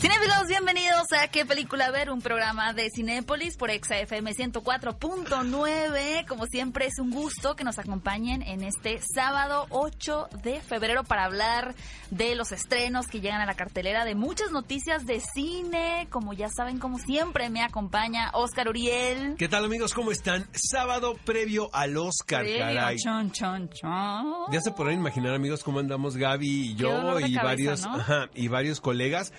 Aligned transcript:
Cinefilos, 0.00 0.46
bienvenidos 0.48 1.12
a 1.12 1.28
¿Qué 1.28 1.44
película 1.44 1.90
ver? 1.90 2.10
Un 2.10 2.22
programa 2.22 2.72
de 2.72 2.88
Cinépolis 2.88 3.58
por 3.58 3.68
ExaFM 3.70 4.32
104.9. 4.32 6.26
Como 6.26 6.46
siempre 6.46 6.86
es 6.86 6.98
un 6.98 7.10
gusto 7.10 7.54
que 7.54 7.64
nos 7.64 7.78
acompañen 7.78 8.40
en 8.40 8.64
este 8.64 8.98
sábado 9.14 9.66
8 9.68 10.30
de 10.42 10.62
febrero 10.62 11.04
para 11.04 11.26
hablar 11.26 11.74
de 12.10 12.34
los 12.34 12.50
estrenos 12.50 13.08
que 13.08 13.20
llegan 13.20 13.42
a 13.42 13.44
la 13.46 13.52
cartelera, 13.52 14.06
de 14.06 14.14
muchas 14.14 14.50
noticias 14.52 15.04
de 15.04 15.20
cine. 15.20 16.08
Como 16.08 16.32
ya 16.32 16.48
saben, 16.48 16.78
como 16.78 16.98
siempre 16.98 17.50
me 17.50 17.62
acompaña 17.62 18.30
Oscar 18.32 18.70
Uriel. 18.70 19.34
¿Qué 19.36 19.48
tal 19.50 19.66
amigos? 19.66 19.92
¿Cómo 19.92 20.12
están? 20.12 20.48
Sábado 20.54 21.14
previo 21.26 21.68
al 21.74 21.98
Oscar, 21.98 22.40
Previo, 22.40 22.58
caray. 22.58 22.96
chon, 22.96 23.32
chon, 23.32 23.68
chon. 23.68 24.50
Ya 24.50 24.62
se 24.62 24.70
podrán 24.70 24.94
imaginar 24.94 25.34
amigos 25.34 25.62
cómo 25.62 25.78
andamos 25.78 26.16
Gaby 26.16 26.70
y 26.70 26.74
yo 26.74 27.20
y 27.20 27.34
cabeza, 27.34 27.42
varios 27.42 27.82
¿no? 27.82 27.96
ajá, 27.96 28.30
y 28.34 28.48
varios 28.48 28.80
colegas. 28.80 29.34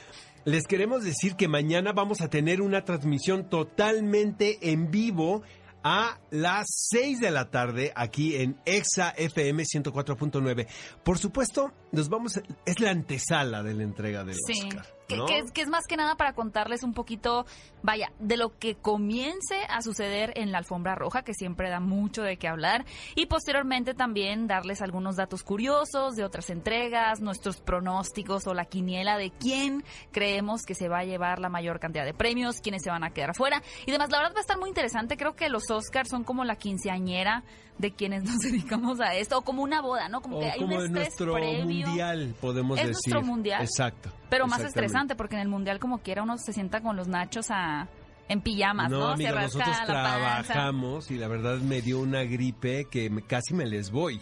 Les 0.45 0.65
queremos 0.65 1.03
decir 1.03 1.35
que 1.35 1.47
mañana 1.47 1.91
vamos 1.93 2.21
a 2.21 2.29
tener 2.29 2.61
una 2.61 2.83
transmisión 2.83 3.47
totalmente 3.49 4.71
en 4.71 4.89
vivo 4.89 5.43
a 5.83 6.19
las 6.31 6.65
6 6.89 7.19
de 7.19 7.31
la 7.31 7.49
tarde 7.49 7.91
aquí 7.95 8.35
en 8.35 8.59
Exa 8.65 9.09
FM 9.17 9.63
104.9. 9.63 10.67
Por 11.03 11.17
supuesto, 11.19 11.71
nos 11.91 12.09
vamos 12.09 12.37
a- 12.37 12.41
es 12.65 12.79
la 12.79 12.91
antesala 12.91 13.63
de 13.63 13.73
la 13.75 13.83
entrega 13.83 14.23
del 14.23 14.35
Sí, 14.35 14.61
Oscar. 14.67 14.85
Que, 15.11 15.17
¿no? 15.17 15.25
que 15.25 15.37
es, 15.39 15.51
que 15.51 15.61
es 15.61 15.69
más 15.69 15.85
que 15.87 15.97
nada 15.97 16.15
para 16.15 16.33
contarles 16.33 16.83
un 16.83 16.93
poquito, 16.93 17.45
vaya, 17.81 18.11
de 18.19 18.37
lo 18.37 18.57
que 18.57 18.75
comience 18.75 19.57
a 19.69 19.81
suceder 19.81 20.33
en 20.35 20.51
la 20.51 20.59
alfombra 20.59 20.95
roja, 20.95 21.23
que 21.23 21.33
siempre 21.33 21.69
da 21.69 21.79
mucho 21.79 22.21
de 22.23 22.37
qué 22.37 22.47
hablar, 22.47 22.85
y 23.15 23.25
posteriormente 23.25 23.93
también 23.93 24.47
darles 24.47 24.81
algunos 24.81 25.15
datos 25.15 25.43
curiosos 25.43 26.15
de 26.15 26.23
otras 26.23 26.49
entregas, 26.49 27.21
nuestros 27.21 27.61
pronósticos 27.61 28.47
o 28.47 28.53
la 28.53 28.65
quiniela 28.65 29.17
de 29.17 29.31
quién 29.31 29.83
creemos 30.11 30.61
que 30.63 30.75
se 30.75 30.87
va 30.87 30.99
a 30.99 31.03
llevar 31.03 31.39
la 31.39 31.49
mayor 31.49 31.79
cantidad 31.79 32.05
de 32.05 32.13
premios, 32.13 32.61
quiénes 32.61 32.83
se 32.83 32.89
van 32.89 33.03
a 33.03 33.11
quedar 33.11 33.31
afuera, 33.31 33.61
y 33.85 33.91
demás. 33.91 34.09
La 34.11 34.19
verdad 34.19 34.33
va 34.35 34.39
a 34.39 34.41
estar 34.41 34.59
muy 34.59 34.69
interesante, 34.69 35.17
creo 35.17 35.35
que 35.35 35.49
los 35.49 35.69
Oscars 35.69 36.09
son 36.09 36.23
como 36.23 36.43
la 36.43 36.55
quinceañera 36.55 37.43
de 37.81 37.91
quienes 37.91 38.23
nos 38.23 38.37
dedicamos 38.43 38.99
a 39.01 39.15
esto, 39.15 39.39
o 39.39 39.41
como 39.41 39.63
una 39.63 39.81
boda, 39.81 40.07
¿no? 40.07 40.21
Como 40.21 40.37
O 40.37 40.39
que 40.39 40.51
hay 40.51 40.59
como 40.59 40.75
un 40.77 40.83
estrés 40.83 40.91
nuestro 40.91 41.33
previo. 41.33 41.65
mundial, 41.65 42.35
podemos 42.39 42.79
Es 42.79 42.87
decir. 42.87 43.13
nuestro 43.13 43.21
mundial, 43.23 43.61
Exacto. 43.63 44.11
Pero 44.29 44.47
más 44.47 44.61
estresante, 44.61 45.15
porque 45.15 45.35
en 45.35 45.41
el 45.41 45.47
mundial 45.49 45.79
como 45.79 45.97
quiera 45.97 46.23
uno 46.23 46.37
se 46.37 46.53
sienta 46.53 46.79
con 46.81 46.95
los 46.95 47.07
nachos 47.09 47.47
a, 47.49 47.89
en 48.29 48.39
pijamas, 48.41 48.89
¿no? 48.89 48.99
No, 48.99 49.07
se 49.07 49.13
amiga, 49.13 49.31
rasca 49.31 49.57
nosotros 49.59 49.77
la 49.79 49.85
panza. 50.03 50.53
trabajamos 50.53 51.11
y 51.11 51.17
la 51.17 51.27
verdad 51.27 51.57
me 51.57 51.81
dio 51.81 51.99
una 51.99 52.23
gripe 52.23 52.85
que 52.85 53.09
me- 53.09 53.23
casi 53.23 53.53
me 53.53 53.65
les 53.65 53.91
voy. 53.91 54.21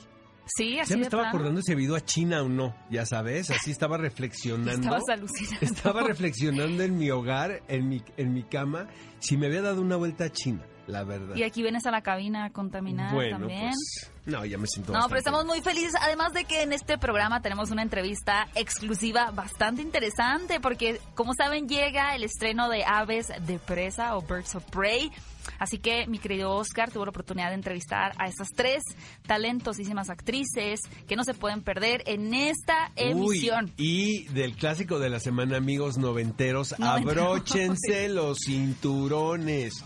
Sí, 0.52 0.80
así 0.80 0.90
Ya 0.90 0.96
me 0.96 1.02
de 1.02 1.04
estaba 1.04 1.24
plano. 1.24 1.36
acordando 1.38 1.62
si 1.62 1.74
había 1.74 1.86
ido 1.86 1.96
a 1.96 2.02
China 2.02 2.42
o 2.42 2.50
no, 2.50 2.76
ya 2.90 3.06
sabes, 3.06 3.52
así 3.52 3.70
estaba 3.70 3.98
reflexionando. 4.00 4.72
Estabas 4.72 5.04
alucinando. 5.12 5.60
Estaba 5.62 6.02
reflexionando 6.02 6.82
en 6.82 6.98
mi 6.98 7.12
hogar, 7.12 7.62
en 7.68 7.88
mi, 7.88 8.02
en 8.18 8.34
mi 8.34 8.42
cama, 8.42 8.88
si 9.20 9.38
me 9.38 9.46
había 9.46 9.62
dado 9.62 9.80
una 9.84 9.96
vuelta 9.96 10.24
a 10.24 10.30
China, 10.32 10.66
la 10.90 11.04
verdad. 11.04 11.36
Y 11.36 11.44
aquí 11.44 11.62
vienes 11.62 11.86
a 11.86 11.92
la 11.92 12.02
cabina 12.02 12.50
contaminada 12.52 13.14
bueno, 13.14 13.38
también. 13.40 13.70
pues, 13.72 14.12
no, 14.26 14.46
ya 14.46 14.58
me 14.58 14.68
siento 14.68 14.92
No, 14.92 15.00
bastante 15.00 15.10
pero 15.10 15.20
estamos 15.20 15.46
muy 15.46 15.62
felices. 15.62 15.94
Además 16.02 16.34
de 16.34 16.46
que 16.46 16.64
en 16.64 16.74
este 16.74 16.98
programa 16.98 17.42
tenemos 17.42 17.72
una 17.72 17.82
entrevista 17.84 18.48
exclusiva 18.56 19.32
bastante 19.32 19.82
interesante, 19.82 20.60
porque 20.60 21.00
como 21.16 21.34
saben 21.34 21.68
llega 21.68 22.16
el 22.16 22.24
estreno 22.24 22.70
de 22.70 22.84
Aves 22.86 23.28
de 23.46 23.60
Presa 23.60 24.16
o 24.18 24.22
Birds 24.22 24.56
of 24.56 24.66
Prey. 24.66 25.12
Así 25.58 25.80
que 25.80 26.06
mi 26.08 26.20
querido 26.20 26.52
Oscar 26.56 26.92
tuvo 26.92 27.06
la 27.06 27.10
oportunidad 27.10 27.50
de 27.50 27.56
entrevistar 27.56 28.14
a 28.20 28.28
estas 28.28 28.50
tres 28.56 28.84
talentosísimas 29.26 30.10
actrices 30.10 30.80
que 31.08 31.16
no 31.16 31.24
se 31.24 31.34
pueden 31.34 31.62
perder 31.64 32.04
en 32.06 32.34
esta 32.34 32.92
Uy, 32.98 33.04
emisión. 33.12 33.72
y 33.78 34.26
del 34.28 34.56
clásico 34.56 35.00
de 35.00 35.10
la 35.10 35.20
semana, 35.20 35.58
amigos 35.58 35.98
noventeros, 35.98 36.78
Noventeros. 36.78 37.18
abróchense 37.18 38.10
los 38.10 38.38
cinturones, 38.46 39.84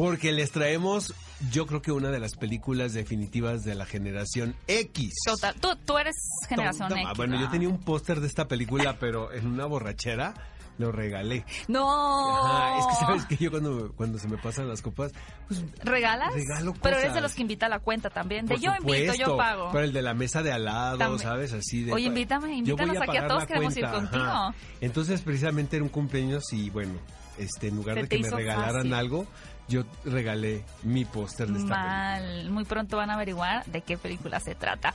porque 0.00 0.32
les 0.32 0.50
traemos, 0.50 1.14
yo 1.50 1.66
creo 1.66 1.82
que 1.82 1.92
una 1.92 2.10
de 2.10 2.18
las 2.18 2.34
películas 2.34 2.94
definitivas 2.94 3.64
de 3.64 3.74
la 3.74 3.84
generación 3.84 4.56
X. 4.66 5.12
Total. 5.26 5.54
Tú, 5.60 5.76
tú 5.84 5.98
eres 5.98 6.16
generación 6.48 6.90
X. 6.90 7.08
Bueno, 7.18 7.38
yo 7.38 7.50
tenía 7.50 7.68
un 7.68 7.80
póster 7.80 8.20
de 8.20 8.26
esta 8.26 8.48
película, 8.48 8.98
pero 8.98 9.30
en 9.30 9.46
una 9.46 9.66
borrachera 9.66 10.32
lo 10.78 10.90
regalé. 10.90 11.44
No. 11.68 12.46
Ajá, 12.46 12.78
es 12.78 12.86
que 12.86 12.94
sabes 12.94 13.26
que 13.26 13.36
yo 13.36 13.50
cuando, 13.50 13.92
cuando 13.94 14.18
se 14.18 14.26
me 14.26 14.38
pasan 14.38 14.68
las 14.68 14.80
copas, 14.80 15.12
pues 15.46 15.62
¿Regalas? 15.82 16.32
Regalo 16.32 16.72
Pero 16.80 16.96
eres 16.96 17.12
de 17.12 17.20
los 17.20 17.34
que 17.34 17.42
invita 17.42 17.66
a 17.66 17.68
la 17.68 17.80
cuenta 17.80 18.08
también. 18.08 18.46
De 18.46 18.54
por 18.54 18.62
yo 18.62 18.72
invito, 18.80 19.12
yo 19.12 19.36
pago. 19.36 19.68
Pero 19.70 19.84
el 19.84 19.92
de 19.92 20.00
la 20.00 20.14
mesa 20.14 20.42
de 20.42 20.50
al 20.50 20.64
lado, 20.64 20.96
También. 20.96 21.18
¿sabes? 21.20 21.52
Así 21.52 21.84
de. 21.84 21.92
Oye, 21.92 22.06
invítame, 22.06 22.54
invítanos 22.54 22.96
aquí 22.96 23.18
a 23.18 23.26
todos, 23.28 23.44
queremos 23.44 23.76
ir 23.76 23.86
contigo. 23.86 24.24
ajá. 24.24 24.54
Entonces, 24.80 25.20
precisamente 25.20 25.76
era 25.76 25.84
un 25.84 25.90
cumpleaños 25.90 26.50
y 26.54 26.70
bueno, 26.70 26.94
este, 27.40 27.68
en 27.68 27.76
lugar 27.76 27.96
de 27.96 28.08
que 28.08 28.18
me 28.18 28.30
regalaran 28.30 28.74
fácil. 28.74 28.94
algo, 28.94 29.26
yo 29.70 29.84
regalé 30.04 30.64
mi 30.82 31.04
póster 31.04 31.46
de 31.46 31.60
esta. 31.60 31.76
Mal. 31.76 32.50
Muy 32.50 32.64
pronto 32.64 32.96
van 32.96 33.08
a 33.08 33.14
averiguar 33.14 33.64
de 33.66 33.80
qué 33.82 33.96
película 33.96 34.40
se 34.40 34.56
trata. 34.56 34.92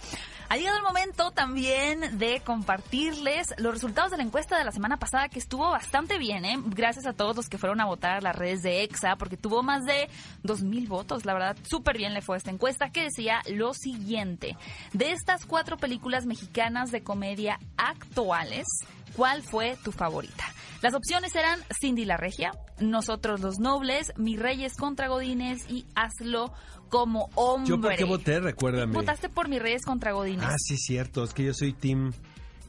Ha 0.49 0.57
llegado 0.57 0.77
el 0.77 0.83
momento 0.83 1.31
también 1.31 2.19
de 2.19 2.41
compartirles 2.41 3.55
los 3.57 3.73
resultados 3.73 4.11
de 4.11 4.17
la 4.17 4.23
encuesta 4.23 4.57
de 4.57 4.65
la 4.65 4.71
semana 4.71 4.97
pasada 4.97 5.29
que 5.29 5.39
estuvo 5.39 5.71
bastante 5.71 6.19
bien, 6.19 6.45
¿eh? 6.45 6.59
Gracias 6.65 7.07
a 7.07 7.13
todos 7.13 7.35
los 7.35 7.47
que 7.47 7.57
fueron 7.57 7.79
a 7.79 7.85
votar 7.85 8.17
a 8.17 8.21
las 8.21 8.35
redes 8.35 8.61
de 8.61 8.83
EXA 8.83 9.15
porque 9.15 9.37
tuvo 9.37 9.63
más 9.63 9.85
de 9.85 10.09
2.000 10.43 10.87
votos. 10.87 11.25
La 11.25 11.33
verdad, 11.33 11.57
súper 11.63 11.97
bien 11.97 12.13
le 12.13 12.21
fue 12.21 12.37
esta 12.37 12.51
encuesta 12.51 12.91
que 12.91 13.03
decía 13.03 13.41
lo 13.49 13.73
siguiente. 13.73 14.57
De 14.91 15.13
estas 15.13 15.45
cuatro 15.45 15.77
películas 15.77 16.25
mexicanas 16.25 16.91
de 16.91 17.01
comedia 17.01 17.59
actuales, 17.77 18.67
¿cuál 19.15 19.41
fue 19.41 19.77
tu 19.83 19.93
favorita? 19.93 20.45
Las 20.85 20.93
opciones 20.93 21.35
eran 21.35 21.59
Cindy 21.81 22.05
la 22.05 22.15
Regia, 22.15 22.51
Nosotros 22.79 23.41
los 23.41 23.57
Nobles, 23.57 24.13
Mis 24.17 24.39
Reyes 24.39 24.75
contra 24.75 25.07
Godines 25.07 25.67
y 25.67 25.87
Hazlo 25.95 26.53
como 26.89 27.31
hombre. 27.33 27.67
¿Yo 27.67 27.81
por 27.81 27.95
qué 27.95 28.03
voté? 28.03 28.39
Recuérdame. 28.39 28.93
Votaste 28.93 29.27
por 29.29 29.49
Mis 29.49 29.59
Reyes 29.59 29.81
contra 29.83 30.11
Godines. 30.11 30.45
Ah, 30.47 30.57
sí, 30.59 30.77
cierto. 30.77 31.23
Es 31.23 31.33
que 31.33 31.43
yo 31.43 31.55
soy 31.55 31.73
Team. 31.73 32.13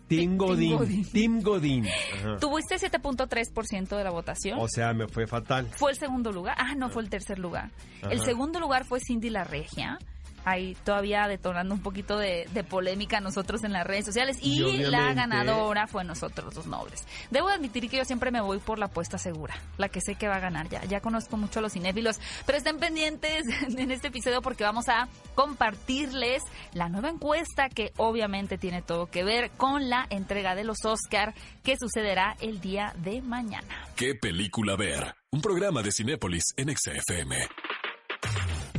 Team 0.08 0.38
Godín. 0.38 1.04
Team 1.12 1.42
Godín. 1.42 1.86
Ajá. 1.86 2.38
Tuviste 2.38 2.76
7.3% 2.76 3.98
de 3.98 4.04
la 4.04 4.10
votación. 4.10 4.60
O 4.60 4.66
sea, 4.66 4.94
me 4.94 5.08
fue 5.08 5.26
fatal. 5.26 5.68
Fue 5.76 5.90
el 5.90 5.98
segundo 5.98 6.32
lugar. 6.32 6.56
Ah, 6.58 6.74
no, 6.74 6.88
fue 6.88 7.02
el 7.02 7.10
tercer 7.10 7.38
lugar. 7.38 7.70
El 8.08 8.22
segundo 8.22 8.60
lugar 8.60 8.86
fue 8.86 8.98
Cindy 8.98 9.28
la 9.28 9.44
Regia. 9.44 9.98
Ahí 10.46 10.76
todavía 10.84 11.26
detonando 11.26 11.74
un 11.74 11.82
poquito 11.82 12.16
de, 12.18 12.48
de 12.54 12.62
polémica 12.62 13.20
nosotros 13.20 13.64
en 13.64 13.72
las 13.72 13.84
redes 13.84 14.04
sociales. 14.04 14.38
Y, 14.40 14.60
la 14.78 15.12
ganadora 15.12 15.88
fue 15.88 16.04
nosotros 16.04 16.54
los 16.54 16.66
nobles. 16.66 17.04
Debo 17.32 17.48
admitir 17.48 17.90
que 17.90 17.96
yo 17.96 18.04
siempre 18.04 18.30
me 18.30 18.40
voy 18.40 18.58
por 18.58 18.78
la 18.78 18.86
apuesta 18.86 19.18
segura, 19.18 19.56
la 19.76 19.88
que 19.88 20.00
sé 20.00 20.14
que 20.14 20.28
va 20.28 20.36
a 20.36 20.40
ganar 20.40 20.68
ya. 20.68 20.84
Ya 20.84 21.00
conozco 21.00 21.36
mucho 21.36 21.58
a 21.58 21.62
los 21.62 21.72
cinéfilos, 21.72 22.20
pero 22.46 22.58
estén 22.58 22.78
pendientes 22.78 23.42
en 23.76 23.90
este 23.90 24.08
episodio 24.08 24.40
porque 24.40 24.62
vamos 24.62 24.88
a 24.88 25.08
compartirles 25.34 26.44
la 26.72 26.88
nueva 26.88 27.10
encuesta 27.10 27.68
que 27.68 27.92
obviamente 27.96 28.56
tiene 28.56 28.82
todo 28.82 29.06
que 29.06 29.24
ver 29.24 29.50
con 29.56 29.90
la 29.90 30.06
entrega 30.10 30.54
de 30.54 30.62
los 30.62 30.84
Oscar 30.84 31.34
que 31.64 31.76
sucederá 31.76 32.36
el 32.40 32.60
día 32.60 32.94
de 32.98 33.20
mañana. 33.20 33.88
¿Qué 33.96 34.14
película 34.14 34.76
ver? 34.76 35.14
Un 35.32 35.40
programa 35.40 35.82
de 35.82 35.90
Cinépolis 35.90 36.44
en 36.56 36.74
XFM. 36.76 37.48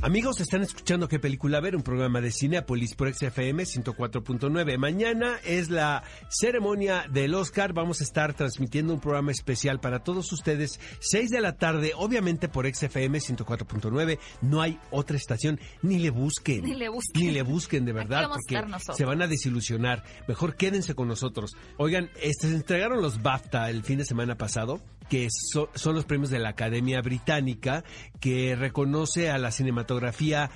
Amigos, 0.01 0.39
están 0.39 0.61
escuchando 0.61 1.07
qué 1.07 1.17
película 1.17 1.59
ver, 1.59 1.75
un 1.75 1.81
programa 1.81 2.21
de 2.21 2.31
Cinepolis 2.31 2.93
por 2.93 3.11
XFM 3.11 3.63
104.9. 3.63 4.77
Mañana 4.77 5.39
es 5.43 5.69
la 5.69 6.03
ceremonia 6.29 7.05
del 7.09 7.33
Oscar. 7.33 7.73
Vamos 7.73 8.01
a 8.01 8.03
estar 8.03 8.35
transmitiendo 8.35 8.93
un 8.93 8.99
programa 8.99 9.31
especial 9.31 9.79
para 9.79 10.03
todos 10.03 10.31
ustedes, 10.31 10.79
6 10.99 11.31
de 11.31 11.41
la 11.41 11.57
tarde, 11.57 11.93
obviamente 11.95 12.47
por 12.47 12.71
XFM 12.71 13.17
104.9. 13.17 14.19
No 14.41 14.61
hay 14.61 14.79
otra 14.91 15.17
estación, 15.17 15.59
ni 15.81 15.97
le 15.97 16.11
busquen. 16.11 16.63
Ni 16.63 16.75
le 16.75 16.89
busquen. 16.89 17.25
Ni 17.25 17.31
le 17.31 17.41
busquen, 17.41 17.85
de 17.85 17.93
verdad, 17.93 18.29
porque 18.29 18.61
se 18.93 19.05
van 19.05 19.21
a 19.23 19.27
desilusionar. 19.27 20.03
Mejor 20.27 20.55
quédense 20.55 20.93
con 20.93 21.07
nosotros. 21.07 21.55
Oigan, 21.77 22.11
este, 22.21 22.49
se 22.49 22.55
entregaron 22.55 23.01
los 23.01 23.23
BAFTA 23.23 23.69
el 23.71 23.83
fin 23.83 23.97
de 23.97 24.05
semana 24.05 24.37
pasado 24.37 24.79
que 25.09 25.27
so- 25.29 25.69
son 25.75 25.95
los 25.95 26.05
premios 26.05 26.29
de 26.29 26.39
la 26.39 26.49
Academia 26.49 27.01
Británica, 27.01 27.83
que 28.19 28.55
reconoce 28.55 29.29
a 29.29 29.37
la 29.37 29.51
cinematografía 29.51 30.49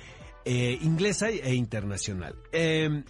eh, 0.44 0.78
inglesa 0.82 1.28
e 1.30 1.54
internacional. 1.54 2.34
Eh, 2.52 3.04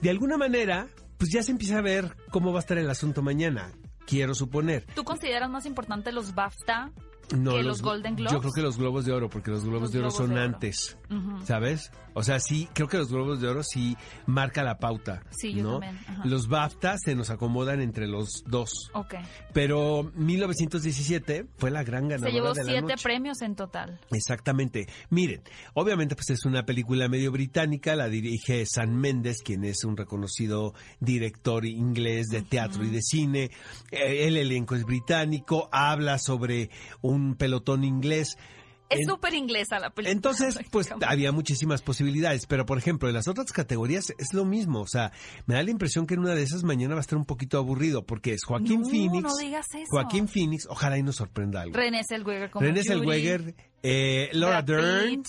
de 0.00 0.10
alguna 0.10 0.36
manera, 0.36 0.88
pues 1.18 1.30
ya 1.32 1.42
se 1.42 1.50
empieza 1.52 1.78
a 1.78 1.82
ver 1.82 2.14
cómo 2.30 2.52
va 2.52 2.58
a 2.58 2.60
estar 2.60 2.76
el 2.78 2.88
asunto 2.90 3.22
mañana, 3.22 3.72
quiero 4.06 4.34
suponer. 4.34 4.84
¿Tú 4.94 5.02
consideras 5.04 5.48
más 5.50 5.64
importante 5.66 6.12
los 6.12 6.34
BAFTA 6.34 6.92
No, 7.36 7.54
que 7.54 7.62
los 7.62 7.80
Golden 7.82 8.14
Globes? 8.16 8.32
Yo 8.32 8.40
creo 8.40 8.52
que 8.52 8.62
los 8.62 8.76
Globos 8.78 9.04
de 9.06 9.12
Oro, 9.12 9.30
porque 9.30 9.50
los 9.50 9.64
Globos 9.64 9.82
Los 9.82 9.92
de 9.92 9.98
Oro 10.00 10.08
Globos 10.10 10.16
son 10.18 10.34
de 10.34 10.40
Oro. 10.40 10.54
antes. 10.54 10.98
¿sabes? 11.44 11.90
O 12.18 12.22
sea, 12.22 12.40
sí, 12.40 12.66
creo 12.72 12.88
que 12.88 12.96
los 12.96 13.12
Globos 13.12 13.42
de 13.42 13.48
Oro 13.48 13.62
sí 13.62 13.94
marca 14.24 14.62
la 14.62 14.78
pauta. 14.78 15.22
Sí, 15.30 15.52
yo 15.52 15.62
¿no? 15.62 15.70
también, 15.72 15.98
ajá. 16.08 16.22
Los 16.24 16.48
BAFTA 16.48 16.96
se 16.96 17.14
nos 17.14 17.28
acomodan 17.28 17.82
entre 17.82 18.06
los 18.06 18.42
dos. 18.46 18.90
Ok. 18.94 19.16
Pero 19.52 20.10
1917 20.14 21.46
fue 21.58 21.70
la 21.70 21.84
gran 21.84 22.08
ganadora 22.08 22.30
Se 22.30 22.34
llevó 22.34 22.54
de 22.54 22.64
la 22.64 22.70
siete 22.70 22.80
noche. 22.94 23.02
premios 23.02 23.42
en 23.42 23.54
total. 23.54 24.00
Exactamente. 24.12 24.86
Miren, 25.10 25.42
obviamente 25.74 26.14
pues 26.16 26.30
es 26.30 26.46
una 26.46 26.64
película 26.64 27.06
medio 27.08 27.30
británica, 27.32 27.94
la 27.94 28.08
dirige 28.08 28.64
San 28.64 28.96
Méndez, 28.96 29.42
quien 29.42 29.64
es 29.64 29.84
un 29.84 29.94
reconocido 29.94 30.72
director 31.00 31.66
inglés 31.66 32.28
de 32.28 32.40
teatro 32.40 32.82
y 32.82 32.88
de 32.88 33.02
cine. 33.02 33.50
Eh, 33.90 34.26
el 34.26 34.38
elenco 34.38 34.74
es 34.74 34.84
británico, 34.84 35.68
habla 35.70 36.18
sobre 36.18 36.70
un 37.02 37.34
pelotón 37.34 37.84
inglés. 37.84 38.38
Es 38.88 39.06
súper 39.06 39.34
inglesa 39.34 39.78
la 39.78 39.90
película. 39.90 40.12
entonces, 40.12 40.58
pues 40.70 40.88
había 41.06 41.32
muchísimas 41.32 41.82
posibilidades, 41.82 42.46
pero 42.46 42.66
por 42.66 42.78
ejemplo, 42.78 43.08
en 43.08 43.14
las 43.14 43.28
otras 43.28 43.52
categorías 43.52 44.12
es 44.18 44.32
lo 44.32 44.44
mismo, 44.44 44.80
o 44.80 44.86
sea, 44.86 45.12
me 45.46 45.54
da 45.54 45.62
la 45.62 45.70
impresión 45.70 46.06
que 46.06 46.14
en 46.14 46.20
una 46.20 46.34
de 46.34 46.42
esas 46.42 46.62
mañana 46.62 46.94
va 46.94 47.00
a 47.00 47.02
estar 47.02 47.18
un 47.18 47.24
poquito 47.24 47.58
aburrido, 47.58 48.04
porque 48.06 48.32
es 48.32 48.44
Joaquín 48.44 48.82
No, 48.82 48.88
Phoenix, 48.88 49.22
no 49.24 49.36
digas 49.36 49.66
eso. 49.74 49.86
Joaquín 49.90 50.28
Phoenix, 50.28 50.66
ojalá 50.68 50.98
y 50.98 51.02
nos 51.02 51.16
sorprenda 51.16 51.62
algo. 51.62 51.76
René 51.76 52.02
Zellweger 52.08 52.50
como 52.50 52.64
René 52.64 52.82
Zellweger, 52.84 53.54
eh, 53.82 54.28
Laura 54.32 54.62
Brad 54.62 54.82
Dern 54.82 55.22
Pitt. 55.22 55.26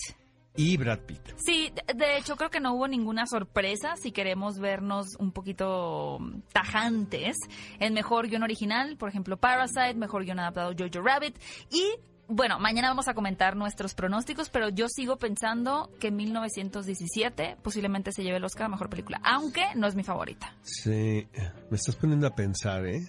y 0.56 0.76
Brad 0.76 1.00
Pitt. 1.00 1.20
Sí, 1.44 1.70
de- 1.74 1.94
de 1.94 2.16
hecho 2.18 2.36
creo 2.36 2.50
que 2.50 2.60
no 2.60 2.74
hubo 2.74 2.86
ninguna 2.88 3.26
sorpresa 3.26 3.94
si 3.96 4.12
queremos 4.12 4.58
vernos 4.58 5.14
un 5.18 5.32
poquito 5.32 6.18
mm, 6.20 6.40
tajantes. 6.52 7.36
En 7.80 7.94
mejor 7.94 8.28
guion 8.28 8.42
original, 8.42 8.96
por 8.96 9.08
ejemplo, 9.08 9.36
Parasite, 9.36 9.94
mejor 9.94 10.24
guion 10.24 10.38
adaptado 10.40 10.72
Jojo 10.78 11.02
Rabbit 11.04 11.36
y 11.70 11.84
bueno, 12.28 12.58
mañana 12.58 12.88
vamos 12.88 13.08
a 13.08 13.14
comentar 13.14 13.56
nuestros 13.56 13.94
pronósticos, 13.94 14.50
pero 14.50 14.68
yo 14.68 14.86
sigo 14.88 15.16
pensando 15.16 15.90
que 15.98 16.10
1917 16.10 17.56
posiblemente 17.62 18.12
se 18.12 18.22
lleve 18.22 18.36
el 18.36 18.44
Oscar 18.44 18.66
a 18.66 18.68
mejor 18.68 18.90
película, 18.90 19.18
aunque 19.24 19.64
no 19.74 19.86
es 19.86 19.94
mi 19.94 20.04
favorita. 20.04 20.54
Sí, 20.62 21.26
me 21.70 21.76
estás 21.76 21.96
poniendo 21.96 22.26
a 22.26 22.34
pensar, 22.34 22.84
¿eh? 22.86 23.00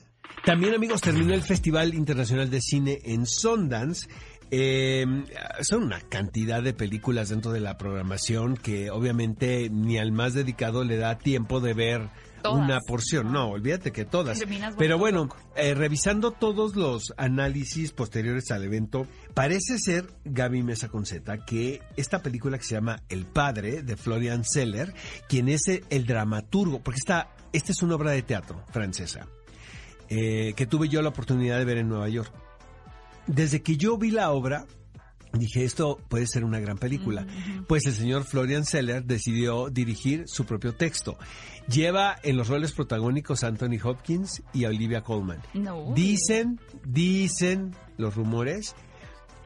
También, 0.45 0.73
amigos, 0.73 1.01
terminó 1.01 1.33
el 1.33 1.41
Festival 1.41 1.93
Internacional 1.93 2.49
de 2.49 2.61
Cine 2.61 2.99
en 3.03 3.25
Sundance. 3.25 4.07
Eh, 4.51 5.05
son 5.61 5.83
una 5.83 5.99
cantidad 5.99 6.63
de 6.63 6.73
películas 6.73 7.29
dentro 7.29 7.51
de 7.51 7.59
la 7.59 7.77
programación 7.77 8.55
que 8.55 8.89
obviamente 8.89 9.69
ni 9.69 9.97
al 9.99 10.11
más 10.11 10.33
dedicado 10.33 10.83
le 10.83 10.97
da 10.97 11.19
tiempo 11.19 11.59
de 11.59 11.73
ver 11.73 12.09
Todas. 12.41 12.63
una 12.63 12.79
porción. 12.81 13.31
No, 13.31 13.49
olvídate 13.49 13.91
que 13.91 14.05
todas. 14.05 14.41
Pero 14.77 14.97
bueno, 14.97 15.29
eh, 15.55 15.73
revisando 15.73 16.31
todos 16.31 16.75
los 16.75 17.13
análisis 17.17 17.91
posteriores 17.91 18.51
al 18.51 18.63
evento, 18.63 19.07
parece 19.33 19.77
ser, 19.77 20.07
Gaby 20.25 20.63
Mesa 20.63 20.89
Conceta, 20.89 21.45
que 21.45 21.81
esta 21.97 22.21
película 22.21 22.57
que 22.57 22.63
se 22.63 22.75
llama 22.75 23.03
El 23.09 23.25
Padre, 23.25 23.83
de 23.83 23.97
Florian 23.97 24.43
Seller, 24.43 24.93
quien 25.27 25.49
es 25.49 25.67
el, 25.67 25.85
el 25.89 26.05
dramaturgo, 26.05 26.79
porque 26.81 26.99
esta, 26.99 27.35
esta 27.53 27.71
es 27.71 27.81
una 27.81 27.95
obra 27.95 28.11
de 28.11 28.21
teatro 28.21 28.63
francesa, 28.71 29.27
eh, 30.09 30.53
que 30.55 30.65
tuve 30.65 30.89
yo 30.89 31.01
la 31.01 31.09
oportunidad 31.09 31.57
de 31.57 31.65
ver 31.65 31.77
en 31.77 31.89
Nueva 31.89 32.09
York. 32.09 32.31
Desde 33.27 33.61
que 33.61 33.77
yo 33.77 33.97
vi 33.97 34.11
la 34.11 34.31
obra, 34.31 34.65
dije, 35.33 35.63
esto 35.63 35.99
puede 36.09 36.25
ser 36.27 36.43
una 36.43 36.59
gran 36.59 36.77
película. 36.77 37.25
Pues 37.67 37.85
el 37.85 37.93
señor 37.93 38.23
Florian 38.23 38.65
Seller 38.65 39.03
decidió 39.03 39.69
dirigir 39.69 40.23
su 40.27 40.45
propio 40.45 40.73
texto. 40.73 41.17
Lleva 41.67 42.15
en 42.23 42.35
los 42.37 42.47
roles 42.47 42.71
protagónicos 42.71 43.43
a 43.43 43.47
Anthony 43.47 43.77
Hopkins 43.83 44.41
y 44.53 44.65
a 44.65 44.69
Olivia 44.69 45.01
Colman. 45.01 45.41
No. 45.53 45.93
Dicen, 45.93 46.59
dicen 46.83 47.75
los 47.97 48.15
rumores 48.15 48.75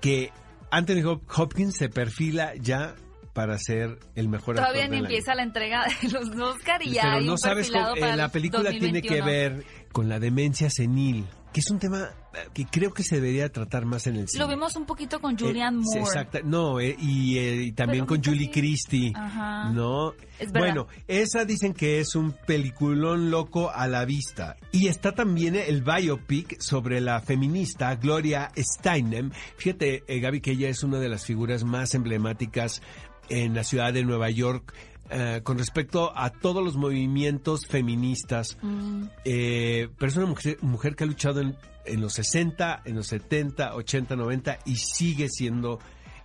que 0.01 0.31
Anthony 0.71 1.01
Hop- 1.03 1.21
Hopkins 1.35 1.75
se 1.77 1.89
perfila 1.89 2.53
ya 2.55 2.95
para 3.33 3.57
ser 3.57 3.97
el 4.15 4.29
mejor 4.29 4.55
Todavía 4.55 4.83
actor 4.83 4.91
ni 4.91 4.97
del 4.97 5.05
año. 5.05 5.15
empieza 5.15 5.35
la 5.35 5.43
entrega 5.43 5.85
de 6.01 6.09
los 6.11 6.29
Oscar 6.29 6.81
y 6.85 6.91
ya 6.93 7.01
Pero 7.01 7.15
hay 7.17 7.25
no 7.25 7.31
un 7.33 7.37
sabes, 7.37 7.71
cómo- 7.71 7.95
eh, 7.95 8.15
la 8.15 8.25
el 8.25 8.31
película 8.31 8.69
tiene 8.69 9.01
que 9.01 9.17
2021. 9.19 9.25
ver 9.25 9.65
con 9.91 10.07
la 10.07 10.19
demencia 10.19 10.69
senil, 10.69 11.25
que 11.53 11.59
es 11.59 11.69
un 11.69 11.79
tema 11.79 12.09
eh, 12.33 12.37
que 12.53 12.65
creo 12.65 12.91
que 12.93 13.03
se 13.03 13.15
debería 13.15 13.49
tratar 13.51 13.85
más 13.85 14.07
en 14.07 14.15
el 14.17 14.27
cine. 14.27 14.43
Lo 14.43 14.49
vimos 14.49 14.75
un 14.75 14.85
poquito 14.85 15.21
con 15.21 15.35
Eh, 15.35 15.37
Julianne 15.39 15.77
Moore. 15.77 15.99
exacta- 16.01 16.41
no, 16.43 16.79
eh, 16.79 16.95
y, 16.99 17.37
eh, 17.37 17.55
y 17.63 17.71
también 17.73 18.05
Pero 18.05 18.21
con 18.21 18.23
Julie. 18.33 18.49
Christie. 18.49 19.13
Ajá. 19.15 19.69
¿No? 19.71 20.13
Es 20.39 20.51
bueno, 20.51 20.87
esa 21.07 21.45
dicen 21.45 21.73
que 21.73 21.99
es 21.99 22.15
un 22.15 22.35
peliculón 22.45 23.29
loco 23.31 23.69
a 23.69 23.87
la 23.87 24.03
vista. 24.05 24.57
Y 24.71 24.87
está 24.87 25.13
también 25.13 25.55
el 25.55 25.83
biopic 25.83 26.59
sobre 26.59 26.99
la 26.99 27.21
feminista 27.21 27.95
Gloria 27.95 28.51
Steinem. 28.57 29.31
Fíjate, 29.57 30.03
eh, 30.07 30.19
Gaby, 30.19 30.41
que 30.41 30.51
ella 30.51 30.69
es 30.69 30.83
una 30.83 30.99
de 30.99 31.09
las 31.09 31.25
figuras 31.25 31.63
más 31.63 31.93
emblemáticas 31.93 32.81
en 33.29 33.53
la 33.53 33.63
ciudad 33.63 33.93
de 33.93 34.03
Nueva 34.03 34.29
York. 34.31 34.73
Eh, 35.09 35.41
con 35.43 35.57
respecto 35.57 36.11
a 36.15 36.29
todos 36.31 36.63
los 36.63 36.75
movimientos 36.77 37.65
feministas, 37.67 38.57
Mm. 38.61 39.03
eh, 39.25 39.89
pero 39.97 40.09
es 40.11 40.17
una 40.17 40.25
mujer, 40.27 40.57
mujer 40.61 40.95
que 40.95 41.03
ha 41.03 41.07
luchado 41.07 41.41
en, 41.41 41.55
en 41.85 42.01
los 42.01 42.13
60, 42.13 42.81
en 42.85 42.95
los 42.95 43.07
70, 43.07 43.75
80, 43.75 44.15
90 44.15 44.59
y 44.65 44.75
sigue 44.77 45.27
siendo 45.29 45.79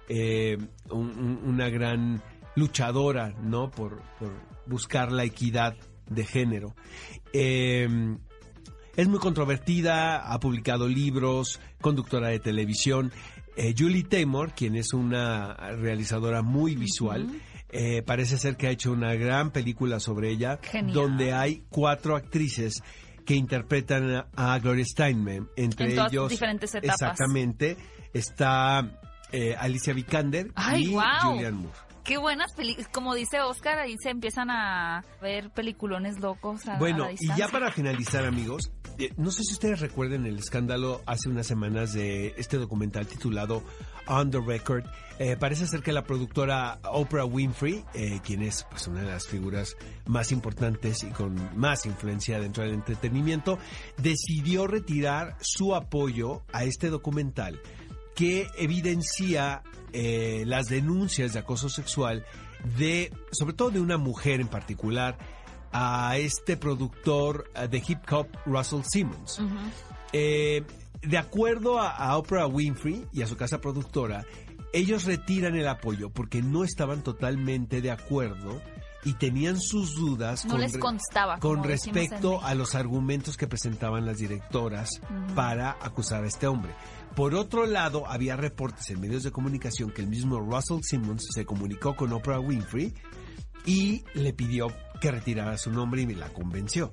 eh, 0.09 0.57
un- 0.91 1.11
un- 1.19 1.41
una 1.45 1.69
gran 1.69 2.23
luchadora, 2.57 3.35
¿no? 3.43 3.71
Por, 3.71 4.01
por 4.19 4.33
buscar 4.67 5.13
la 5.13 5.25
equidad 5.25 5.77
de 6.09 6.25
género. 6.25 6.75
Eh, 7.35 8.17
es 8.97 9.07
muy 9.09 9.19
controvertida, 9.19 10.33
ha 10.33 10.41
publicado 10.41 10.89
libros, 10.89 11.61
conductora 11.81 12.29
de 12.29 12.39
televisión. 12.41 13.13
Julie 13.77 14.05
Taymor, 14.05 14.53
quien 14.53 14.77
es 14.77 14.93
una 14.93 15.53
realizadora 15.77 16.43
muy 16.43 16.75
visual, 16.77 17.29
eh, 17.70 18.03
parece 18.03 18.38
ser 18.38 18.56
que 18.56 18.67
ha 18.67 18.70
hecho 18.70 18.93
una 18.93 19.15
gran 19.15 19.50
película 19.50 20.00
sobre 20.00 20.31
ella, 20.31 20.59
Genial. 20.62 20.94
donde 20.94 21.32
hay 21.32 21.65
cuatro 21.69 22.17
actrices 22.17 22.82
que 23.26 23.35
interpretan 23.35 24.26
a, 24.35 24.59
Gloria 24.59 24.87
Steinem. 24.87 25.49
Entre 25.55 25.91
En 25.91 25.97
todas 25.97 26.12
ellos, 26.12 26.31
diferentes 26.31 26.75
etapas. 26.75 26.94
Exactamente. 26.94 27.76
Está 28.15 28.99
eh, 29.32 29.55
Alicia 29.59 29.93
Vikander 29.93 30.50
Ay, 30.55 30.85
y 30.85 30.93
guau. 30.93 31.32
Julianne 31.35 31.59
Moore. 31.59 31.79
Qué 32.05 32.17
buenas 32.17 32.55
películas. 32.55 32.88
Como 32.91 33.15
dice 33.15 33.43
Oscar, 33.43 33.79
ahí 33.81 33.94
se 34.03 34.09
empiezan 34.09 34.49
a 34.50 35.05
ver 35.21 35.50
peliculones 35.50 36.21
locos 36.21 36.67
a, 36.67 36.76
a 36.76 36.79
Bueno, 36.79 37.05
la 37.05 37.12
y 37.12 37.37
ya 37.37 37.49
para 37.49 37.71
finalizar, 37.71 38.25
amigos, 38.25 38.73
eh, 38.99 39.12
no 39.19 39.31
sé 39.31 39.43
si 39.44 39.53
ustedes 39.53 39.81
recuerden 39.81 40.25
el 40.25 40.38
escándalo 40.38 41.03
hace 41.05 41.29
unas 41.29 41.47
semanas 41.47 41.93
de 41.93 42.35
este 42.38 42.56
documental 42.56 43.06
titulado 43.06 43.62
On 44.09 44.31
the 44.31 44.41
Record. 44.41 44.85
Eh, 45.19 45.37
parece 45.37 45.67
ser 45.67 45.83
que 45.83 45.93
la 45.93 46.05
productora 46.05 46.79
Oprah 46.85 47.25
Winfrey, 47.25 47.85
eh, 47.95 48.21
quien 48.25 48.43
es 48.43 48.65
pues, 48.71 48.87
una 48.87 49.03
de 49.03 49.11
las 49.11 49.27
figuras 49.27 49.77
más 50.07 50.31
importantes 50.31 51.03
y 51.03 51.09
con 51.09 51.37
más 51.59 51.87
influencia 51.87 52.39
dentro 52.39 52.63
del 52.63 52.75
entretenimiento, 52.75 53.59
decidió 53.97 54.67
retirar 54.67 55.37
su 55.41 55.75
apoyo 55.75 56.43
a 56.53 56.65
este 56.65 56.89
documental 56.89 57.61
que 58.15 58.49
evidencia 58.57 59.63
eh, 59.93 60.45
las 60.47 60.67
denuncias 60.67 61.33
de 61.33 61.41
acoso 61.41 61.69
sexual 61.69 62.25
de, 62.77 63.13
sobre 63.33 63.55
todo 63.55 63.71
de 63.71 63.81
una 63.81 63.99
mujer 63.99 64.41
en 64.41 64.49
particular, 64.49 65.19
a 65.73 66.17
este 66.17 66.57
productor 66.57 67.50
de 67.53 67.83
hip 67.87 68.00
hop, 68.11 68.27
Russell 68.47 68.83
Simmons. 68.85 69.41
Eh, 70.12 70.62
de 71.02 71.19
acuerdo 71.19 71.78
a, 71.78 71.90
a 71.90 72.17
Oprah 72.17 72.47
Winfrey 72.47 73.07
y 73.12 73.23
a 73.23 73.26
su 73.26 73.37
casa 73.37 73.61
productora, 73.61 74.25
ellos 74.73 75.05
retiran 75.05 75.57
el 75.57 75.69
apoyo 75.69 76.11
porque 76.11 76.43
no 76.43 76.64
estaban 76.64 77.02
totalmente 77.02 77.81
de 77.81 77.90
acuerdo 77.90 78.61
y 79.05 79.14
tenían 79.14 79.61
sus 79.61 79.95
dudas 79.95 80.45
No 80.45 80.59
les 80.59 80.76
constaba, 80.76 81.38
con 81.38 81.62
respecto 81.62 82.43
a 82.43 82.55
los 82.55 82.75
argumentos 82.75 83.37
que 83.37 83.47
presentaban 83.47 84.05
las 84.05 84.19
directoras 84.19 85.00
para 85.35 85.76
acusar 85.81 86.25
a 86.25 86.26
este 86.26 86.47
hombre. 86.47 86.75
Por 87.14 87.35
otro 87.35 87.67
lado, 87.67 88.07
había 88.07 88.37
reportes 88.37 88.90
en 88.90 89.00
medios 89.00 89.23
de 89.23 89.31
comunicación 89.31 89.90
que 89.90 90.02
el 90.02 90.09
mismo 90.09 90.40
Russell 90.40 90.83
Simmons 90.83 91.26
se 91.33 91.45
comunicó 91.45 91.97
con 91.97 92.12
Oprah 92.12 92.40
Winfrey 92.40 92.93
y 93.64 94.05
le 94.14 94.33
pidió 94.33 94.69
que 95.00 95.11
retirara 95.11 95.57
su 95.59 95.71
nombre 95.71 96.02
y 96.02 96.14
la 96.14 96.28
convenció. 96.28 96.93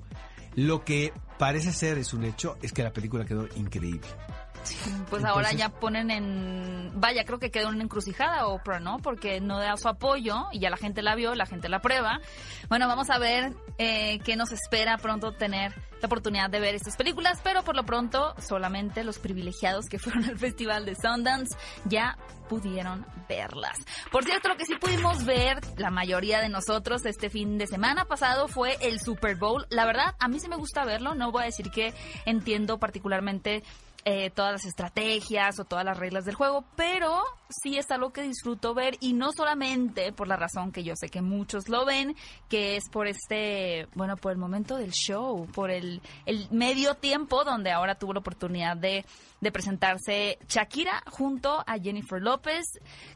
Lo 0.56 0.84
que 0.84 1.12
parece 1.38 1.70
ser 1.70 1.98
es 1.98 2.14
un 2.14 2.24
hecho 2.24 2.56
es 2.62 2.72
que 2.72 2.82
la 2.82 2.92
película 2.92 3.26
quedó 3.26 3.46
increíble. 3.56 4.08
Pues 5.10 5.24
ahora 5.24 5.52
ya 5.52 5.68
ponen 5.68 6.10
en... 6.10 6.92
Vaya, 6.94 7.24
creo 7.24 7.38
que 7.38 7.50
quedó 7.50 7.68
en 7.68 7.74
una 7.74 7.84
encrucijada 7.84 8.46
Oprah, 8.46 8.80
¿no? 8.80 8.98
Porque 8.98 9.40
no 9.40 9.58
da 9.58 9.76
su 9.76 9.88
apoyo 9.88 10.46
y 10.52 10.60
ya 10.60 10.70
la 10.70 10.76
gente 10.76 11.02
la 11.02 11.14
vio, 11.14 11.34
la 11.34 11.46
gente 11.46 11.68
la 11.68 11.80
prueba. 11.80 12.20
Bueno, 12.68 12.88
vamos 12.88 13.10
a 13.10 13.18
ver 13.18 13.54
eh, 13.78 14.18
qué 14.24 14.36
nos 14.36 14.52
espera 14.52 14.96
pronto 14.98 15.32
tener 15.32 15.74
la 16.00 16.06
oportunidad 16.06 16.50
de 16.50 16.60
ver 16.60 16.74
estas 16.74 16.96
películas, 16.96 17.40
pero 17.42 17.62
por 17.62 17.76
lo 17.76 17.84
pronto 17.84 18.34
solamente 18.38 19.04
los 19.04 19.18
privilegiados 19.18 19.86
que 19.86 19.98
fueron 19.98 20.24
al 20.24 20.38
Festival 20.38 20.84
de 20.84 20.94
Sundance 20.94 21.56
ya 21.84 22.16
pudieron 22.48 23.04
verlas. 23.28 23.78
Por 24.10 24.24
cierto, 24.24 24.48
lo 24.48 24.56
que 24.56 24.64
sí 24.64 24.74
pudimos 24.76 25.24
ver 25.24 25.58
la 25.76 25.90
mayoría 25.90 26.40
de 26.40 26.48
nosotros 26.48 27.04
este 27.04 27.28
fin 27.28 27.58
de 27.58 27.66
semana 27.66 28.04
pasado 28.04 28.48
fue 28.48 28.76
el 28.80 29.00
Super 29.00 29.36
Bowl. 29.36 29.66
La 29.68 29.84
verdad, 29.84 30.14
a 30.18 30.28
mí 30.28 30.38
sí 30.38 30.48
me 30.48 30.56
gusta 30.56 30.84
verlo, 30.84 31.14
no 31.14 31.32
voy 31.32 31.42
a 31.42 31.46
decir 31.46 31.70
que 31.70 31.92
entiendo 32.24 32.78
particularmente 32.78 33.62
eh, 34.08 34.30
todas 34.30 34.52
las 34.52 34.64
estrategias 34.66 35.58
o 35.58 35.64
todas 35.64 35.84
las 35.84 35.98
reglas 35.98 36.24
del 36.24 36.36
juego, 36.36 36.64
pero 36.76 37.24
sí 37.48 37.76
es 37.76 37.90
algo 37.90 38.12
que 38.12 38.22
disfruto 38.22 38.72
ver 38.72 38.96
y 39.00 39.14
no 39.14 39.32
solamente 39.36 40.12
por 40.12 40.28
la 40.28 40.36
razón 40.36 40.70
que 40.70 40.84
yo 40.84 40.94
sé 40.94 41.08
que 41.08 41.22
muchos 41.22 41.68
lo 41.68 41.84
ven, 41.84 42.14
que 42.48 42.76
es 42.76 42.88
por 42.88 43.08
este, 43.08 43.88
bueno, 43.96 44.16
por 44.16 44.30
el 44.30 44.38
momento 44.38 44.76
del 44.76 44.92
show, 44.92 45.48
por 45.52 45.72
el, 45.72 46.00
el 46.24 46.48
medio 46.52 46.94
tiempo 46.94 47.42
donde 47.42 47.72
ahora 47.72 47.96
tuvo 47.96 48.12
la 48.12 48.20
oportunidad 48.20 48.76
de 48.76 49.04
de 49.40 49.52
presentarse 49.52 50.38
Shakira 50.48 51.02
junto 51.10 51.62
a 51.66 51.78
Jennifer 51.78 52.20
López. 52.20 52.64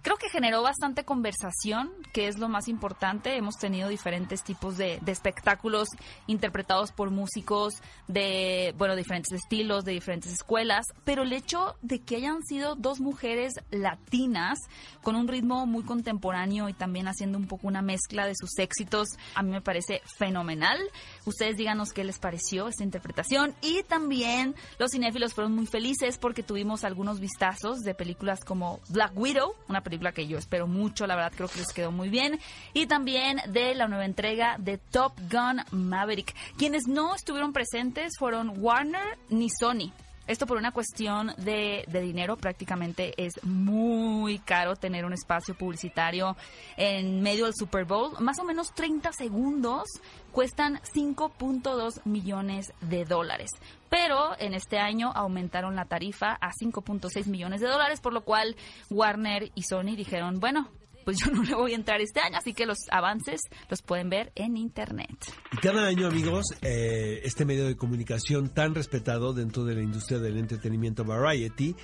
Creo 0.03 0.17
que 0.17 0.29
generó 0.29 0.63
bastante 0.63 1.05
conversación, 1.05 1.91
que 2.13 2.29
es 2.29 2.39
lo 2.39 2.49
más 2.49 2.69
importante. 2.69 3.37
Hemos 3.37 3.57
tenido 3.57 3.89
diferentes 3.89 4.43
tipos 4.43 4.77
de, 4.77 5.01
espectáculos 5.07 5.89
interpretados 6.29 6.93
por 6.93 7.11
músicos 7.11 7.75
de, 8.07 8.75
bueno, 8.79 8.95
diferentes 8.95 9.33
estilos, 9.33 9.85
de 9.85 9.93
diferentes 9.93 10.33
escuelas, 10.33 10.87
pero 11.05 11.23
el 11.23 11.33
hecho 11.33 11.77
de 11.83 12.01
que 12.01 12.17
hayan 12.17 12.43
sido 12.45 12.77
dos 12.77 13.01
mujeres 13.01 13.55
latinas 13.71 14.59
con 15.03 15.17
un 15.17 15.27
ritmo 15.27 15.67
muy 15.67 15.83
contemporáneo 15.83 16.69
y 16.69 16.75
también 16.75 17.09
haciendo 17.09 17.39
un 17.39 17.49
poco 17.49 17.67
una 17.67 17.83
mezcla 17.83 18.27
de 18.27 18.35
sus 18.37 18.57
éxitos, 18.59 19.09
a 19.35 19.43
mí 19.43 19.51
me 19.51 19.61
parece 19.61 20.01
fenomenal. 20.17 20.79
Ustedes 21.25 21.57
díganos 21.57 21.93
qué 21.93 22.05
les 22.05 22.19
pareció 22.19 22.69
esta 22.69 22.85
interpretación 22.85 23.55
y 23.63 23.83
también 23.83 24.55
los 24.79 24.93
cinéfilos 24.93 25.35
fueron 25.35 25.55
muy 25.55 25.67
felices 25.67 26.10
porque 26.19 26.43
tuvimos 26.43 26.85
algunos 26.85 27.21
vistazos 27.21 27.81
de 27.81 27.95
películas 27.95 28.41
como 28.45 28.81
Black 28.89 29.13
Widow, 29.17 29.55
una 29.69 29.83
película 29.83 30.13
que 30.13 30.27
yo 30.27 30.39
espero 30.39 30.67
mucho, 30.67 31.07
la 31.07 31.17
verdad 31.17 31.33
creo 31.35 31.49
que 31.49 31.59
les 31.59 31.73
quedó 31.73 31.93
muy 31.93 32.09
bien, 32.09 32.39
y 32.73 32.87
también 32.87 33.39
de 33.49 33.75
la 33.75 33.89
nueva 33.89 34.05
entrega 34.05 34.57
de 34.59 34.79
Top 34.79 35.13
Gun 35.31 35.63
Maverick. 35.73 36.35
Quienes 36.57 36.87
no 36.87 37.15
estuvieron 37.15 37.53
presentes 37.53 38.13
fueron 38.19 38.55
Warner 38.63 39.19
ni 39.29 39.49
Sony. 39.51 39.93
Esto 40.27 40.47
por 40.47 40.59
una 40.59 40.71
cuestión 40.71 41.33
de, 41.39 41.85
de, 41.89 42.01
dinero, 42.01 42.37
prácticamente 42.37 43.15
es 43.17 43.33
muy 43.43 44.39
caro 44.39 44.77
tener 44.77 45.05
un 45.05 45.13
espacio 45.13 45.57
publicitario 45.57 46.37
en 46.77 47.21
medio 47.21 47.47
del 47.47 47.55
Super 47.57 47.85
Bowl. 47.85 48.13
Más 48.21 48.39
o 48.39 48.45
menos 48.45 48.73
30 48.73 49.13
segundos 49.13 49.89
cuestan 50.31 50.81
5.2 50.95 52.03
millones 52.05 52.73
de 52.81 53.05
dólares. 53.07 53.51
Pero 53.91 54.39
en 54.39 54.55
este 54.55 54.79
año 54.79 55.13
aumentaron 55.15 55.77
la 55.77 55.85
tarifa 55.85 56.39
a 56.41 56.53
5.6 56.53 57.27
millones 57.27 57.61
de 57.61 57.67
dólares, 57.69 58.01
por 58.01 58.15
lo 58.15 58.23
cual 58.25 58.57
Warner 58.89 59.51
y 59.55 59.65
Sony 59.65 59.97
dijeron, 59.97 60.41
bueno, 60.41 60.71
pues 61.05 61.19
yo 61.19 61.31
no 61.33 61.43
le 61.43 61.55
voy 61.55 61.73
a 61.73 61.77
entrar 61.77 62.01
este 62.01 62.21
año, 62.21 62.39
así 62.39 62.55
que 62.55 62.67
los 62.67 62.79
avances 62.91 63.41
los 63.69 63.83
pueden 63.83 64.11
ver 64.11 64.33
en 64.35 64.57
internet. 64.57 65.17
Y 65.53 65.57
cada 65.57 65.87
año, 65.87 66.07
amigos, 66.07 66.47
eh, 66.63 67.21
este 67.25 67.45
medio 67.45 67.67
de 67.67 67.77
comunicación 67.77 68.51
tan 68.51 68.75
respetado 68.75 69.33
dentro 69.33 69.65
de 69.65 69.75
la 69.75 69.83
industria 69.83 70.19
del 70.19 70.39
entretenimiento 70.39 71.05
Variety 71.05 71.75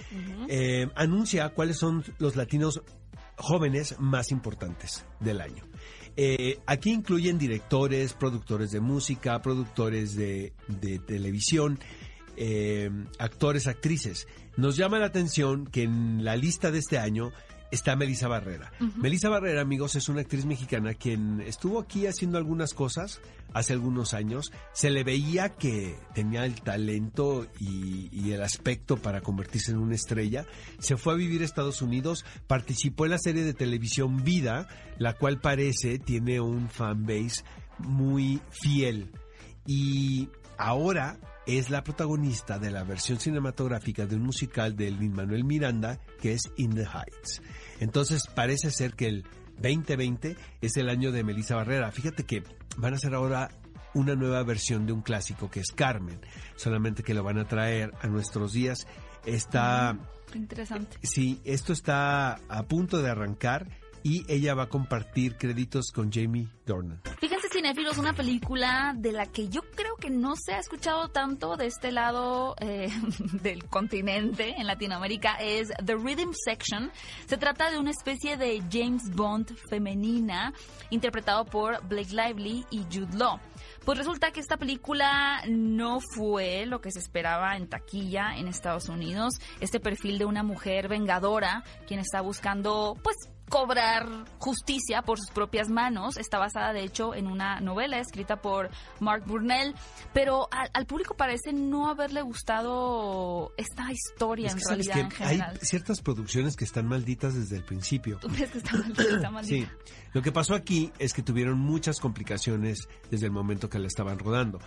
eh, 0.49 0.89
anuncia 0.95 1.49
cuáles 1.51 1.79
son 1.79 2.05
los 2.19 2.37
latinos 2.37 2.83
jóvenes 3.37 3.97
más 3.99 4.31
importantes 4.31 5.05
del 5.21 5.41
año. 5.41 5.65
Eh, 6.17 6.59
aquí 6.67 6.93
incluyen 6.93 7.39
directores, 7.39 8.15
productores 8.15 8.71
de 8.71 8.81
música, 8.81 9.43
productores 9.43 10.17
de, 10.17 10.53
televisión, 11.07 11.79
actores, 13.19 13.67
actrices. 13.67 14.27
Nos 14.57 14.77
llama 14.77 14.99
la 14.99 15.07
atención 15.07 15.67
que 15.67 15.83
en 15.83 16.25
la 16.25 16.37
lista 16.37 16.71
de 16.71 16.79
este 16.79 16.99
año 16.99 17.33
está 17.71 17.97
Melissa 17.97 18.29
Barrera. 18.29 18.73
Melissa 18.97 19.29
Barrera, 19.29 19.61
amigos, 19.61 19.97
es 19.97 20.09
una 20.09 20.21
actriz 20.21 20.45
mexicana 20.47 20.95
quien 20.95 21.41
estuvo 21.41 21.81
aquí 21.81 22.07
haciendo 22.07 22.39
algunas 22.39 22.75
cosas 22.75 23.21
hace 23.53 23.73
algunos 23.73 24.15
años. 24.15 24.53
Se 24.73 24.91
le 24.91 25.05
veía 25.05 25.51
que 25.51 25.99
tenía 26.15 26.45
el 26.45 26.61
talento 26.61 27.47
y, 27.59 28.33
el 28.33 28.43
aspecto 28.43 28.97
para 28.97 29.21
convertirse 29.21 29.71
en 29.71 29.79
una 29.79 29.95
estrella. 29.95 30.47
Se 30.79 30.97
fue 30.97 31.15
a 31.15 31.17
vivir 31.17 31.43
a 31.43 31.45
Estados 31.45 31.81
Unidos, 31.81 32.25
participó 32.47 33.05
en 33.05 33.13
la 33.13 33.19
serie 33.19 33.45
de 33.45 33.55
televisión 33.55 34.25
Vida, 34.25 34.67
la 34.99 35.15
cual 35.15 35.41
parece 35.41 35.99
tiene 35.99 36.41
un 36.41 36.69
fanbase 36.69 37.45
muy 37.79 38.41
fiel. 38.51 39.11
Y 39.65 40.29
ahora 40.59 41.19
es 41.47 41.71
la 41.71 41.83
protagonista 41.83 42.59
de 42.59 42.71
la 42.71 42.85
versión 42.85 43.21
cinematográfica 43.21 44.07
de 44.07 44.17
un 44.17 44.23
musical 44.23 44.77
de 44.77 44.91
Lin 44.91 45.13
Manuel 45.13 45.45
Miranda 45.45 45.99
que 46.21 46.33
es 46.33 46.51
In 46.57 46.75
the 46.75 46.85
Heights. 46.85 47.41
Entonces 47.81 48.27
parece 48.35 48.71
ser 48.71 48.95
que 48.95 49.07
el 49.07 49.25
2020 49.61 50.37
es 50.61 50.77
el 50.77 50.89
año 50.89 51.13
de 51.13 51.25
Melissa 51.25 51.57
Barrera. 51.57 51.91
Fíjate 51.93 52.25
que 52.25 52.43
van 52.77 52.93
a 52.93 52.97
hacer 52.97 53.15
ahora 53.15 53.51
una 53.95 54.15
nueva 54.15 54.43
versión 54.43 54.87
de 54.87 54.93
un 54.93 55.01
clásico 55.01 55.51
que 55.51 55.61
es 55.61 55.73
Carmen, 55.75 56.21
solamente 56.57 57.03
que 57.03 57.15
lo 57.15 57.23
van 57.23 57.39
a 57.39 57.47
traer 57.47 57.93
a 58.01 58.09
nuestros 58.09 58.53
días. 58.53 58.87
Está... 59.25 59.95
Mm, 59.95 60.37
interesante. 60.37 60.99
Sí, 61.03 61.41
esto 61.45 61.73
está 61.73 62.35
a 62.49 62.63
punto 62.65 63.01
de 63.01 63.11
arrancar 63.11 63.69
y 64.03 64.25
ella 64.29 64.55
va 64.55 64.65
a 64.65 64.69
compartir 64.69 65.37
créditos 65.37 65.91
con 65.93 66.13
Jamie 66.13 66.49
Dornan. 66.67 67.01
Fíjense, 67.19 67.49
cinéfilos, 67.49 67.99
una 67.99 68.13
película 68.13 68.95
de 68.97 69.13
la 69.13 69.27
que 69.27 69.49
yo 69.49 69.63
creo 69.75 69.86
que 69.97 70.11
no 70.11 70.35
se 70.37 70.55
ha 70.55 70.59
escuchado 70.59 71.09
tanto 71.09 71.57
de 71.57 71.67
este 71.67 71.93
lado 71.93 72.55
eh, 72.61 72.89
del 73.43 73.67
continente 73.69 74.55
en 74.57 74.67
Latinoamérica 74.67 75.37
es 75.41 75.69
The 75.85 75.95
Rhythm 75.95 76.33
Section. 76.33 76.91
Se 77.27 77.37
trata 77.37 77.71
de 77.71 77.79
una 77.79 77.91
especie 77.91 78.37
de 78.37 78.63
James 78.71 79.11
Bond 79.15 79.57
femenina 79.69 80.53
interpretado 80.91 81.45
por 81.45 81.87
Blake 81.87 82.11
Lively 82.11 82.67
y 82.71 82.85
Jude 82.85 83.17
Law. 83.17 83.41
Pues 83.85 83.99
resulta 83.99 84.33
que 84.33 84.41
esta 84.41 84.57
película 84.57 85.43
no 85.49 86.01
fue 86.01 86.67
lo 86.67 86.81
que 86.81 86.91
se 86.91 86.99
esperaba 86.99 87.57
en 87.57 87.69
taquilla 87.69 88.37
en 88.37 88.49
Estados 88.49 88.89
Unidos. 88.89 89.35
Este 89.61 89.81
perfil 89.81 90.19
de 90.19 90.25
una 90.25 90.43
mujer 90.43 90.89
vengadora, 90.89 91.65
quien 91.87 92.01
está 92.01 92.21
buscando, 92.21 92.97
pues, 93.03 93.17
cobrar 93.49 94.25
justicia 94.39 95.03
por 95.03 95.19
sus 95.19 95.31
propias 95.31 95.69
manos. 95.69 96.17
Está 96.17 96.39
basada, 96.39 96.73
de 96.73 96.83
hecho, 96.83 97.15
en 97.15 97.27
una 97.27 97.61
novela 97.61 97.99
escrita 97.99 98.41
por 98.41 98.71
Mark 99.01 99.25
Burnell, 99.27 99.75
pero 100.13 100.49
al, 100.51 100.87
público 100.87 101.17
parece 101.17 101.53
no 101.53 101.89
haberle 101.89 102.23
gustado 102.23 103.53
esta 103.57 103.91
historia 103.93 104.51
en 104.51 104.61
realidad. 104.61 105.11
hay 105.21 105.41
ciertas 105.63 106.01
producciones 106.01 106.57
que 106.57 106.65
están 106.65 106.87
malditas 106.87 107.35
desde 107.35 107.57
el 107.57 107.65
principio. 107.65 108.19
¿Tú 108.19 108.29
crees 108.29 108.51
que 108.51 108.59
está 108.59 109.31
maldita? 109.31 109.33
sí. 109.43 109.67
Lo 110.13 110.23
que 110.23 110.33
pasó 110.33 110.55
aquí 110.55 110.93
es 110.99 111.13
que 111.13 111.23
tuvieron 111.23 111.59
muchas 111.59 112.01
complicaciones 112.01 112.89
desde 113.11 113.27
el 113.27 113.33
momento 113.33 113.69
que 113.69 113.79
la 113.79 113.87
estaban 113.87 114.19
rodando. 114.19 114.59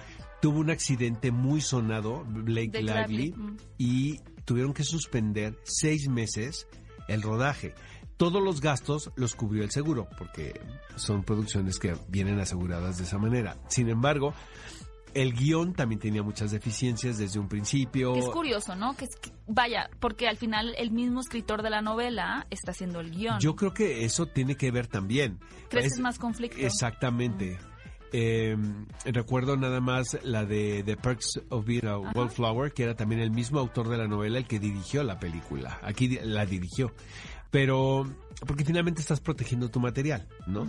Tuvo 0.42 0.60
un 0.60 0.70
accidente 0.70 1.32
muy 1.32 1.62
sonado, 1.62 2.24
Blake 2.26 2.82
Lively, 2.82 3.32
mm. 3.32 3.58
y 3.78 4.20
tuvieron 4.46 4.74
que 4.74 4.84
suspender 4.84 5.58
seis 5.64 6.08
meses 6.08 6.68
el 7.08 7.22
rodaje 7.22 7.74
todos 8.20 8.44
los 8.44 8.60
gastos 8.60 9.12
los 9.16 9.34
cubrió 9.34 9.64
el 9.64 9.72
seguro, 9.72 10.10
porque 10.18 10.60
son 10.98 11.24
producciones 11.24 11.80
que 11.80 11.96
vienen 12.10 12.38
aseguradas 12.42 12.98
de 12.98 13.06
esa 13.06 13.18
manera. 13.18 13.56
Sin 13.70 13.88
embargo, 13.88 14.34
el 15.14 15.32
guion 15.32 15.74
también 15.74 16.02
tenía 16.02 16.22
muchas 16.22 16.52
deficiencias 16.52 17.18
desde 17.18 17.40
un 17.40 17.48
principio. 17.48 18.14
Es 18.18 18.28
curioso, 18.28 18.76
¿no? 18.76 18.94
Que, 18.98 19.08
vaya, 19.48 19.90
porque 20.02 20.28
al 20.28 20.36
final 20.36 20.76
el 20.78 20.92
mismo 20.92 21.22
escritor 21.22 21.64
de 21.64 21.70
la 21.70 21.82
novela 21.82 22.46
está 22.50 22.72
haciendo 22.72 23.00
el 23.00 23.12
guion. 23.12 23.40
Yo 23.40 23.56
creo 23.56 23.74
que 23.74 24.04
eso 24.04 24.26
tiene 24.26 24.56
que 24.56 24.70
ver 24.70 24.88
también. 24.88 25.40
¿Crees 25.70 25.94
es, 25.94 26.00
más 26.00 26.20
conflicto? 26.20 26.58
Exactamente. 26.60 27.58
Em, 28.12 28.86
recuerdo 29.06 29.56
nada 29.56 29.80
más 29.80 30.18
la 30.24 30.44
de 30.44 30.84
The 30.84 30.98
Perks 30.98 31.42
of 31.48 31.66
Being 31.66 31.86
a 31.86 32.00
Wallflower, 32.00 32.74
que 32.74 32.84
era 32.84 32.96
también 32.96 33.22
el 33.22 33.32
mismo 33.32 33.60
autor 33.60 33.88
de 33.88 33.98
la 33.98 34.08
novela 34.08 34.40
el 34.40 34.46
que 34.46 34.60
dirigió 34.60 35.04
la 35.04 35.20
película. 35.20 35.80
Aquí 35.84 36.20
la 36.22 36.46
dirigió 36.46 36.92
pero 37.52 38.08
porque 38.46 38.64
finalmente 38.64 39.02
estás 39.02 39.20
protegiendo 39.20 39.70
tu 39.70 39.80
material, 39.80 40.28
¿no? 40.48 40.68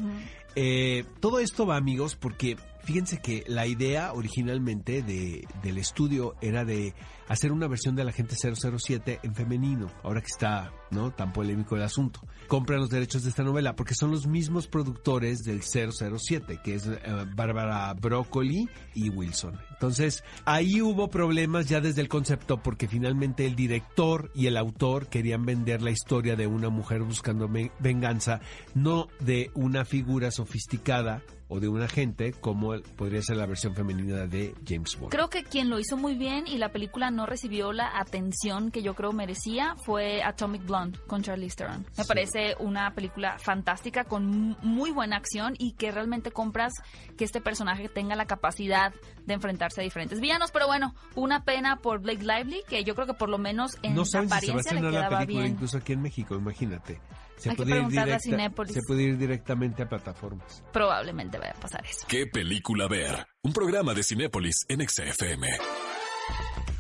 Eh, 0.57 1.05
todo 1.21 1.39
esto 1.39 1.67
va, 1.67 1.77
amigos, 1.77 2.17
porque 2.17 2.57
fíjense 2.85 3.21
que 3.21 3.45
la 3.47 3.67
idea 3.67 4.13
originalmente 4.13 5.03
de, 5.03 5.47
del 5.63 5.79
estudio 5.79 6.35
era 6.41 6.65
de 6.65 6.95
hacer 7.31 7.53
una 7.53 7.69
versión 7.69 7.95
de 7.95 8.03
la 8.03 8.11
gente 8.11 8.35
007 8.35 9.21
en 9.23 9.35
femenino, 9.37 9.87
ahora 10.03 10.21
que 10.21 10.27
está 10.27 10.73
no 10.91 11.13
tan 11.13 11.33
polémico 11.33 11.77
el 11.77 11.83
asunto. 11.83 12.21
Compran 12.49 12.81
los 12.81 12.91
derechos 12.91 13.23
de 13.23 13.31
esta 13.31 13.45
novela 13.45 13.77
porque 13.77 13.95
son 13.95 14.11
los 14.11 14.27
mismos 14.27 14.67
productores 14.67 15.45
del 15.45 15.63
007, 15.63 16.59
que 16.65 16.75
es 16.75 16.87
eh, 16.87 16.99
Bárbara 17.37 17.95
Broccoli 17.95 18.69
y 18.95 19.11
Wilson. 19.11 19.57
Entonces, 19.71 20.25
ahí 20.45 20.83
hubo 20.83 21.09
problemas 21.09 21.69
ya 21.69 21.81
desde 21.81 22.01
el 22.01 22.09
concepto 22.09 22.61
porque 22.63 22.89
finalmente 22.89 23.47
el 23.47 23.55
director 23.55 24.33
y 24.35 24.47
el 24.47 24.57
autor 24.57 25.07
querían 25.07 25.47
vender 25.47 25.83
la 25.83 25.93
historia 25.93 26.35
de 26.35 26.49
una 26.49 26.69
mujer 26.69 27.03
buscando 27.03 27.49
venganza, 27.79 28.41
no 28.75 29.07
de 29.21 29.53
una 29.55 29.85
figura 29.85 30.33
sofisticada 30.33 31.23
o 31.53 31.59
de 31.61 31.69
un 31.69 31.83
agente, 31.83 32.33
como 32.33 32.81
podría 32.97 33.21
ser 33.23 33.37
la 33.37 33.45
versión 33.45 33.75
femenina 33.75 34.27
de 34.27 34.55
James 34.67 34.97
Bond. 34.99 35.11
Creo 35.13 35.29
que 35.29 35.43
quien 35.43 35.69
lo 35.69 35.81
hizo 35.81 35.97
muy 35.97 36.15
bien 36.15 36.47
y 36.47 36.59
la 36.59 36.71
película 36.71 37.11
no 37.11 37.27
recibió 37.27 37.73
la 37.73 37.91
atención 37.99 38.71
que 38.71 38.83
yo 38.83 38.95
creo 38.95 39.13
merecía 39.13 39.75
fue 39.85 40.23
Atomic 40.23 40.65
Blonde 40.65 40.99
con 41.09 41.23
Charlize 41.23 41.57
Theron. 41.57 41.85
Me 41.99 42.05
Sí. 42.05 42.09
parece 42.09 42.55
una 42.61 42.95
película 42.95 43.37
fantástica 43.39 44.05
con 44.05 44.57
muy 44.63 44.93
buena 44.93 45.17
acción 45.17 45.55
y 45.59 45.73
que 45.73 45.91
realmente 45.91 46.31
compras 46.31 46.73
que 47.19 47.25
este 47.25 47.41
personaje 47.41 47.89
tenga 47.89 48.15
la 48.15 48.27
capacidad 48.27 48.95
de 49.27 49.35
enfrentarse 49.35 49.81
a 49.81 49.85
diferentes 49.85 50.21
villanos. 50.21 50.53
Pero 50.53 50.69
bueno, 50.69 50.95
una 51.17 51.45
pena 51.45 51.77
por 51.77 52.01
Blake 52.01 52.23
Lively, 52.23 52.63
que 52.69 52.85
yo 52.85 52.95
creo 52.95 53.09
que 53.09 53.15
por 53.15 53.29
lo 53.29 53.39
menos 53.39 53.77
en 53.83 53.95
no 53.97 54.05
saben 54.05 54.29
si 54.31 54.47
se 54.47 54.53
va 54.53 54.59
a 54.59 54.61
apariencia 54.61 54.73
le 54.73 54.79
estrenar 54.79 54.93
la 54.93 54.99
quedaba 55.09 55.19
película 55.19 55.43
bien. 55.43 55.55
incluso 55.55 55.79
aquí 55.79 55.93
en 55.95 56.03
México, 56.03 56.35
imagínate. 56.37 57.01
Se 57.41 57.51
Hay 57.51 57.57
que 57.57 57.63
puede, 57.63 57.71
ir 57.71 57.77
preguntarle 57.77 58.01
a 58.15 58.19
directa- 58.19 58.23
Cinépolis. 58.37 58.75
se 58.75 58.81
puede 58.87 59.03
ir 59.03 59.17
directamente 59.19 59.83
a 59.83 59.89
plataformas. 59.89 60.63
Probablemente 60.73 61.39
vaya 61.39 61.53
a 61.57 61.61
pasar 61.61 61.85
eso. 61.87 62.07
¿Qué 62.07 62.27
película 62.27 62.87
ver? 62.87 63.27
Un 63.43 63.53
programa 63.53 63.95
de 63.95 64.03
Cinépolis 64.03 64.67
en 64.69 64.87
XFM. 64.87 65.49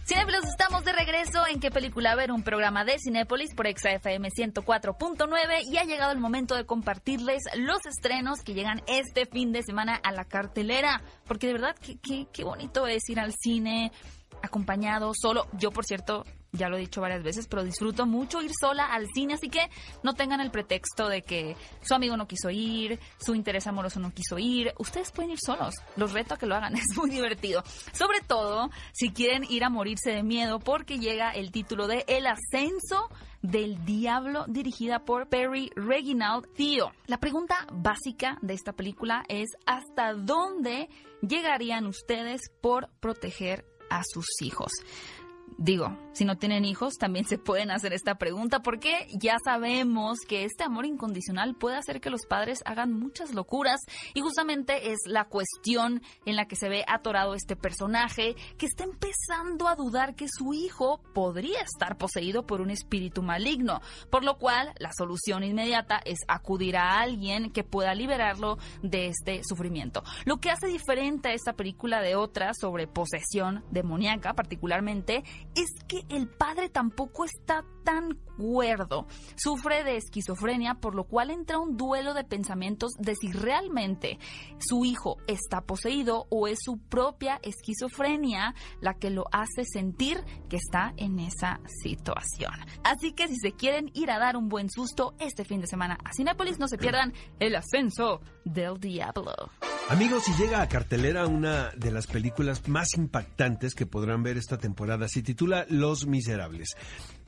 Cinéfilos, 0.05 0.45
estamos 0.45 0.85
de 0.85 0.93
regreso 0.93 1.45
en 1.49 1.61
qué 1.61 1.71
película 1.71 2.17
ver, 2.17 2.33
un 2.33 2.43
programa 2.43 2.85
de 2.85 2.99
Cinépolis 2.99 3.55
por 3.55 3.69
ExaFM 3.69 4.29
104.9 4.31 5.61
y 5.71 5.79
ha 5.79 5.85
llegado 5.85 6.11
el 6.11 6.19
momento 6.19 6.57
de 6.57 6.67
compartirles 6.67 7.43
los 7.57 7.79
estrenos 7.87 8.41
que 8.43 8.55
llegan 8.55 8.83
este 8.89 9.27
fin 9.27 9.53
de 9.53 9.63
semana 9.63 9.95
a 10.03 10.11
la 10.11 10.25
cartelera, 10.25 11.01
porque 11.27 11.47
de 11.47 11.53
verdad 11.53 11.77
qué, 11.81 11.97
qué, 12.03 12.27
qué 12.33 12.43
bonito 12.43 12.89
es 12.89 13.09
ir 13.09 13.21
al 13.21 13.33
cine 13.41 13.93
acompañado, 14.43 15.13
solo. 15.15 15.47
Yo, 15.53 15.71
por 15.71 15.85
cierto, 15.85 16.25
ya 16.53 16.69
lo 16.69 16.77
he 16.77 16.81
dicho 16.81 17.01
varias 17.01 17.23
veces, 17.23 17.47
pero 17.47 17.63
disfruto 17.63 18.07
mucho 18.07 18.43
ir 18.43 18.51
sola 18.59 18.87
al 18.87 19.07
cine, 19.15 19.35
así 19.35 19.49
que 19.49 19.71
no 20.03 20.15
tengan 20.15 20.41
el 20.41 20.51
pretexto 20.51 21.09
de 21.09 21.23
que 21.23 21.57
su 21.83 21.95
amigo 21.95 22.17
no 22.17 22.27
quiso 22.27 22.51
ir, 22.51 22.99
su 23.19 23.35
interés 23.35 23.67
amoroso 23.67 24.01
no 24.01 24.13
quiso 24.13 24.39
ir. 24.39 24.73
Ustedes 24.79 25.13
pueden 25.13 25.33
ir 25.33 25.39
solos. 25.45 25.75
Los 25.97 26.13
reto 26.13 26.35
a 26.35 26.39
que 26.39 26.47
lo 26.47 26.55
hagan, 26.55 26.75
es 26.77 26.97
muy 26.97 27.11
divertido. 27.11 27.63
Sobre 27.93 28.21
todo 28.21 28.71
si 28.93 29.11
quieren 29.11 29.45
ir 29.49 29.65
a 29.65 29.71
morirse 29.71 30.11
de 30.11 30.23
miedo, 30.23 30.59
porque 30.59 30.99
llega 30.99 31.31
el 31.31 31.53
título 31.53 31.87
de 31.87 32.05
El 32.09 32.27
ascenso 32.27 33.09
del 33.43 33.85
diablo 33.85 34.45
dirigida 34.49 35.05
por 35.05 35.29
Perry 35.29 35.71
Reginald 35.75 36.47
Theo. 36.55 36.93
La 37.07 37.19
pregunta 37.19 37.67
básica 37.73 38.39
de 38.43 38.55
esta 38.55 38.73
película 38.73 39.25
es 39.29 39.49
¿hasta 39.67 40.13
dónde 40.15 40.89
llegarían 41.23 41.87
ustedes 41.87 42.51
por 42.61 42.91
proteger 43.01 43.65
a 43.89 44.03
sus 44.05 44.27
hijos? 44.43 44.73
Digo, 45.59 45.97
si 46.13 46.25
no 46.25 46.37
tienen 46.37 46.65
hijos, 46.65 46.95
también 46.95 47.25
se 47.25 47.39
pueden 47.39 47.71
hacer 47.71 47.93
esta 47.93 48.17
pregunta 48.17 48.61
porque 48.61 49.07
ya 49.13 49.37
sabemos 49.45 50.19
que 50.29 50.45
este 50.45 50.65
amor 50.65 50.87
incondicional 50.87 51.55
puede 51.55 51.77
hacer 51.77 52.01
que 52.01 52.11
los 52.11 52.27
padres 52.27 52.63
hagan 52.65 52.93
muchas 52.93 53.33
locuras 53.33 53.81
y 54.15 54.21
justamente 54.21 54.93
es 54.93 54.99
la 55.07 55.27
cuestión 55.27 56.03
en 56.27 56.37
la 56.37 56.47
que 56.47 56.57
se 56.57 56.69
ve 56.69 56.85
atorado 56.87 57.35
este 57.35 57.57
personaje 57.57 58.35
que 58.59 58.67
está 58.67 58.85
empezando 58.85 59.69
a 59.69 59.77
dudar 59.77 60.15
que 60.15 60.27
su 60.29 60.53
hijo 60.53 61.01
podría 61.15 61.61
estar 61.61 61.97
poseído 61.97 62.47
por 62.47 62.61
un 62.61 62.71
espíritu 62.71 63.23
maligno, 63.23 63.81
por 64.11 64.25
lo 64.25 64.39
cual 64.39 64.73
la 64.79 64.91
solución 64.97 65.45
inmediata 65.45 66.01
es 66.05 66.19
acudir 66.29 66.77
a 66.77 67.01
alguien 67.01 67.53
que 67.53 67.65
pueda 67.65 67.95
liberarlo 67.95 68.59
de 68.83 69.07
este 69.07 69.43
sufrimiento. 69.45 70.03
Lo 70.25 70.39
que 70.39 70.51
hace 70.51 70.67
diferente 70.67 71.29
a 71.29 71.35
esta 71.35 71.53
película 71.53 72.01
de 72.01 72.17
otras 72.17 72.57
sobre 72.61 72.87
posesión 72.87 73.65
demoníaca 73.71 74.35
particularmente 74.35 75.23
es 75.55 75.71
que 75.87 76.00
el 76.09 76.29
padre 76.29 76.69
tampoco 76.69 77.25
está 77.25 77.65
tan 77.85 78.15
cuerdo. 78.37 79.07
Sufre 79.37 79.85
de 79.85 79.97
esquizofrenia, 79.97 80.75
por 80.75 80.95
lo 80.95 81.05
cual 81.05 81.31
entra 81.31 81.59
un 81.59 81.77
duelo 81.77 82.15
de 82.15 82.25
pensamientos 82.25 82.93
de 82.99 83.15
si 83.15 83.33
realmente 83.33 84.19
su 84.59 84.85
hijo 84.85 85.19
está 85.27 85.63
poseído 85.63 86.27
o 86.31 86.47
es 86.47 86.59
su 86.63 86.79
propia 86.79 87.41
esquizofrenia 87.43 88.55
la 88.81 88.95
que 88.95 89.11
lo 89.11 89.25
hace 89.33 89.65
sentir 89.65 90.25
que 90.49 90.57
está 90.57 90.93
en 90.97 91.19
esa 91.19 91.61
situación. 91.83 92.53
Así 92.85 93.13
que 93.13 93.29
si 93.29 93.37
se 93.37 93.53
quieren 93.53 93.91
ir 93.95 94.11
a 94.11 94.19
dar 94.19 94.37
un 94.37 94.49
buen 94.49 94.71
susto 94.71 95.15
este 95.19 95.45
fin 95.45 95.61
de 95.61 95.67
semana 95.67 95.99
a 96.05 96.13
Cinépolis, 96.13 96.59
no 96.59 96.69
se 96.69 96.79
pierdan 96.79 97.13
el 97.39 97.55
ascenso 97.57 98.21
del 98.45 98.79
diablo. 98.79 99.51
Amigos, 99.91 100.23
si 100.23 100.33
llega 100.41 100.63
a 100.63 100.69
cartelera 100.69 101.27
una 101.27 101.71
de 101.71 101.91
las 101.91 102.07
películas 102.07 102.69
más 102.69 102.95
impactantes 102.97 103.75
que 103.75 103.87
podrán 103.87 104.23
ver 104.23 104.37
esta 104.37 104.57
temporada, 104.57 105.09
se 105.09 105.21
titula 105.21 105.67
Los 105.69 106.07
Miserables. 106.07 106.77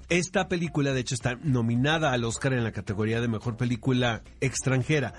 Esta 0.09 0.47
película, 0.47 0.93
de 0.93 1.01
hecho, 1.01 1.17
está 1.17 1.35
nominada 1.43 2.13
al 2.13 2.23
Oscar 2.23 2.53
en 2.53 2.63
la 2.63 2.71
categoría 2.71 3.21
de 3.21 3.27
Mejor 3.27 3.57
Película 3.57 4.23
Extranjera. 4.41 5.13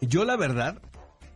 Yo, 0.00 0.24
la 0.24 0.38
verdad, 0.38 0.80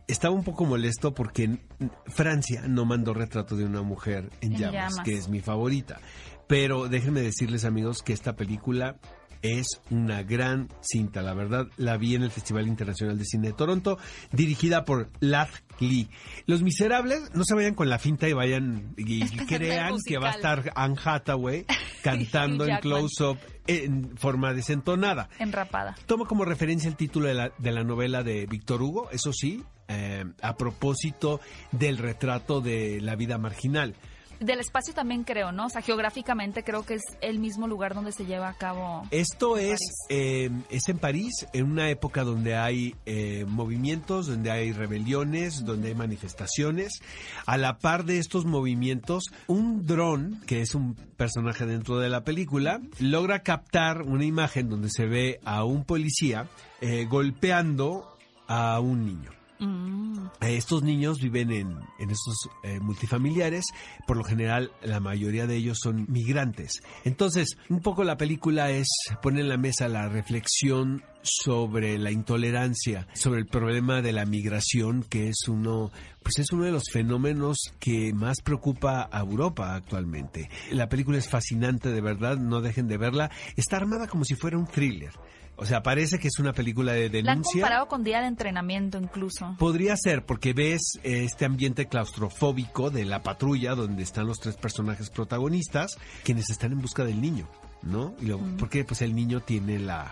estaba 0.07 0.33
un 0.33 0.43
poco 0.43 0.65
molesto 0.65 1.13
porque 1.13 1.43
en 1.43 1.61
Francia 2.07 2.63
no 2.67 2.85
mandó 2.85 3.13
retrato 3.13 3.55
de 3.55 3.65
una 3.65 3.83
mujer 3.83 4.31
en, 4.41 4.53
En 4.53 4.59
llamas, 4.59 4.93
llamas. 4.93 5.05
que 5.05 5.13
es 5.13 5.29
mi 5.29 5.41
favorita. 5.41 5.99
Pero 6.47 6.87
déjenme 6.87 7.21
decirles, 7.21 7.65
amigos, 7.65 8.01
que 8.01 8.13
esta 8.13 8.35
película 8.35 8.97
es 9.41 9.67
una 9.89 10.23
gran 10.23 10.69
cinta. 10.81 11.21
La 11.21 11.33
verdad, 11.33 11.67
la 11.77 11.97
vi 11.97 12.15
en 12.15 12.23
el 12.23 12.31
Festival 12.31 12.67
Internacional 12.67 13.17
de 13.17 13.25
Cine 13.25 13.47
de 13.47 13.53
Toronto, 13.53 13.97
dirigida 14.31 14.85
por 14.85 15.09
Lath 15.19 15.63
Lee. 15.79 16.09
Los 16.45 16.61
Miserables, 16.63 17.31
no 17.33 17.43
se 17.43 17.55
vayan 17.55 17.75
con 17.75 17.89
la 17.89 17.99
finta 17.99 18.27
y 18.27 18.33
vayan 18.33 18.93
y 18.97 19.23
Este 19.23 19.45
crean 19.45 19.95
que 20.05 20.17
va 20.17 20.29
a 20.29 20.31
estar 20.31 20.71
Anne 20.75 20.95
Hathaway 21.03 21.65
cantando 22.03 22.65
en 22.65 22.77
close-up 22.77 23.37
en 23.67 24.17
forma 24.17 24.53
desentonada. 24.53 25.29
Enrapada. 25.39 25.95
Toma 26.05 26.25
como 26.25 26.45
referencia 26.45 26.87
el 26.87 26.95
título 26.95 27.27
de 27.27 27.33
la, 27.33 27.51
de 27.57 27.71
la 27.71 27.83
novela 27.83 28.23
de 28.23 28.45
Víctor 28.45 28.81
Hugo, 28.81 29.09
eso 29.11 29.33
sí, 29.33 29.63
eh, 29.87 30.25
a 30.41 30.55
propósito 30.55 31.39
del 31.71 31.97
retrato 31.97 32.61
de 32.61 32.99
la 33.01 33.15
vida 33.15 33.37
marginal. 33.37 33.95
Del 34.39 34.59
espacio 34.59 34.93
también 34.93 35.23
creo, 35.23 35.51
¿no? 35.51 35.67
O 35.67 35.69
sea, 35.69 35.81
geográficamente 35.81 36.63
creo 36.63 36.85
que 36.85 36.95
es 36.95 37.03
el 37.21 37.39
mismo 37.39 37.67
lugar 37.67 37.93
donde 37.93 38.11
se 38.11 38.25
lleva 38.25 38.49
a 38.49 38.53
cabo. 38.53 39.03
Esto 39.11 39.57
es, 39.57 39.79
eh, 40.09 40.49
es 40.69 40.89
en 40.89 40.97
París, 40.97 41.47
en 41.53 41.71
una 41.71 41.89
época 41.89 42.23
donde 42.23 42.55
hay 42.55 42.95
eh, 43.05 43.45
movimientos, 43.47 44.27
donde 44.27 44.51
hay 44.51 44.71
rebeliones, 44.71 45.65
donde 45.65 45.89
hay 45.89 45.95
manifestaciones. 45.95 47.01
A 47.45 47.57
la 47.57 47.77
par 47.77 48.05
de 48.05 48.17
estos 48.17 48.45
movimientos, 48.45 49.25
un 49.47 49.85
dron, 49.85 50.41
que 50.45 50.61
es 50.61 50.75
un 50.75 50.95
personaje 50.95 51.65
dentro 51.65 51.99
de 51.99 52.09
la 52.09 52.23
película, 52.23 52.81
logra 52.99 53.43
captar 53.43 54.01
una 54.01 54.25
imagen 54.25 54.69
donde 54.69 54.89
se 54.89 55.05
ve 55.05 55.39
a 55.45 55.63
un 55.63 55.85
policía 55.85 56.47
eh, 56.81 57.05
golpeando 57.05 58.17
a 58.47 58.79
un 58.79 59.05
niño. 59.05 59.31
Mm. 59.65 60.27
Eh, 60.41 60.57
Estos 60.57 60.83
niños 60.83 61.19
viven 61.19 61.51
en, 61.51 61.79
en 61.99 62.09
estos 62.09 62.49
eh, 62.63 62.79
multifamiliares, 62.79 63.65
por 64.05 64.17
lo 64.17 64.23
general 64.23 64.71
la 64.83 64.99
mayoría 64.99 65.47
de 65.47 65.55
ellos 65.55 65.79
son 65.81 66.05
migrantes. 66.09 66.81
Entonces, 67.03 67.57
un 67.69 67.81
poco 67.81 68.03
la 68.03 68.17
película 68.17 68.69
es 68.71 68.87
poner 69.21 69.41
en 69.41 69.49
la 69.49 69.57
mesa 69.57 69.87
la 69.87 70.09
reflexión 70.09 71.03
sobre 71.21 71.97
la 71.97 72.11
intolerancia, 72.11 73.07
sobre 73.13 73.39
el 73.39 73.47
problema 73.47 74.01
de 74.01 74.11
la 74.13 74.25
migración, 74.25 75.03
que 75.03 75.29
es 75.29 75.47
uno, 75.47 75.91
pues 76.21 76.37
es 76.39 76.51
uno 76.51 76.65
de 76.65 76.71
los 76.71 76.83
fenómenos 76.91 77.57
que 77.79 78.13
más 78.13 78.41
preocupa 78.43 79.09
a 79.11 79.19
Europa 79.21 79.73
actualmente. 79.73 80.49
La 80.71 80.87
película 80.89 81.17
es 81.17 81.27
fascinante, 81.27 81.89
de 81.89 82.01
verdad, 82.01 82.37
no 82.37 82.61
dejen 82.61 82.87
de 82.87 82.97
verla. 82.97 83.31
Está 83.55 83.77
armada 83.77 84.07
como 84.07 84.23
si 84.23 84.35
fuera 84.35 84.57
un 84.57 84.67
thriller. 84.67 85.13
O 85.57 85.65
sea, 85.65 85.81
parece 85.83 86.19
que 86.19 86.27
es 86.27 86.37
una 86.39 86.51
película 86.53 86.91
de 86.93 87.09
La 87.09 87.31
han 87.31 87.37
denuncia. 87.39 87.61
comparado 87.61 87.87
con 87.87 88.03
día 88.03 88.21
de 88.21 88.27
entrenamiento 88.27 88.97
incluso. 88.97 89.55
Podría 89.57 89.95
ser, 89.95 90.25
porque 90.25 90.53
ves 90.53 90.81
eh, 91.03 91.23
este 91.23 91.45
ambiente 91.45 91.87
claustrofóbico 91.87 92.89
de 92.89 93.05
la 93.05 93.23
patrulla 93.23 93.75
donde 93.75 94.03
están 94.03 94.27
los 94.27 94.39
tres 94.39 94.55
personajes 94.57 95.09
protagonistas, 95.09 95.97
quienes 96.23 96.49
están 96.49 96.71
en 96.73 96.81
busca 96.81 97.05
del 97.05 97.21
niño, 97.21 97.47
¿no? 97.83 98.13
Y 98.21 98.25
lo, 98.25 98.39
Porque 98.57 98.83
pues 98.83 99.01
el 99.01 99.15
niño 99.15 99.39
tiene 99.41 99.79
la, 99.79 100.11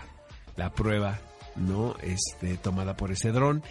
la 0.56 0.72
prueba, 0.72 1.18
¿no? 1.56 1.94
Este, 2.02 2.56
tomada 2.56 2.96
por 2.96 3.12
ese 3.12 3.30
dron. 3.30 3.62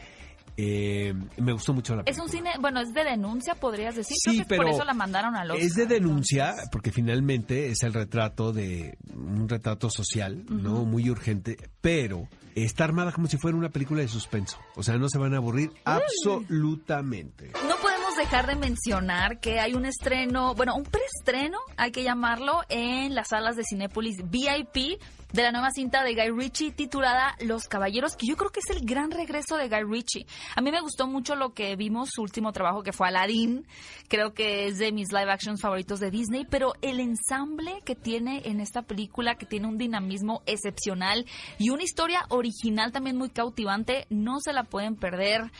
Eh, 0.57 1.13
me 1.37 1.51
gustó 1.53 1.73
mucho 1.73 1.95
la 1.95 2.01
Es 2.01 2.17
película. 2.17 2.23
un 2.25 2.29
cine, 2.29 2.51
bueno, 2.59 2.81
es 2.81 2.93
de 2.93 3.03
denuncia, 3.03 3.55
podrías 3.55 3.95
decir. 3.95 4.15
Sí, 4.19 4.31
Creo 4.31 4.43
que 4.47 4.55
por 4.55 4.65
pero 4.65 4.75
eso 4.77 4.85
la 4.85 4.93
mandaron 4.93 5.35
a 5.35 5.45
los. 5.45 5.57
Es 5.59 5.73
de 5.75 5.85
denuncia, 5.87 6.53
porque 6.71 6.91
finalmente 6.91 7.69
es 7.71 7.81
el 7.83 7.93
retrato 7.93 8.53
de 8.53 8.97
un 9.15 9.49
retrato 9.49 9.89
social, 9.89 10.43
¿no? 10.49 10.85
Muy 10.85 11.09
urgente, 11.09 11.57
pero 11.81 12.27
está 12.55 12.83
armada 12.83 13.11
como 13.11 13.27
si 13.27 13.37
fuera 13.37 13.57
una 13.57 13.69
película 13.69 14.01
de 14.01 14.07
suspenso. 14.07 14.57
O 14.75 14.83
sea, 14.83 14.97
no 14.97 15.09
se 15.09 15.17
van 15.17 15.33
a 15.33 15.37
aburrir 15.37 15.71
absolutamente. 15.85 17.51
No 17.67 17.75
podemos 17.77 18.15
dejar 18.17 18.47
de 18.47 18.55
mencionar 18.55 19.39
que 19.39 19.59
hay 19.59 19.73
un 19.73 19.85
estreno, 19.85 20.53
bueno, 20.55 20.75
un 20.75 20.83
preestreno, 20.83 21.57
hay 21.77 21.91
que 21.91 22.03
llamarlo, 22.03 22.61
en 22.69 23.15
las 23.15 23.29
salas 23.29 23.55
de 23.55 23.63
Cinépolis 23.63 24.17
VIP 24.29 24.99
de 25.33 25.41
la 25.41 25.51
nueva 25.51 25.71
cinta 25.71 26.03
de 26.03 26.13
Guy 26.13 26.29
Ritchie 26.29 26.71
titulada 26.71 27.35
Los 27.39 27.67
Caballeros, 27.67 28.15
que 28.15 28.27
yo 28.27 28.37
creo 28.37 28.51
que 28.51 28.59
es 28.59 28.75
el 28.75 28.85
gran 28.85 29.09
regreso 29.09 29.57
de 29.57 29.67
Guy 29.67 29.83
Ritchie. 29.83 30.27
A 30.55 30.61
mí 30.61 30.71
me 30.71 30.79
gustó 30.79 31.07
mucho 31.07 31.35
lo 31.35 31.55
que 31.55 31.75
vimos, 31.75 32.09
su 32.13 32.21
último 32.21 32.51
trabajo 32.51 32.83
que 32.83 32.93
fue 32.93 33.07
Aladdin, 33.07 33.65
creo 34.07 34.35
que 34.35 34.67
es 34.67 34.77
de 34.77 34.91
mis 34.91 35.11
live 35.11 35.31
actions 35.31 35.59
favoritos 35.59 35.99
de 35.99 36.11
Disney, 36.11 36.45
pero 36.47 36.73
el 36.83 36.99
ensamble 36.99 37.81
que 37.83 37.95
tiene 37.95 38.43
en 38.45 38.59
esta 38.59 38.83
película, 38.83 39.33
que 39.33 39.47
tiene 39.47 39.67
un 39.67 39.79
dinamismo 39.79 40.43
excepcional 40.45 41.25
y 41.57 41.71
una 41.71 41.81
historia 41.81 42.25
original 42.29 42.91
también 42.91 43.17
muy 43.17 43.31
cautivante, 43.31 44.05
no 44.11 44.39
se 44.39 44.53
la 44.53 44.65
pueden 44.65 44.95
perder. 44.95 45.51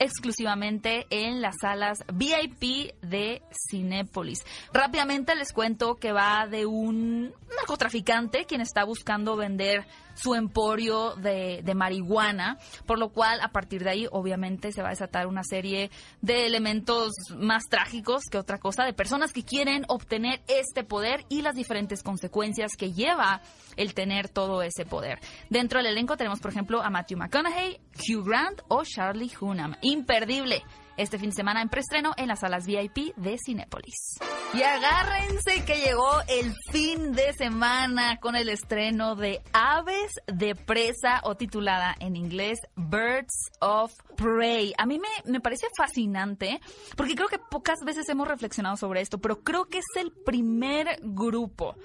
Exclusivamente 0.00 1.06
en 1.10 1.40
las 1.40 1.56
salas 1.60 2.02
VIP 2.12 2.94
de 3.02 3.42
Cinépolis. 3.70 4.44
Rápidamente 4.72 5.36
les 5.36 5.52
cuento 5.52 5.94
que 5.94 6.10
va 6.10 6.48
de 6.50 6.66
un 6.66 7.32
narcotraficante 7.56 8.46
quien 8.46 8.62
está 8.62 8.82
buscando 8.84 9.36
vender 9.36 9.86
su 10.20 10.34
emporio 10.34 11.14
de, 11.16 11.62
de, 11.64 11.74
marihuana, 11.74 12.58
por 12.86 12.98
lo 12.98 13.10
cual 13.10 13.40
a 13.40 13.48
partir 13.48 13.84
de 13.84 13.90
ahí 13.90 14.06
obviamente 14.10 14.72
se 14.72 14.82
va 14.82 14.88
a 14.88 14.90
desatar 14.90 15.26
una 15.26 15.42
serie 15.44 15.90
de 16.20 16.46
elementos 16.46 17.12
más 17.36 17.64
trágicos 17.68 18.24
que 18.30 18.38
otra 18.38 18.58
cosa, 18.58 18.84
de 18.84 18.92
personas 18.92 19.32
que 19.32 19.44
quieren 19.44 19.84
obtener 19.88 20.40
este 20.48 20.84
poder 20.84 21.24
y 21.28 21.42
las 21.42 21.54
diferentes 21.54 22.02
consecuencias 22.02 22.72
que 22.76 22.92
lleva 22.92 23.40
el 23.76 23.94
tener 23.94 24.28
todo 24.28 24.62
ese 24.62 24.84
poder. 24.84 25.18
Dentro 25.48 25.78
del 25.78 25.92
elenco 25.92 26.16
tenemos, 26.16 26.40
por 26.40 26.50
ejemplo, 26.50 26.82
a 26.82 26.90
Matthew 26.90 27.18
McConaughey, 27.18 27.80
Hugh 28.08 28.24
Grant 28.24 28.60
o 28.68 28.82
Charlie 28.84 29.30
Hunnam. 29.40 29.74
Imperdible 29.82 30.62
este 31.00 31.18
fin 31.18 31.30
de 31.30 31.36
semana 31.36 31.62
en 31.62 31.68
preestreno 31.68 32.12
en 32.16 32.28
las 32.28 32.40
salas 32.40 32.66
VIP 32.66 33.14
de 33.16 33.36
Cinépolis. 33.44 34.18
Y 34.52 34.62
agárrense 34.62 35.64
que 35.64 35.76
llegó 35.76 36.10
el 36.28 36.52
fin 36.70 37.12
de 37.12 37.32
semana 37.32 38.18
con 38.20 38.36
el 38.36 38.48
estreno 38.48 39.16
de 39.16 39.40
Aves 39.52 40.12
de 40.26 40.54
Presa 40.54 41.20
o 41.24 41.36
titulada 41.36 41.94
en 42.00 42.16
inglés 42.16 42.58
Birds 42.76 43.50
of 43.60 43.94
Prey. 44.16 44.74
A 44.76 44.84
mí 44.84 44.98
me, 44.98 45.08
me 45.30 45.40
parece 45.40 45.68
fascinante 45.76 46.60
porque 46.96 47.14
creo 47.14 47.28
que 47.28 47.38
pocas 47.38 47.78
veces 47.84 48.08
hemos 48.08 48.28
reflexionado 48.28 48.76
sobre 48.76 49.00
esto, 49.00 49.18
pero 49.18 49.42
creo 49.42 49.66
que 49.66 49.78
es 49.78 49.86
el 49.96 50.12
primer 50.12 50.98
grupo 51.02 51.76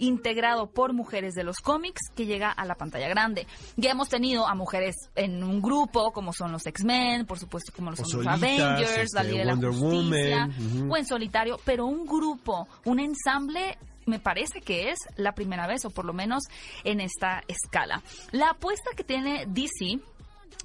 integrado 0.00 0.70
por 0.70 0.92
mujeres 0.92 1.34
de 1.34 1.44
los 1.44 1.58
cómics 1.58 2.00
que 2.16 2.26
llega 2.26 2.50
a 2.50 2.64
la 2.64 2.74
pantalla 2.74 3.08
grande. 3.08 3.46
Ya 3.76 3.90
hemos 3.90 4.08
tenido 4.08 4.46
a 4.46 4.54
mujeres 4.54 4.96
en 5.14 5.44
un 5.44 5.62
grupo, 5.62 6.12
como 6.12 6.32
son 6.32 6.52
los 6.52 6.66
X-Men, 6.66 7.26
por 7.26 7.38
supuesto, 7.38 7.72
como 7.74 7.90
los, 7.90 8.00
Avengers, 8.26 9.12
la 9.14 9.20
este, 9.20 9.24
Liga 9.24 9.38
de 9.38 9.44
la 9.44 9.72
Justicia, 9.72 10.48
Woman, 10.48 10.90
o 10.90 10.96
en 10.96 11.06
solitario, 11.06 11.60
pero 11.64 11.86
un 11.86 12.06
grupo, 12.06 12.66
un 12.84 13.00
ensamble 13.00 13.78
me 14.06 14.18
parece 14.18 14.60
que 14.60 14.90
es 14.90 14.98
la 15.16 15.32
primera 15.32 15.66
vez, 15.66 15.84
o 15.84 15.90
por 15.90 16.04
lo 16.04 16.12
menos 16.12 16.44
en 16.84 17.00
esta 17.00 17.42
escala. 17.46 18.02
La 18.32 18.50
apuesta 18.50 18.90
que 18.96 19.04
tiene 19.04 19.44
DC, 19.46 20.00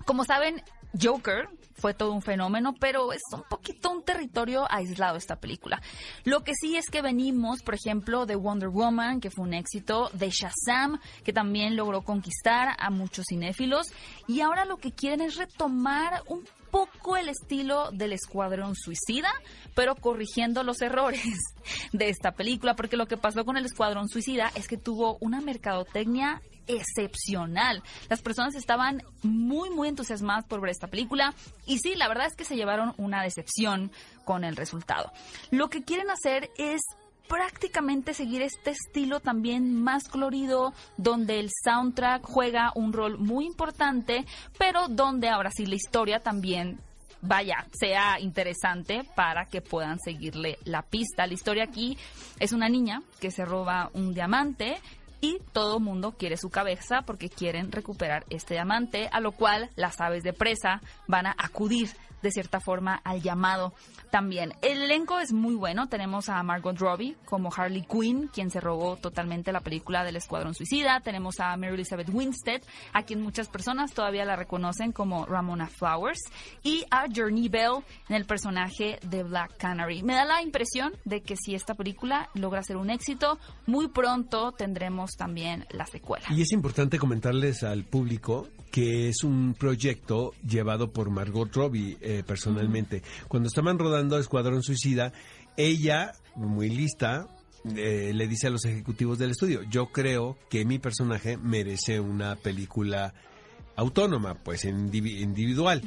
como 0.06 0.24
saben, 0.24 0.63
Joker 1.01 1.49
fue 1.75 1.93
todo 1.93 2.13
un 2.13 2.21
fenómeno, 2.21 2.73
pero 2.79 3.12
es 3.12 3.21
un 3.34 3.43
poquito 3.43 3.91
un 3.91 4.03
territorio 4.03 4.65
aislado 4.69 5.17
esta 5.17 5.36
película. 5.36 5.81
Lo 6.23 6.43
que 6.43 6.53
sí 6.55 6.77
es 6.77 6.89
que 6.89 7.01
venimos, 7.01 7.62
por 7.63 7.75
ejemplo, 7.75 8.25
de 8.25 8.36
Wonder 8.36 8.69
Woman, 8.69 9.19
que 9.19 9.29
fue 9.29 9.45
un 9.45 9.53
éxito, 9.53 10.10
de 10.13 10.29
Shazam, 10.29 10.99
que 11.23 11.34
también 11.34 11.75
logró 11.75 12.01
conquistar 12.01 12.75
a 12.79 12.89
muchos 12.89 13.25
cinéfilos, 13.29 13.88
y 14.27 14.41
ahora 14.41 14.65
lo 14.65 14.77
que 14.77 14.93
quieren 14.93 15.21
es 15.21 15.36
retomar 15.36 16.23
un 16.27 16.45
poco 16.71 17.17
el 17.17 17.29
estilo 17.29 17.91
del 17.91 18.13
Escuadrón 18.13 18.75
Suicida, 18.75 19.31
pero 19.75 19.95
corrigiendo 19.95 20.63
los 20.63 20.81
errores 20.81 21.23
de 21.93 22.10
esta 22.10 22.31
película, 22.31 22.75
porque 22.75 22.97
lo 22.97 23.08
que 23.08 23.17
pasó 23.17 23.45
con 23.45 23.58
el 23.58 23.65
Escuadrón 23.65 24.10
Suicida 24.10 24.51
es 24.55 24.67
que 24.67 24.77
tuvo 24.77 25.17
una 25.19 25.41
mercadotecnia 25.41 26.41
excepcional. 26.67 27.84
Las 28.10 28.21
personas 28.21 28.56
estaban 28.56 29.04
muy, 29.23 29.69
muy 29.69 29.88
entusiasmadas 29.88 30.45
por 30.45 30.62
ver 30.62 30.71
esta 30.71 30.88
película 30.88 31.34
y 31.65 31.80
sí, 31.80 31.95
la 31.95 32.08
verdad 32.08 32.28
es 32.28 32.36
que 32.36 32.45
se 32.45 32.56
llevaron 32.56 32.93
una 32.97 33.23
decepción 33.23 33.91
con 34.23 34.43
el 34.43 34.56
resultado. 34.56 35.12
Lo 35.51 35.69
que 35.69 35.84
quieren 35.84 36.10
hacer 36.10 36.49
es 36.58 36.82
prácticamente 37.28 38.13
seguir 38.13 38.41
este 38.41 38.71
estilo 38.71 39.19
también 39.19 39.82
más 39.82 40.08
colorido, 40.08 40.73
donde 40.97 41.39
el 41.39 41.49
soundtrack 41.63 42.23
juega 42.23 42.71
un 42.75 42.93
rol 42.93 43.17
muy 43.17 43.45
importante, 43.45 44.25
pero 44.58 44.88
donde 44.88 45.30
ahora 45.30 45.51
sí 45.51 45.65
la 45.65 45.75
historia 45.75 46.19
también 46.19 46.80
vaya, 47.21 47.65
sea 47.71 48.19
interesante 48.19 49.04
para 49.15 49.45
que 49.45 49.62
puedan 49.62 49.99
seguirle 49.99 50.60
la 50.63 50.84
pista. 50.84 51.25
La 51.28 51.34
historia 51.34 51.63
aquí 51.63 51.97
es 52.39 52.51
una 52.51 52.69
niña 52.69 53.01
que 53.19 53.32
se 53.32 53.45
roba 53.45 53.89
un 53.93 54.13
diamante 54.13 54.78
y 55.21 55.39
todo 55.54 55.80
mundo 55.80 56.13
quiere 56.17 56.38
su 56.38 56.49
cabeza 56.49 57.04
porque 57.06 57.30
quieren 57.30 57.71
recuperar 57.71 58.25
este 58.30 58.56
diamante, 58.56 59.10
a 59.12 59.19
lo 59.19 59.32
cual 59.32 59.69
las 59.75 59.99
aves 60.01 60.23
de 60.23 60.34
presa 60.34 60.82
van 61.08 61.28
a 61.28 61.36
acudir 61.38 61.89
de 62.25 62.31
cierta 62.31 62.59
forma 62.59 62.95
al 63.03 63.21
llamado 63.21 63.73
también. 64.09 64.53
El 64.61 64.81
elenco 64.81 65.19
es 65.19 65.31
muy 65.31 65.53
bueno. 65.53 65.88
Tenemos 65.88 66.27
a 66.27 66.41
Margot 66.41 66.77
Robbie 66.77 67.15
como 67.25 67.53
Harley 67.55 67.83
Quinn, 67.83 68.29
quien 68.33 68.49
se 68.49 68.59
robó 68.59 68.97
totalmente 68.97 69.51
la 69.51 69.61
película 69.61 70.03
del 70.03 70.15
Escuadrón 70.15 70.55
Suicida. 70.55 70.99
Tenemos 71.01 71.39
a 71.39 71.55
Mary 71.55 71.75
Elizabeth 71.75 72.09
Winstead, 72.11 72.61
a 72.93 73.03
quien 73.03 73.21
muchas 73.21 73.47
personas 73.47 73.93
todavía 73.93 74.25
la 74.25 74.35
reconocen 74.35 74.91
como 74.91 75.25
Ramona 75.27 75.67
Flowers. 75.67 76.19
Y 76.63 76.83
a 76.89 77.05
Journey 77.13 77.47
Bell 77.47 77.83
en 78.09 78.15
el 78.15 78.25
personaje 78.25 78.99
de 79.03 79.21
Black 79.21 79.57
Canary. 79.57 80.01
Me 80.01 80.15
da 80.15 80.25
la 80.25 80.41
impresión 80.41 80.93
de 81.05 81.21
que 81.21 81.38
si 81.38 81.53
esta 81.53 81.75
película 81.75 82.29
logra 82.33 82.63
ser 82.63 82.77
un 82.77 82.89
éxito, 82.89 83.38
muy 83.67 83.89
pronto 83.89 84.51
tendremos 84.51 85.11
también 85.11 85.67
la 85.69 85.85
secuela. 85.85 86.25
Y 86.31 86.41
es 86.41 86.51
importante 86.51 86.97
comentarles 86.97 87.61
al 87.61 87.83
público 87.83 88.47
que 88.75 89.07
es 89.07 89.23
un 89.23 89.55
proyecto 89.57 90.33
llevado 90.45 90.91
por 90.91 91.09
Margot 91.09 91.49
Robbie 91.55 91.97
personalmente. 92.23 93.01
Cuando 93.28 93.47
estaban 93.47 93.78
rodando 93.80 94.17
Escuadrón 94.17 94.63
Suicida, 94.63 95.12
ella, 95.58 96.13
muy 96.36 96.69
lista, 96.69 97.28
eh, 97.75 98.12
le 98.13 98.28
dice 98.28 98.47
a 98.47 98.49
los 98.51 98.63
ejecutivos 98.65 99.17
del 99.17 99.32
estudio, 99.32 99.63
yo 99.69 99.88
creo 99.88 100.38
que 100.49 100.65
mi 100.65 100.80
personaje 100.80 101.38
merece 101.38 101.99
una 101.99 102.36
película 102.36 103.13
autónoma, 103.75 104.36
pues 104.36 104.65
indivi- 104.65 105.19
individual. 105.21 105.82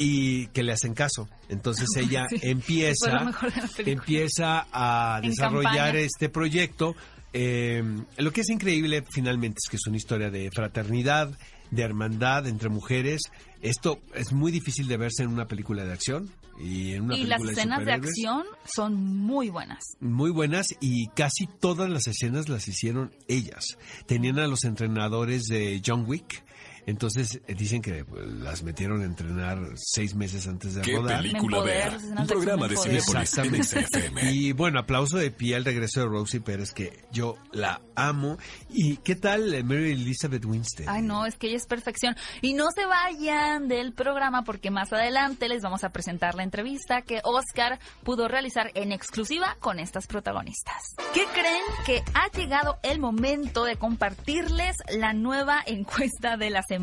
Y 0.00 0.46
que 0.48 0.62
le 0.62 0.70
hacen 0.72 0.94
caso. 0.94 1.28
Entonces 1.48 1.88
ella 1.96 2.26
Sí, 2.30 2.38
empieza, 2.42 3.32
empieza 3.78 4.66
a 4.72 5.20
En 5.22 5.30
desarrollar 5.30 5.72
campaña. 5.74 6.00
este 6.00 6.28
proyecto. 6.28 6.94
Eh, 7.32 7.82
lo 8.16 8.32
que 8.32 8.40
es 8.42 8.48
increíble 8.48 9.04
finalmente 9.10 9.58
es 9.62 9.68
que 9.68 9.76
es 9.76 9.86
una 9.86 9.96
historia 9.96 10.30
de 10.30 10.50
fraternidad, 10.50 11.30
de 11.70 11.82
hermandad 11.82 12.46
entre 12.46 12.68
mujeres. 12.68 13.22
Esto 13.62 14.00
es 14.14 14.32
muy 14.32 14.52
difícil 14.52 14.88
de 14.88 14.96
verse 14.96 15.22
en 15.22 15.30
una 15.30 15.46
película 15.46 15.84
de 15.84 15.92
acción 15.92 16.30
y 16.60 16.94
en 16.94 17.02
una 17.04 17.16
y 17.16 17.24
las 17.24 17.42
escenas 17.42 17.78
de 17.80 17.84
superhéroes. 17.84 18.08
acción 18.08 18.44
son 18.64 18.94
muy 18.94 19.48
buenas. 19.48 19.96
Muy 20.00 20.30
buenas 20.30 20.66
y 20.80 21.08
casi 21.08 21.46
todas 21.46 21.88
las 21.88 22.06
escenas 22.06 22.48
las 22.48 22.68
hicieron 22.68 23.12
ellas. 23.28 23.78
Tenían 24.06 24.38
a 24.38 24.46
los 24.46 24.64
entrenadores 24.64 25.44
de 25.44 25.80
John 25.84 26.04
Wick. 26.06 26.44
Entonces 26.88 27.42
eh, 27.46 27.54
dicen 27.54 27.82
que 27.82 28.02
pues, 28.06 28.26
las 28.26 28.62
metieron 28.62 29.02
a 29.02 29.04
entrenar 29.04 29.58
seis 29.76 30.14
meses 30.14 30.48
antes 30.48 30.74
de 30.74 30.80
¿Qué 30.80 30.96
rodar. 30.96 31.20
película 31.20 31.60
ver? 31.60 31.92
Un 32.18 32.26
programa 32.26 32.66
de. 32.66 32.78
Cinepolis 32.78 33.36
en 33.36 33.62
XFM. 33.62 34.32
Y 34.32 34.52
bueno, 34.52 34.78
aplauso 34.78 35.18
de 35.18 35.30
pie 35.30 35.56
al 35.56 35.66
regreso 35.66 36.00
de 36.00 36.06
Rosie 36.06 36.40
Pérez, 36.40 36.72
que 36.72 37.04
yo 37.12 37.36
la 37.52 37.82
amo. 37.94 38.38
¿Y 38.70 38.96
qué 38.96 39.16
tal 39.16 39.52
eh, 39.52 39.62
Mary 39.62 39.92
Elizabeth 39.92 40.46
Winstead? 40.46 40.88
Ay, 40.88 41.02
no, 41.02 41.26
es 41.26 41.36
que 41.36 41.48
ella 41.48 41.58
es 41.58 41.66
perfección. 41.66 42.16
Y 42.40 42.54
no 42.54 42.70
se 42.70 42.86
vayan 42.86 43.68
del 43.68 43.92
programa 43.92 44.44
porque 44.44 44.70
más 44.70 44.90
adelante 44.90 45.46
les 45.50 45.60
vamos 45.60 45.84
a 45.84 45.90
presentar 45.90 46.36
la 46.36 46.42
entrevista 46.42 47.02
que 47.02 47.20
Oscar 47.22 47.80
pudo 48.02 48.28
realizar 48.28 48.70
en 48.72 48.92
exclusiva 48.92 49.58
con 49.60 49.78
estas 49.78 50.06
protagonistas. 50.06 50.94
¿Qué 51.12 51.26
creen 51.34 51.64
que 51.84 52.02
ha 52.14 52.30
llegado 52.30 52.78
el 52.82 52.98
momento 52.98 53.64
de 53.64 53.76
compartirles 53.76 54.76
la 54.88 55.12
nueva 55.12 55.62
encuesta 55.66 56.38
de 56.38 56.48
la 56.48 56.62
semana? 56.62 56.77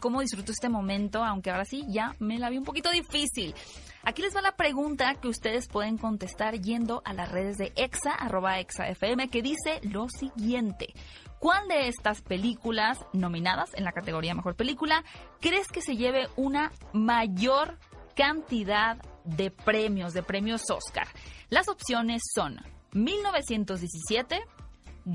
¿Cómo 0.00 0.20
disfruto 0.20 0.52
este 0.52 0.68
momento? 0.68 1.22
Aunque 1.22 1.50
ahora 1.50 1.64
sí 1.64 1.84
ya 1.88 2.14
me 2.18 2.38
la 2.38 2.50
vi 2.50 2.58
un 2.58 2.64
poquito 2.64 2.90
difícil. 2.90 3.54
Aquí 4.02 4.22
les 4.22 4.34
va 4.34 4.40
la 4.40 4.56
pregunta 4.56 5.14
que 5.20 5.28
ustedes 5.28 5.68
pueden 5.68 5.98
contestar 5.98 6.60
yendo 6.60 7.02
a 7.04 7.12
las 7.12 7.30
redes 7.30 7.58
de 7.58 7.72
exa, 7.76 8.12
arroba 8.12 8.58
exafm, 8.58 9.28
que 9.30 9.42
dice 9.42 9.80
lo 9.82 10.08
siguiente. 10.08 10.94
¿Cuál 11.38 11.68
de 11.68 11.88
estas 11.88 12.22
películas 12.22 12.98
nominadas 13.12 13.70
en 13.74 13.84
la 13.84 13.92
categoría 13.92 14.34
Mejor 14.34 14.56
Película 14.56 15.04
crees 15.40 15.68
que 15.68 15.80
se 15.80 15.96
lleve 15.96 16.28
una 16.36 16.72
mayor 16.92 17.78
cantidad 18.16 18.96
de 19.24 19.50
premios, 19.50 20.12
de 20.12 20.22
premios 20.22 20.70
Oscar? 20.70 21.06
Las 21.48 21.68
opciones 21.68 22.22
son 22.34 22.58
1917, 22.92 24.40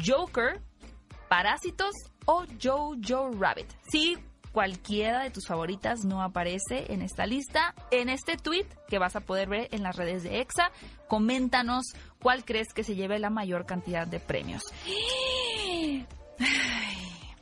Joker, 0.04 0.62
Parásitos 1.28 1.92
o 2.26 2.44
Jojo 2.62 3.32
Rabbit. 3.40 3.68
Si 3.92 4.18
cualquiera 4.52 5.24
de 5.24 5.32
tus 5.32 5.48
favoritas 5.48 6.06
no 6.06 6.22
aparece 6.22 6.92
en 6.94 7.02
esta 7.02 7.26
lista, 7.26 7.76
en 7.92 8.08
este 8.10 8.38
tweet 8.38 8.66
que 8.88 9.00
vas 9.00 9.16
a 9.16 9.20
poder 9.22 9.50
ver 9.50 9.68
en 9.72 9.84
las 9.84 9.96
redes 9.98 10.24
de 10.24 10.40
EXA, 10.40 10.72
coméntanos 11.08 11.84
cuál 12.22 12.46
crees 12.46 12.74
que 12.74 12.84
se 12.84 12.96
lleve 12.96 13.20
la 13.20 13.30
mayor 13.30 13.66
cantidad 13.66 14.08
de 14.08 14.20
premios. 14.20 14.64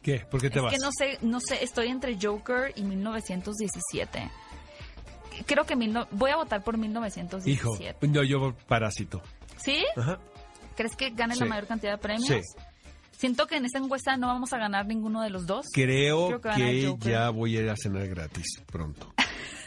¿Qué? 0.02 0.19
¿Por 0.30 0.41
qué 0.41 0.50
te 0.50 0.58
es 0.58 0.63
vas? 0.63 0.74
que 0.74 0.80
no 0.80 0.89
sé, 0.91 1.17
no 1.22 1.39
sé, 1.39 1.63
estoy 1.63 1.88
entre 1.88 2.17
Joker 2.22 2.74
y 2.76 2.84
1917. 2.84 4.30
Creo 5.46 5.65
que 5.65 5.76
mil 5.76 5.93
no- 5.93 6.08
voy 6.12 6.32
a 6.32 6.36
votar 6.36 6.63
por 6.63 6.76
Hijo, 6.76 6.82
1917. 6.82 8.08
no, 8.08 8.24
yo 8.24 8.54
parásito. 8.67 9.22
¿Sí? 9.58 9.84
Ajá. 9.96 10.19
¿Crees 10.76 10.96
que 10.96 11.12
gane 11.12 11.36
Sí. 11.36 11.39
la 11.39 11.46
mayor 11.46 11.67
cantidad 11.67 11.91
de 11.93 11.98
premios? 12.00 12.28
Sí. 12.28 12.41
Siento 13.23 13.47
que 13.47 13.55
en 13.55 13.63
esta 13.63 13.77
encuesta 13.77 14.17
no 14.17 14.27
vamos 14.27 14.51
a 14.51 14.57
ganar 14.57 14.86
ninguno 14.86 15.21
de 15.21 15.29
los 15.29 15.45
dos. 15.45 15.67
Creo, 15.73 16.41
Creo 16.41 16.97
que 16.99 17.09
ya 17.09 17.29
voy 17.29 17.55
a 17.55 17.62
ir 17.62 17.69
a 17.69 17.75
cenar 17.77 18.05
gratis 18.09 18.62
pronto. 18.69 19.13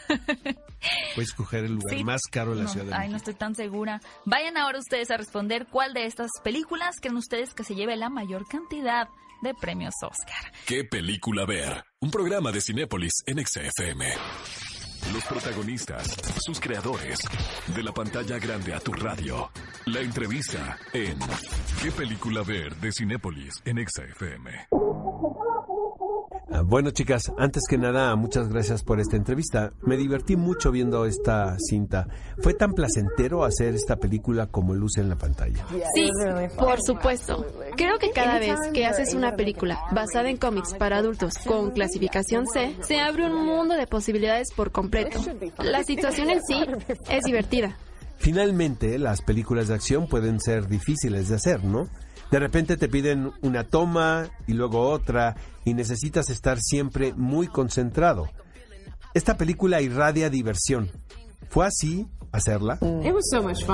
Puedes 1.14 1.30
escoger 1.30 1.64
el 1.64 1.72
lugar 1.76 1.96
Sí. 1.96 2.04
más 2.04 2.20
caro 2.30 2.50
de 2.50 2.56
la 2.58 2.62
No, 2.64 2.68
Ciudad 2.68 2.84
de 2.84 2.94
ay, 2.94 3.08
no 3.08 3.16
estoy 3.16 3.32
tan 3.32 3.54
segura. 3.54 4.02
Vayan 4.26 4.58
ahora 4.58 4.78
ustedes 4.78 5.10
a 5.10 5.16
responder 5.16 5.66
cuál 5.70 5.94
de 5.94 6.04
estas 6.04 6.28
películas 6.44 6.96
creen 7.00 7.16
ustedes 7.16 7.54
que 7.54 7.64
se 7.64 7.74
lleve 7.74 7.96
la 7.96 8.10
mayor 8.10 8.46
cantidad 8.46 9.08
de 9.40 9.54
premios 9.54 9.94
Oscar. 10.02 10.52
¿Qué 10.66 10.84
película 10.84 11.46
ver? 11.46 11.82
Un 12.00 12.10
programa 12.10 12.52
de 12.52 12.60
Cinépolis 12.60 13.14
en 13.24 13.38
XFM. 13.42 14.04
Los 15.14 15.24
protagonistas, 15.24 16.14
sus 16.44 16.60
creadores, 16.60 17.20
de 17.74 17.82
la 17.82 17.92
pantalla 17.92 18.38
grande 18.38 18.74
a 18.74 18.80
tu 18.80 18.92
radio. 18.92 19.50
La 19.86 20.00
entrevista 20.00 20.76
en 20.92 21.16
¿Qué 21.80 21.92
película 21.92 22.42
ver? 22.42 22.74
de 22.76 22.90
Cinépolis 22.90 23.54
en 23.64 23.76
XFM. 23.86 24.50
Ah, 26.50 26.62
Bueno, 26.64 26.90
chicas, 26.90 27.30
antes 27.38 27.62
que 27.70 27.78
nada, 27.78 28.16
muchas 28.16 28.48
gracias 28.48 28.82
por 28.82 28.98
esta 28.98 29.14
entrevista. 29.16 29.70
Me 29.82 29.96
divertí 29.96 30.34
mucho 30.34 30.72
viendo 30.72 31.04
esta 31.06 31.56
cinta. 31.60 32.08
¿Fue 32.42 32.54
tan 32.54 32.72
placentero 32.72 33.44
hacer 33.44 33.76
esta 33.76 33.94
película 33.96 34.48
como 34.48 34.74
luce 34.74 35.00
en 35.00 35.08
la 35.08 35.16
pantalla? 35.16 35.64
Sí, 35.94 36.10
por 36.58 36.82
supuesto. 36.82 37.46
Creo 37.76 37.98
que 38.00 38.10
cada 38.10 38.40
vez 38.40 38.58
que 38.74 38.86
haces 38.86 39.14
una 39.14 39.36
película 39.36 39.80
basada 39.92 40.28
en 40.30 40.36
cómics 40.36 40.74
para 40.74 40.96
adultos 40.98 41.34
con 41.46 41.70
clasificación 41.70 42.48
C, 42.48 42.74
se 42.80 42.98
abre 42.98 43.26
un 43.26 43.46
mundo 43.46 43.74
de 43.76 43.86
posibilidades 43.86 44.48
por 44.52 44.72
completo. 44.72 45.20
La 45.58 45.84
situación 45.84 46.30
en 46.30 46.40
sí 46.42 46.60
es 47.08 47.22
divertida. 47.22 47.76
Finalmente, 48.18 48.98
las 48.98 49.22
películas 49.22 49.68
de 49.68 49.74
acción 49.74 50.08
pueden 50.08 50.40
ser 50.40 50.68
difíciles 50.68 51.28
de 51.28 51.36
hacer, 51.36 51.64
¿no? 51.64 51.88
De 52.30 52.38
repente 52.40 52.76
te 52.76 52.88
piden 52.88 53.30
una 53.42 53.64
toma 53.64 54.28
y 54.46 54.54
luego 54.54 54.88
otra 54.88 55.36
y 55.64 55.74
necesitas 55.74 56.28
estar 56.30 56.58
siempre 56.60 57.12
muy 57.14 57.46
concentrado. 57.46 58.28
Esta 59.14 59.36
película 59.36 59.80
irradia 59.80 60.28
diversión. 60.28 60.90
¿Fue 61.48 61.66
así 61.66 62.08
hacerla? 62.36 62.78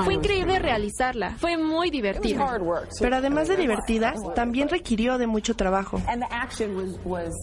Fue 0.03 0.13
increíble 0.13 0.59
realizarla. 0.59 1.35
Fue 1.37 1.57
muy 1.57 1.89
divertida. 1.89 2.59
Pero 2.99 3.15
además 3.15 3.47
de 3.47 3.57
divertida, 3.57 4.13
también 4.35 4.69
requirió 4.69 5.17
de 5.17 5.27
mucho 5.27 5.55
trabajo. 5.55 6.01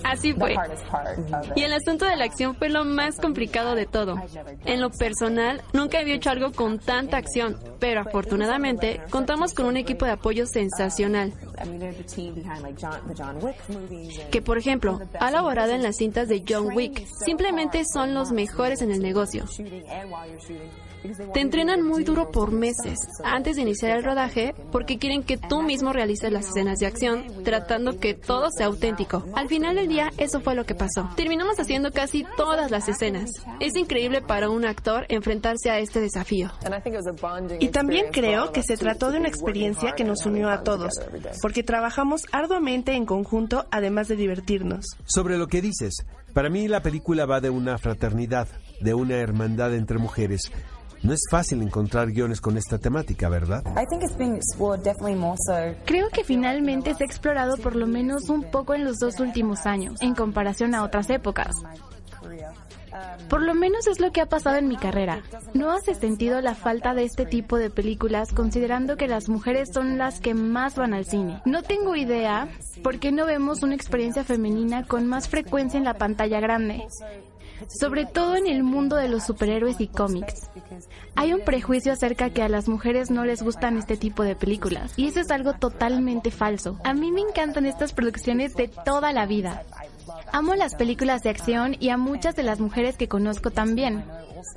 Así 0.04 0.32
fue. 0.32 0.56
Y 1.56 1.62
el 1.62 1.72
asunto 1.72 2.04
de 2.04 2.16
la 2.16 2.24
acción 2.24 2.54
fue 2.56 2.68
lo 2.68 2.84
más 2.84 3.16
complicado 3.16 3.74
de 3.74 3.86
todo. 3.86 4.16
En 4.64 4.80
lo 4.80 4.90
personal, 4.90 5.62
nunca 5.72 5.98
había 5.98 6.14
hecho 6.14 6.30
algo 6.30 6.52
con 6.52 6.78
tanta 6.78 7.16
acción, 7.16 7.58
pero 7.78 8.00
afortunadamente 8.00 9.00
contamos 9.10 9.54
con 9.54 9.66
un 9.66 9.76
equipo 9.76 10.04
de 10.04 10.12
apoyo 10.12 10.46
sensacional, 10.46 11.32
que 14.30 14.42
por 14.42 14.58
ejemplo 14.58 15.00
ha 15.18 15.30
laborado 15.30 15.72
en 15.72 15.82
las 15.82 15.96
cintas 15.96 16.28
de 16.28 16.44
John 16.48 16.68
Wick. 16.74 17.06
Simplemente 17.24 17.82
son 17.84 18.14
los 18.14 18.32
mejores 18.32 18.82
en 18.82 18.90
el 18.90 19.00
negocio. 19.00 19.44
Te 21.32 21.40
entrenan 21.40 21.82
muy 21.82 22.04
duro 22.04 22.30
por 22.30 22.52
meses 22.52 22.98
antes 23.24 23.56
de 23.56 23.62
iniciar 23.62 23.96
el 23.96 24.04
rodaje 24.04 24.54
porque 24.70 24.98
quieren 24.98 25.22
que 25.22 25.36
tú 25.36 25.62
mismo 25.62 25.92
realices 25.92 26.32
las 26.32 26.48
escenas 26.48 26.78
de 26.78 26.86
acción 26.86 27.24
tratando 27.44 27.98
que 27.98 28.14
todo 28.14 28.50
sea 28.50 28.66
auténtico. 28.66 29.24
Al 29.34 29.48
final 29.48 29.76
del 29.76 29.88
día 29.88 30.10
eso 30.18 30.40
fue 30.40 30.54
lo 30.54 30.64
que 30.64 30.74
pasó. 30.74 31.08
Terminamos 31.16 31.58
haciendo 31.58 31.90
casi 31.90 32.24
todas 32.36 32.70
las 32.70 32.88
escenas. 32.88 33.30
Es 33.60 33.76
increíble 33.76 34.20
para 34.20 34.50
un 34.50 34.64
actor 34.64 35.06
enfrentarse 35.08 35.70
a 35.70 35.78
este 35.78 36.00
desafío. 36.00 36.50
Y 37.58 37.68
también 37.68 38.06
creo 38.12 38.52
que 38.52 38.62
se 38.62 38.76
trató 38.76 39.10
de 39.10 39.18
una 39.18 39.28
experiencia 39.28 39.92
que 39.92 40.04
nos 40.04 40.26
unió 40.26 40.50
a 40.50 40.62
todos, 40.62 40.94
porque 41.40 41.62
trabajamos 41.62 42.22
arduamente 42.32 42.92
en 42.92 43.06
conjunto 43.06 43.66
además 43.70 44.08
de 44.08 44.16
divertirnos. 44.16 44.84
Sobre 45.04 45.38
lo 45.38 45.46
que 45.46 45.62
dices, 45.62 46.04
para 46.34 46.50
mí 46.50 46.68
la 46.68 46.82
película 46.82 47.26
va 47.26 47.40
de 47.40 47.50
una 47.50 47.78
fraternidad, 47.78 48.48
de 48.80 48.94
una 48.94 49.16
hermandad 49.16 49.74
entre 49.74 49.98
mujeres. 49.98 50.50
No 51.02 51.14
es 51.14 51.20
fácil 51.30 51.62
encontrar 51.62 52.10
guiones 52.10 52.40
con 52.40 52.58
esta 52.58 52.78
temática, 52.78 53.28
¿verdad? 53.28 53.62
I 53.76 53.86
think 53.86 54.02
it's 54.02 54.16
being 54.18 54.36
explored 54.36 54.82
definitely 54.82 55.16
more 55.16 55.36
so 55.46 55.54
Creo 55.86 56.10
que 56.10 56.24
finalmente 56.24 56.94
se 56.94 57.04
ha 57.04 57.06
explorado 57.06 57.56
por 57.56 57.74
lo 57.74 57.86
menos 57.86 58.28
un 58.28 58.42
poco 58.44 58.74
en 58.74 58.84
los 58.84 58.98
dos 58.98 59.18
últimos 59.18 59.64
años, 59.64 60.00
en 60.02 60.14
comparación 60.14 60.74
a 60.74 60.84
otras 60.84 61.08
épocas. 61.08 61.56
Por 63.28 63.42
lo 63.42 63.54
menos 63.54 63.86
es 63.86 64.00
lo 64.00 64.10
que 64.12 64.20
ha 64.20 64.26
pasado 64.26 64.56
en 64.56 64.68
mi 64.68 64.76
carrera. 64.76 65.22
¿No 65.54 65.70
hace 65.70 65.94
sentido 65.94 66.40
la 66.40 66.54
falta 66.54 66.94
de 66.94 67.04
este 67.04 67.24
tipo 67.24 67.56
de 67.56 67.70
películas 67.70 68.32
considerando 68.32 68.96
que 68.96 69.08
las 69.08 69.28
mujeres 69.28 69.70
son 69.72 69.98
las 69.98 70.20
que 70.20 70.34
más 70.34 70.74
van 70.74 70.94
al 70.94 71.04
cine? 71.04 71.40
No 71.44 71.62
tengo 71.62 71.96
idea 71.96 72.48
por 72.82 72.98
qué 72.98 73.12
no 73.12 73.26
vemos 73.26 73.62
una 73.62 73.74
experiencia 73.74 74.24
femenina 74.24 74.84
con 74.84 75.06
más 75.06 75.28
frecuencia 75.28 75.78
en 75.78 75.84
la 75.84 75.94
pantalla 75.94 76.40
grande. 76.40 76.86
Sobre 77.68 78.06
todo 78.06 78.36
en 78.36 78.46
el 78.46 78.62
mundo 78.62 78.96
de 78.96 79.08
los 79.08 79.24
superhéroes 79.24 79.80
y 79.80 79.88
cómics. 79.88 80.50
Hay 81.14 81.32
un 81.32 81.40
prejuicio 81.40 81.92
acerca 81.92 82.30
que 82.30 82.42
a 82.42 82.48
las 82.48 82.68
mujeres 82.68 83.10
no 83.10 83.24
les 83.24 83.42
gustan 83.42 83.76
este 83.76 83.96
tipo 83.96 84.22
de 84.22 84.36
películas, 84.36 84.92
y 84.96 85.06
eso 85.06 85.20
es 85.20 85.30
algo 85.30 85.52
totalmente 85.54 86.30
falso. 86.30 86.78
A 86.84 86.94
mí 86.94 87.10
me 87.10 87.20
encantan 87.20 87.66
estas 87.66 87.92
producciones 87.92 88.54
de 88.54 88.68
toda 88.68 89.12
la 89.12 89.26
vida. 89.26 89.62
Amo 90.32 90.54
las 90.54 90.74
películas 90.74 91.22
de 91.22 91.30
acción 91.30 91.76
y 91.78 91.90
a 91.90 91.96
muchas 91.96 92.36
de 92.36 92.42
las 92.42 92.60
mujeres 92.60 92.96
que 92.96 93.08
conozco 93.08 93.50
también. 93.50 94.04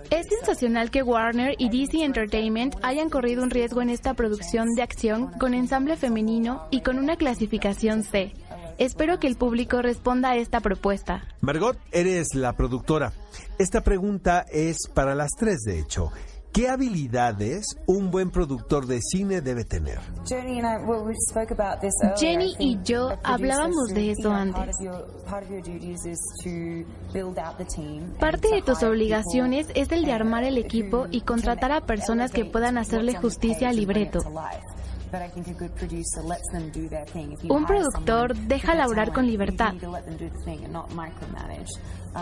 Es 0.09 0.27
sensacional 0.27 0.91
que 0.91 1.03
Warner 1.03 1.55
y 1.57 1.69
DC 1.69 2.03
Entertainment 2.03 2.75
hayan 2.83 3.09
corrido 3.09 3.43
un 3.43 3.49
riesgo 3.49 3.81
en 3.81 3.89
esta 3.89 4.13
producción 4.13 4.75
de 4.75 4.81
acción 4.81 5.31
con 5.39 5.53
ensamble 5.53 5.97
femenino 5.97 6.67
y 6.71 6.81
con 6.81 6.99
una 6.99 7.17
clasificación 7.17 8.03
C. 8.03 8.33
Espero 8.83 9.17
que 9.17 9.27
el 9.27 9.37
público 9.37 9.81
responda 9.81 10.31
a 10.31 10.35
esta 10.35 10.59
propuesta. 10.59 11.23
Margot, 11.39 11.77
eres 11.93 12.35
la 12.35 12.51
productora. 12.57 13.13
Esta 13.57 13.79
pregunta 13.79 14.45
es 14.51 14.89
para 14.93 15.15
las 15.15 15.31
tres, 15.39 15.61
de 15.61 15.79
hecho. 15.79 16.11
¿Qué 16.51 16.67
habilidades 16.67 17.63
un 17.87 18.11
buen 18.11 18.29
productor 18.29 18.85
de 18.85 18.99
cine 19.01 19.39
debe 19.39 19.63
tener? 19.63 19.99
Jenny 22.17 22.55
y 22.59 22.77
yo 22.83 23.07
hablábamos 23.23 23.87
de 23.93 24.11
eso 24.11 24.31
antes. 24.31 24.75
Parte 28.19 28.49
de 28.49 28.61
tus 28.63 28.83
obligaciones 28.83 29.67
es 29.75 29.93
el 29.93 30.03
de 30.03 30.11
armar 30.11 30.43
el 30.43 30.57
equipo 30.57 31.07
y 31.09 31.21
contratar 31.21 31.71
a 31.71 31.85
personas 31.85 32.31
que 32.31 32.43
puedan 32.43 32.77
hacerle 32.77 33.15
justicia 33.15 33.69
al 33.69 33.77
libreto. 33.77 34.19
To 35.13 35.19
life. 35.19 35.21
But 35.21 35.21
I 35.21 35.30
think 35.30 35.47
a 35.47 35.54
good 35.54 35.71
producer 35.76 36.23
lets 36.23 36.52
them 36.52 36.71
do 36.71 36.89
their 36.89 37.06
thing. 37.06 37.34
If 37.34 37.43
you 37.43 37.54
Un 37.54 37.65
productor 37.65 38.36
deja 38.36 38.73
laborar 38.76 39.13
con 39.13 39.28
libertad. 39.28 39.73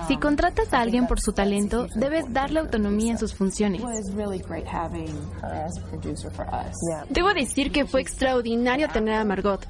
Si 0.07 0.13
Um, 0.13 0.19
contratas 0.19 0.73
a 0.73 0.79
alguien 0.79 1.07
por 1.07 1.19
su 1.19 1.33
talento, 1.33 1.87
debes 1.95 2.25
darle 2.31 2.59
autonomía 2.61 3.11
en 3.11 3.17
sus 3.17 3.33
funciones. 3.33 3.81
Debo 7.09 7.33
decir 7.33 7.71
que 7.71 7.85
fue 7.85 8.01
extraordinario 8.01 8.87
tener 8.87 9.15
a 9.15 9.25
Margot, 9.25 9.65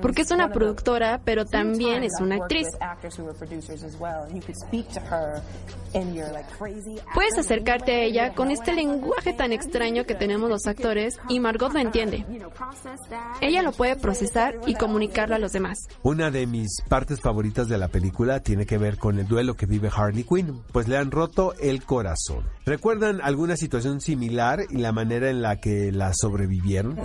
Porque 0.00 0.22
es 0.22 0.30
una 0.30 0.50
productora, 0.50 1.20
pero 1.24 1.44
también 1.44 2.04
es 2.04 2.12
una 2.20 2.36
actriz. 2.36 2.66
with 2.66 2.82
actors 2.82 3.18
who 3.18 3.24
were 3.24 3.34
producers 3.34 3.82
as 3.82 3.96
well, 3.98 4.24
and 4.24 4.34
you 4.34 4.42
could 4.42 4.56
speak 4.56 4.88
to 4.92 5.00
her 5.00 5.42
in 5.94 6.14
your, 6.14 6.30
like, 6.32 6.48
crazy 6.58 6.96
Puedes 7.14 7.38
acercarte 7.38 7.92
a 7.92 8.02
ella 8.02 8.34
con 8.34 8.50
este 8.50 8.72
lenguaje 8.72 9.32
tan 9.32 9.52
extraño 9.52 10.04
que 10.04 10.14
tenemos 10.14 10.48
los 10.48 10.66
actores 10.66 11.18
y 11.28 11.40
Margot 11.40 11.72
lo 11.72 11.80
entiende. 11.80 12.24
Ella 13.40 13.62
lo 13.62 13.72
puede 13.72 13.96
procesar 13.96 14.56
y 14.66 14.74
comunicarlo 14.74 15.34
a 15.34 15.38
los 15.38 15.52
demás. 15.52 15.78
Una 16.02 16.30
de 16.30 16.46
mis 16.46 16.82
partes 16.88 17.20
favoritas 17.20 17.68
de 17.68 17.78
la 17.78 17.88
película 17.88 18.40
tiene 18.40 18.66
que 18.66 18.78
ver 18.78 18.98
con 18.98 19.18
el 19.18 19.26
duelo 19.26 19.54
que 19.54 19.66
vive 19.66 19.90
Harley 19.94 20.24
Quinn, 20.24 20.62
pues 20.72 20.88
le 20.88 20.96
han 20.96 21.10
roto 21.10 21.54
el 21.60 21.84
corazón. 21.84 22.44
¿Recuerdan 22.66 23.20
alguna 23.22 23.56
situación 23.56 24.00
similar 24.00 24.60
y 24.70 24.78
la 24.78 24.92
manera 24.92 25.30
en 25.30 25.42
la 25.42 25.56
que 25.56 25.90
la 25.92 26.12
sobrevivieron? 26.12 26.98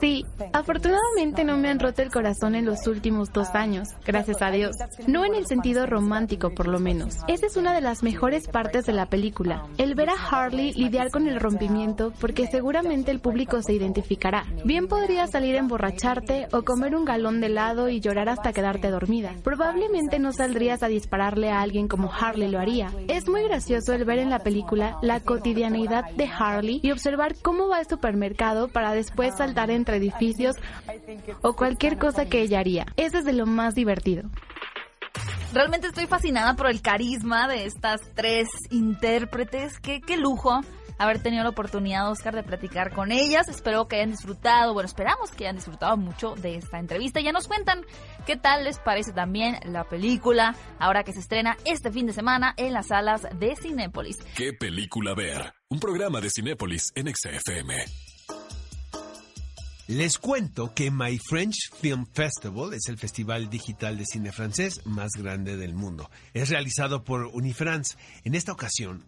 Sí, 0.00 0.24
afortunadamente 0.52 1.44
no 1.44 1.56
me 1.56 1.70
han 1.70 1.78
roto 1.78 2.02
el 2.02 2.10
corazón 2.10 2.54
en 2.54 2.64
los 2.64 2.86
últimos 2.86 3.32
dos 3.32 3.48
años, 3.54 3.88
gracias 4.04 4.42
a 4.42 4.50
Dios. 4.50 4.76
No 5.06 5.24
en 5.24 5.34
el 5.34 5.46
sentido 5.46 5.86
romántico, 5.86 6.50
por 6.50 6.68
lo 6.68 6.80
menos. 6.80 7.18
Esa 7.28 7.46
es 7.46 7.56
una 7.56 7.74
de 7.74 7.80
las 7.80 8.02
mejores 8.02 8.48
partes 8.48 8.86
de 8.86 8.92
la 8.92 9.06
película, 9.06 9.66
el 9.78 9.94
ver 9.94 10.10
a 10.10 10.14
Harley 10.14 10.72
lidiar 10.72 11.10
con 11.10 11.28
el 11.28 11.40
rompimiento, 11.40 12.12
porque 12.20 12.46
seguramente 12.46 13.10
el 13.10 13.20
público 13.20 13.62
se 13.62 13.72
identificará. 13.72 14.44
Bien 14.64 14.88
podrías 14.88 15.30
salir 15.30 15.56
a 15.56 15.60
emborracharte 15.60 16.48
o 16.52 16.62
comer 16.62 16.96
un 16.96 17.04
galón 17.04 17.40
de 17.40 17.46
helado 17.46 17.88
y 17.88 18.00
llorar 18.00 18.28
hasta 18.28 18.52
quedarte 18.52 18.90
dormida. 18.90 19.32
Probablemente 19.42 20.18
no 20.18 20.32
saldrías 20.32 20.82
a 20.82 20.88
dispararle 20.88 21.50
a 21.50 21.60
alguien 21.60 21.88
como 21.88 22.10
Harley 22.12 22.48
lo 22.48 22.58
haría. 22.58 22.90
Es 23.08 23.28
muy 23.28 23.42
gracioso 23.42 23.92
el 23.92 24.04
ver 24.04 24.18
en 24.18 24.30
la 24.30 24.40
película 24.40 24.96
la 25.02 25.20
cotidianeidad 25.20 26.10
de 26.12 26.26
Harley 26.26 26.80
y 26.82 26.90
observar 26.90 27.34
cómo 27.42 27.68
va 27.68 27.78
al 27.78 27.88
supermercado 27.88 28.68
para 28.68 28.92
después 28.92 29.34
saltar 29.36 29.63
entre 29.70 29.96
edificios 29.96 30.56
o 31.42 31.54
cualquier 31.54 31.98
cosa 31.98 32.26
que 32.26 32.40
ella 32.40 32.60
haría. 32.60 32.86
Eso 32.96 33.18
es 33.18 33.24
de 33.24 33.32
lo 33.32 33.46
más 33.46 33.74
divertido. 33.74 34.24
Realmente 35.52 35.86
estoy 35.86 36.06
fascinada 36.06 36.54
por 36.54 36.68
el 36.68 36.82
carisma 36.82 37.46
de 37.46 37.64
estas 37.64 38.00
tres 38.14 38.48
intérpretes. 38.70 39.78
Qué, 39.78 40.00
qué 40.00 40.16
lujo 40.16 40.60
haber 40.98 41.22
tenido 41.22 41.42
la 41.42 41.50
oportunidad, 41.50 42.10
Oscar, 42.10 42.34
de 42.34 42.42
platicar 42.42 42.92
con 42.92 43.12
ellas. 43.12 43.48
Espero 43.48 43.88
que 43.88 43.96
hayan 43.96 44.10
disfrutado, 44.10 44.74
bueno, 44.74 44.86
esperamos 44.86 45.30
que 45.30 45.44
hayan 45.44 45.56
disfrutado 45.56 45.96
mucho 45.96 46.34
de 46.34 46.56
esta 46.56 46.78
entrevista. 46.78 47.20
Ya 47.20 47.32
nos 47.32 47.48
cuentan 47.48 47.84
qué 48.26 48.36
tal 48.36 48.64
les 48.64 48.78
parece 48.78 49.12
también 49.12 49.58
la 49.64 49.84
película, 49.84 50.54
ahora 50.78 51.04
que 51.04 51.12
se 51.12 51.20
estrena 51.20 51.56
este 51.64 51.90
fin 51.90 52.06
de 52.06 52.12
semana 52.12 52.54
en 52.56 52.72
las 52.72 52.88
salas 52.88 53.22
de 53.38 53.56
Cinépolis. 53.56 54.18
¿Qué 54.36 54.52
película 54.52 55.14
ver? 55.14 55.52
Un 55.68 55.80
programa 55.80 56.20
de 56.20 56.30
Cinépolis 56.30 56.92
en 56.94 57.14
XFM. 57.14 58.13
Les 59.86 60.16
cuento 60.16 60.72
que 60.72 60.90
My 60.90 61.18
French 61.18 61.70
Film 61.78 62.06
Festival 62.10 62.72
es 62.72 62.88
el 62.88 62.96
festival 62.96 63.50
digital 63.50 63.98
de 63.98 64.06
cine 64.06 64.32
francés 64.32 64.80
más 64.86 65.10
grande 65.12 65.58
del 65.58 65.74
mundo. 65.74 66.10
Es 66.32 66.48
realizado 66.48 67.04
por 67.04 67.26
Unifrance. 67.26 67.94
En 68.24 68.34
esta 68.34 68.52
ocasión, 68.52 69.04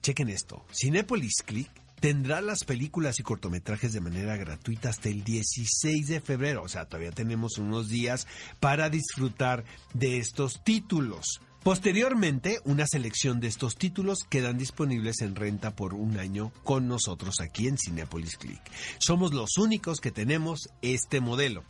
chequen 0.00 0.30
esto, 0.30 0.64
Cinepolis 0.72 1.42
Click 1.44 1.70
tendrá 2.00 2.40
las 2.40 2.64
películas 2.64 3.20
y 3.20 3.22
cortometrajes 3.22 3.92
de 3.92 4.00
manera 4.00 4.38
gratuita 4.38 4.88
hasta 4.88 5.10
el 5.10 5.24
16 5.24 6.08
de 6.08 6.22
febrero. 6.22 6.62
O 6.62 6.68
sea, 6.68 6.86
todavía 6.86 7.12
tenemos 7.12 7.58
unos 7.58 7.90
días 7.90 8.26
para 8.60 8.88
disfrutar 8.88 9.64
de 9.92 10.16
estos 10.16 10.64
títulos. 10.64 11.42
Posteriormente, 11.64 12.60
una 12.64 12.86
selección 12.86 13.40
de 13.40 13.48
estos 13.48 13.76
títulos 13.76 14.18
quedan 14.28 14.58
disponibles 14.58 15.22
en 15.22 15.34
renta 15.34 15.74
por 15.74 15.94
un 15.94 16.18
año 16.18 16.52
con 16.62 16.88
nosotros 16.88 17.36
aquí 17.40 17.68
en 17.68 17.78
Cinepolis 17.78 18.36
Click. 18.36 18.60
Somos 18.98 19.32
los 19.32 19.56
únicos 19.56 20.02
que 20.02 20.10
tenemos 20.10 20.68
este 20.82 21.22
modelo. 21.22 21.64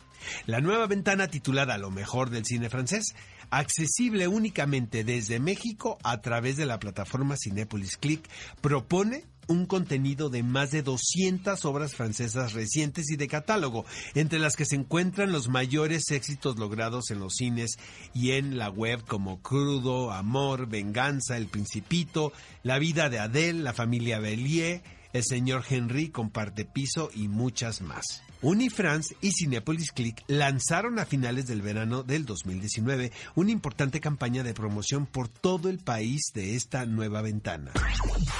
La 0.47 0.59
nueva 0.59 0.87
ventana 0.87 1.29
titulada 1.29 1.77
Lo 1.77 1.91
mejor 1.91 2.29
del 2.29 2.43
cine 2.43 2.69
francés, 2.69 3.15
accesible 3.51 4.27
únicamente 4.27 5.05
desde 5.05 5.39
México 5.39 5.97
a 6.03 6.19
través 6.19 6.57
de 6.57 6.65
la 6.65 6.77
plataforma 6.77 7.37
Cinepolis 7.37 7.95
Click, 7.95 8.27
propone 8.59 9.23
un 9.47 9.65
contenido 9.65 10.29
de 10.29 10.43
más 10.43 10.71
de 10.71 10.81
200 10.81 11.63
obras 11.65 11.93
francesas 11.95 12.53
recientes 12.53 13.09
y 13.11 13.15
de 13.15 13.27
catálogo, 13.27 13.85
entre 14.13 14.39
las 14.39 14.55
que 14.55 14.65
se 14.65 14.75
encuentran 14.75 15.31
los 15.31 15.47
mayores 15.49 16.09
éxitos 16.11 16.57
logrados 16.57 17.11
en 17.11 17.19
los 17.19 17.35
cines 17.35 17.77
y 18.13 18.31
en 18.31 18.57
la 18.57 18.69
web 18.69 19.03
como 19.05 19.41
Crudo, 19.41 20.11
Amor, 20.11 20.67
Venganza, 20.67 21.37
El 21.37 21.47
Principito, 21.47 22.33
La 22.63 22.79
vida 22.79 23.09
de 23.09 23.19
Adele, 23.19 23.61
La 23.61 23.73
familia 23.73 24.19
Bellier, 24.19 24.81
El 25.13 25.23
señor 25.23 25.63
Henry, 25.69 26.09
Comparte 26.09 26.65
piso 26.65 27.09
y 27.13 27.27
muchas 27.27 27.81
más. 27.81 28.24
Unifrance 28.45 29.15
y 29.21 29.31
Cinepolis 29.31 29.91
Click 29.91 30.23
lanzaron 30.27 30.99
a 30.99 31.05
finales 31.07 31.47
del 31.47 31.63
verano 31.63 32.03
del 32.03 32.25
2019 32.25 33.11
una 33.33 33.49
importante 33.49 33.99
campaña 33.99 34.43
de 34.43 34.53
promoción 34.53 35.07
por 35.07 35.27
todo 35.27 35.67
el 35.67 35.79
país 35.79 36.31
de 36.35 36.55
esta 36.55 36.85
nueva 36.85 37.23
ventana. 37.23 37.71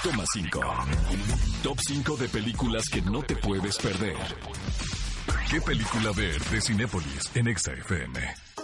Toma 0.04 0.24
5. 0.32 0.62
Top 1.64 1.80
5 1.88 2.18
de 2.18 2.30
películas 2.30 2.88
que 2.88 3.02
no 3.02 3.24
te 3.24 3.36
puedes 3.36 3.78
perder. 3.78 4.16
¿Qué 5.50 5.60
película 5.60 6.12
ver 6.16 6.40
de 6.40 6.62
Cinépolis 6.62 7.32
en 7.34 7.58
XFM? 7.58 8.55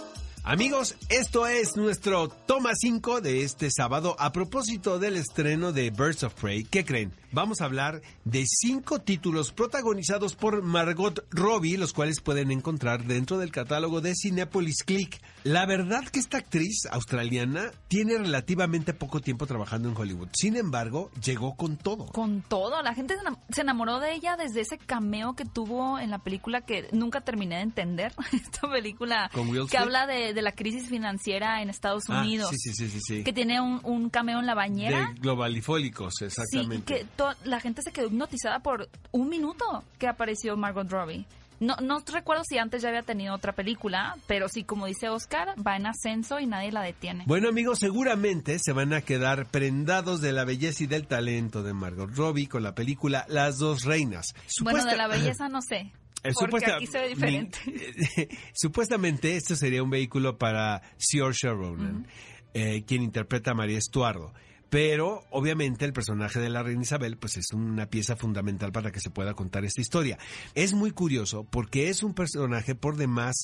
Amigos, 0.44 0.96
esto 1.08 1.46
es 1.46 1.76
nuestro 1.76 2.26
toma 2.28 2.72
5 2.74 3.20
de 3.20 3.44
este 3.44 3.70
sábado 3.70 4.16
a 4.18 4.32
propósito 4.32 4.98
del 4.98 5.16
estreno 5.16 5.72
de 5.72 5.90
Birds 5.90 6.24
of 6.24 6.34
Prey. 6.34 6.64
¿Qué 6.64 6.84
creen? 6.84 7.12
Vamos 7.30 7.60
a 7.60 7.66
hablar 7.66 8.02
de 8.24 8.44
cinco 8.48 8.98
títulos 8.98 9.52
protagonizados 9.52 10.34
por 10.34 10.60
Margot 10.62 11.24
Robbie, 11.30 11.78
los 11.78 11.92
cuales 11.92 12.20
pueden 12.20 12.50
encontrar 12.50 13.04
dentro 13.04 13.38
del 13.38 13.52
catálogo 13.52 14.00
de 14.00 14.16
Cinepolis 14.16 14.82
Click. 14.82 15.20
La 15.44 15.66
verdad 15.66 16.04
que 16.04 16.20
esta 16.20 16.38
actriz 16.38 16.86
australiana 16.90 17.72
tiene 17.88 18.16
relativamente 18.18 18.94
poco 18.94 19.20
tiempo 19.20 19.46
trabajando 19.46 19.88
en 19.88 19.96
Hollywood. 19.96 20.28
Sin 20.34 20.56
embargo, 20.56 21.10
llegó 21.24 21.56
con 21.56 21.76
todo. 21.76 22.06
Con 22.06 22.42
todo, 22.42 22.80
la 22.82 22.94
gente 22.94 23.16
se 23.50 23.60
enamoró 23.62 23.98
de 23.98 24.14
ella 24.14 24.36
desde 24.36 24.60
ese 24.60 24.78
cameo 24.78 25.34
que 25.34 25.44
tuvo 25.44 25.98
en 25.98 26.10
la 26.10 26.18
película 26.18 26.60
que 26.60 26.88
nunca 26.92 27.20
terminé 27.22 27.56
de 27.56 27.62
entender. 27.62 28.12
Esta 28.32 28.68
película 28.70 29.30
que 29.70 29.78
habla 29.78 30.06
de, 30.06 30.32
la 30.42 30.52
crisis 30.52 30.88
financiera 30.88 31.60
en 31.62 31.70
Estados 31.70 32.04
Ah, 32.08 32.20
Unidos. 32.20 32.50
sí, 32.50 32.56
sí, 32.58 32.72
sí, 32.74 32.88
sí, 32.88 33.00
sí. 33.00 33.24
Que 33.24 33.32
tiene 33.32 33.60
un, 33.60 33.80
un 33.84 34.10
cameo 34.10 34.38
en 34.38 34.46
la 34.46 34.54
bañera. 34.54 35.08
De 35.12 35.20
globalifólicos, 35.20 36.14
Sí, 36.18 36.24
exactamente. 36.26 36.84
que 36.98 37.04
to- 37.16 37.34
la 37.44 37.58
gente 37.60 37.82
se 37.82 37.92
quedó 37.92 38.06
hipnotizada 38.06 38.60
por 38.60 38.88
un 39.10 39.28
minuto 39.28 39.64
que 39.98 40.06
apareció 40.08 40.56
Margot 40.56 40.88
Robbie. 40.90 41.26
No, 41.62 41.76
no 41.76 42.02
recuerdo 42.12 42.42
si 42.44 42.58
antes 42.58 42.82
ya 42.82 42.88
había 42.88 43.02
tenido 43.02 43.34
otra 43.34 43.52
película, 43.52 44.16
pero 44.26 44.48
sí, 44.48 44.64
como 44.64 44.86
dice 44.86 45.08
Oscar, 45.08 45.54
va 45.66 45.76
en 45.76 45.86
ascenso 45.86 46.40
y 46.40 46.46
nadie 46.46 46.72
la 46.72 46.82
detiene. 46.82 47.24
Bueno 47.26 47.48
amigos, 47.48 47.78
seguramente 47.78 48.58
se 48.58 48.72
van 48.72 48.92
a 48.92 49.00
quedar 49.02 49.46
prendados 49.50 50.20
de 50.20 50.32
la 50.32 50.44
belleza 50.44 50.82
y 50.84 50.86
del 50.88 51.06
talento 51.06 51.62
de 51.62 51.72
Margot 51.72 52.10
Robbie 52.16 52.48
con 52.48 52.62
la 52.62 52.74
película 52.74 53.24
Las 53.28 53.58
dos 53.58 53.84
reinas. 53.84 54.26
bueno, 54.62 54.78
de 54.78 54.82
Supuesta- 54.82 54.96
la 54.96 55.06
belleza 55.08 55.48
no 55.48 55.62
sé. 55.62 55.76
Eh, 56.24 56.30
Porque 56.34 56.44
supuesta- 56.46 56.76
aquí 56.76 56.86
se 56.86 56.98
ve 57.00 57.08
diferente. 57.08 57.58
mi- 57.66 57.72
Supuestamente 58.54 59.36
esto 59.36 59.56
sería 59.56 59.82
un 59.82 59.90
vehículo 59.90 60.38
para 60.38 60.82
Saoirse 60.98 61.48
Ronan, 61.48 62.06
eh, 62.54 62.84
quien 62.84 63.02
interpreta 63.02 63.52
a 63.52 63.54
María 63.54 63.78
Estuardo. 63.78 64.32
Pero 64.72 65.26
obviamente 65.28 65.84
el 65.84 65.92
personaje 65.92 66.40
de 66.40 66.48
la 66.48 66.62
reina 66.62 66.80
Isabel 66.80 67.18
pues 67.18 67.36
es 67.36 67.52
una 67.52 67.90
pieza 67.90 68.16
fundamental 68.16 68.72
para 68.72 68.90
que 68.90 69.00
se 69.00 69.10
pueda 69.10 69.34
contar 69.34 69.66
esta 69.66 69.82
historia. 69.82 70.18
Es 70.54 70.72
muy 70.72 70.92
curioso 70.92 71.44
porque 71.44 71.90
es 71.90 72.02
un 72.02 72.14
personaje 72.14 72.74
por 72.74 72.96
demás 72.96 73.34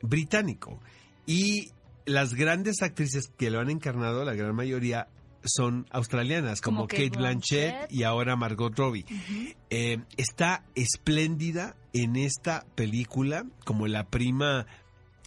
británico 0.00 0.80
y 1.26 1.72
las 2.06 2.32
grandes 2.32 2.80
actrices 2.80 3.30
que 3.36 3.50
lo 3.50 3.60
han 3.60 3.68
encarnado, 3.68 4.24
la 4.24 4.32
gran 4.32 4.54
mayoría 4.54 5.08
son 5.44 5.84
australianas, 5.90 6.62
como, 6.62 6.78
Como 6.78 6.88
Kate 6.88 7.10
Blanchett. 7.10 7.92
y 7.92 8.04
ahora 8.04 8.34
Margot 8.34 8.74
Robbie. 8.74 9.04
Eh, 9.68 9.98
está 10.16 10.64
espléndida 10.74 11.76
en 11.92 12.16
esta 12.16 12.64
película 12.74 13.44
como 13.66 13.86
la 13.86 14.08
prima 14.08 14.66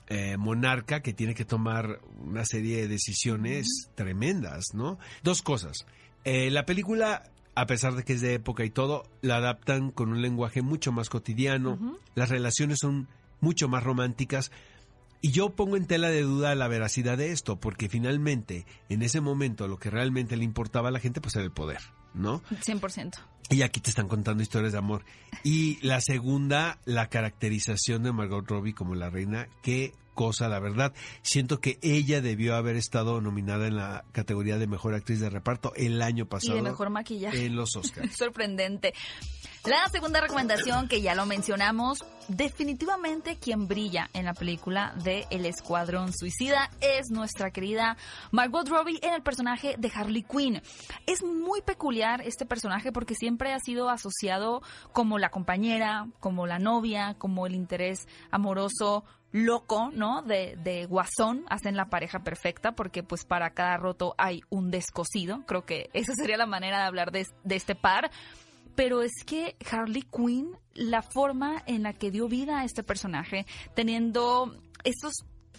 eh, 0.10 0.38
monarca 0.38 1.02
que 1.02 1.13
tiene 1.13 1.36
que 1.36 1.46
tomar 1.46 2.00
una 2.20 2.46
serie 2.46 2.78
de 2.78 2.88
decisiones 2.88 3.89
tremendas, 3.96 4.74
¿no? 4.74 4.98
Dos 5.24 5.41
cosas. 5.41 5.86
Eh, 6.24 6.50
la 6.52 6.65
película, 6.65 7.32
a 7.56 7.65
pesar 7.65 7.96
de 7.96 8.04
que 8.04 8.13
es 8.13 8.22
de 8.22 8.34
época 8.34 8.63
y 8.63 8.70
todo, 8.70 9.04
la 9.22 9.38
adaptan 9.38 9.91
con 9.91 10.10
un 10.10 10.22
lenguaje 10.22 10.62
mucho 10.62 10.91
más 10.91 11.10
cotidiano. 11.10 12.00
Las 12.15 12.30
relaciones 12.30 12.80
son 12.80 13.08
mucho 13.41 13.67
más 13.67 13.84
románticas. 13.84 14.52
Y 15.22 15.32
yo 15.32 15.56
pongo 15.56 15.78
en 15.78 15.88
tela 15.88 16.10
de 16.10 16.22
duda 16.22 16.54
la 16.56 16.67
veracidad 16.67 17.17
de 17.17 17.32
esto, 17.32 17.60
porque 17.60 17.89
finalmente, 17.89 18.65
en 18.88 19.02
ese 19.02 19.20
momento, 19.20 19.67
lo 19.67 19.78
que 19.78 19.89
realmente 19.89 20.38
le 20.38 20.43
importaba 20.43 20.89
a 20.89 20.91
la 20.91 21.00
gente, 21.00 21.22
pues 21.22 21.36
era 21.36 21.43
el 21.43 21.52
poder, 21.52 21.80
¿no? 22.13 22.41
100%. 22.65 23.13
Y 23.50 23.62
aquí 23.62 23.80
te 23.80 23.89
están 23.89 24.08
contando 24.10 24.43
historias 24.43 24.74
de 24.74 24.78
amor. 24.80 25.06
Y 25.43 25.78
la 25.86 26.02
segunda, 26.02 26.80
la 26.86 27.08
caracterización 27.08 28.04
de 28.04 28.12
Margot 28.12 28.46
Robbie 28.46 28.74
como 28.74 28.93
la 28.93 29.10
reina. 29.10 29.48
Qué 29.63 29.93
cosa, 30.15 30.50
la 30.50 30.60
verdad. 30.60 30.93
Siento 31.22 31.62
que 31.62 31.78
ella 31.82 32.20
debió 32.22 32.56
haber 32.56 32.76
estado 32.76 33.22
nominada 33.22 33.67
en 33.67 33.78
la 33.78 34.04
categoría 34.12 34.58
de 34.58 34.67
mejor 34.67 34.96
actriz 34.96 35.20
de 35.22 35.30
reparto 35.30 35.72
el 35.76 36.02
año 36.02 36.24
Y 36.24 36.28
pasado. 36.28 36.56
de 36.56 36.62
mejor 36.63 36.89
maquillaje. 36.89 37.46
En 37.46 37.56
los 37.56 37.74
Oscars. 37.78 38.17
Sorprendente. 38.17 38.93
La 39.65 39.89
segunda 39.91 40.22
recomendación, 40.22 40.88
que 40.88 41.02
ya 41.02 41.13
lo 41.13 41.26
mencionamos, 41.26 42.06
definitivamente 42.30 43.38
quien 43.38 43.67
brilla 43.67 44.10
en 44.13 44.26
la 44.26 44.34
película 44.34 44.93
de 45.04 45.26
El 45.30 45.46
Escuadrón 45.46 46.13
Suicida 46.13 46.70
es 46.80 47.10
nuestra 47.10 47.52
querida 47.52 47.98
Margot 48.32 48.67
Robbie 48.70 49.00
en 49.02 49.13
el 49.13 49.24
personaje 49.24 49.76
de 49.78 49.91
Harley 49.93 50.24
Quinn. 50.24 50.62
Es 51.06 51.22
muy 51.22 51.62
peculiar 51.62 52.22
este 52.22 52.46
personaje 52.46 52.93
porque 52.93 53.15
siempre 53.15 53.54
ha 53.54 53.60
sido 53.60 53.89
asociado 53.89 54.62
como 54.93 55.20
la 55.20 55.30
compañera, 55.30 56.08
como 56.22 56.48
la 56.48 56.60
novia, 56.60 57.15
como 57.17 57.46
el 57.46 57.54
interés 57.54 58.08
amoroso 58.32 59.04
loco, 59.34 59.91
¿no? 59.93 60.22
De, 60.22 60.86
guasón, 60.89 61.43
hacen 61.50 61.76
la 61.76 61.89
pareja 61.89 62.20
perfecta 62.20 62.72
porque 62.72 63.04
pues 63.04 63.26
para 63.26 63.50
cada 63.50 63.76
roto 63.76 64.15
hay 64.17 64.41
un 64.50 64.72
descosido. 64.72 65.43
Creo 65.46 65.65
que 65.65 65.89
esa 65.91 66.13
sería 66.15 66.38
la 66.38 66.46
manera 66.46 66.80
de 66.80 66.86
hablar 66.86 67.12
de 67.12 67.26
este 67.50 67.76
par. 67.76 68.12
Pero 68.78 69.02
es 69.02 69.24
que 69.26 69.56
Harley 69.72 70.04
Quinn, 70.04 70.56
la 70.76 71.02
forma 71.02 71.63
en 71.66 71.82
la 71.82 71.94
que 71.94 72.12
dio 72.12 72.28
vida 72.28 72.60
a 72.60 72.63
este 72.63 72.84
personaje, 72.84 73.48
teniendo 73.74 74.56
esos 74.84 75.13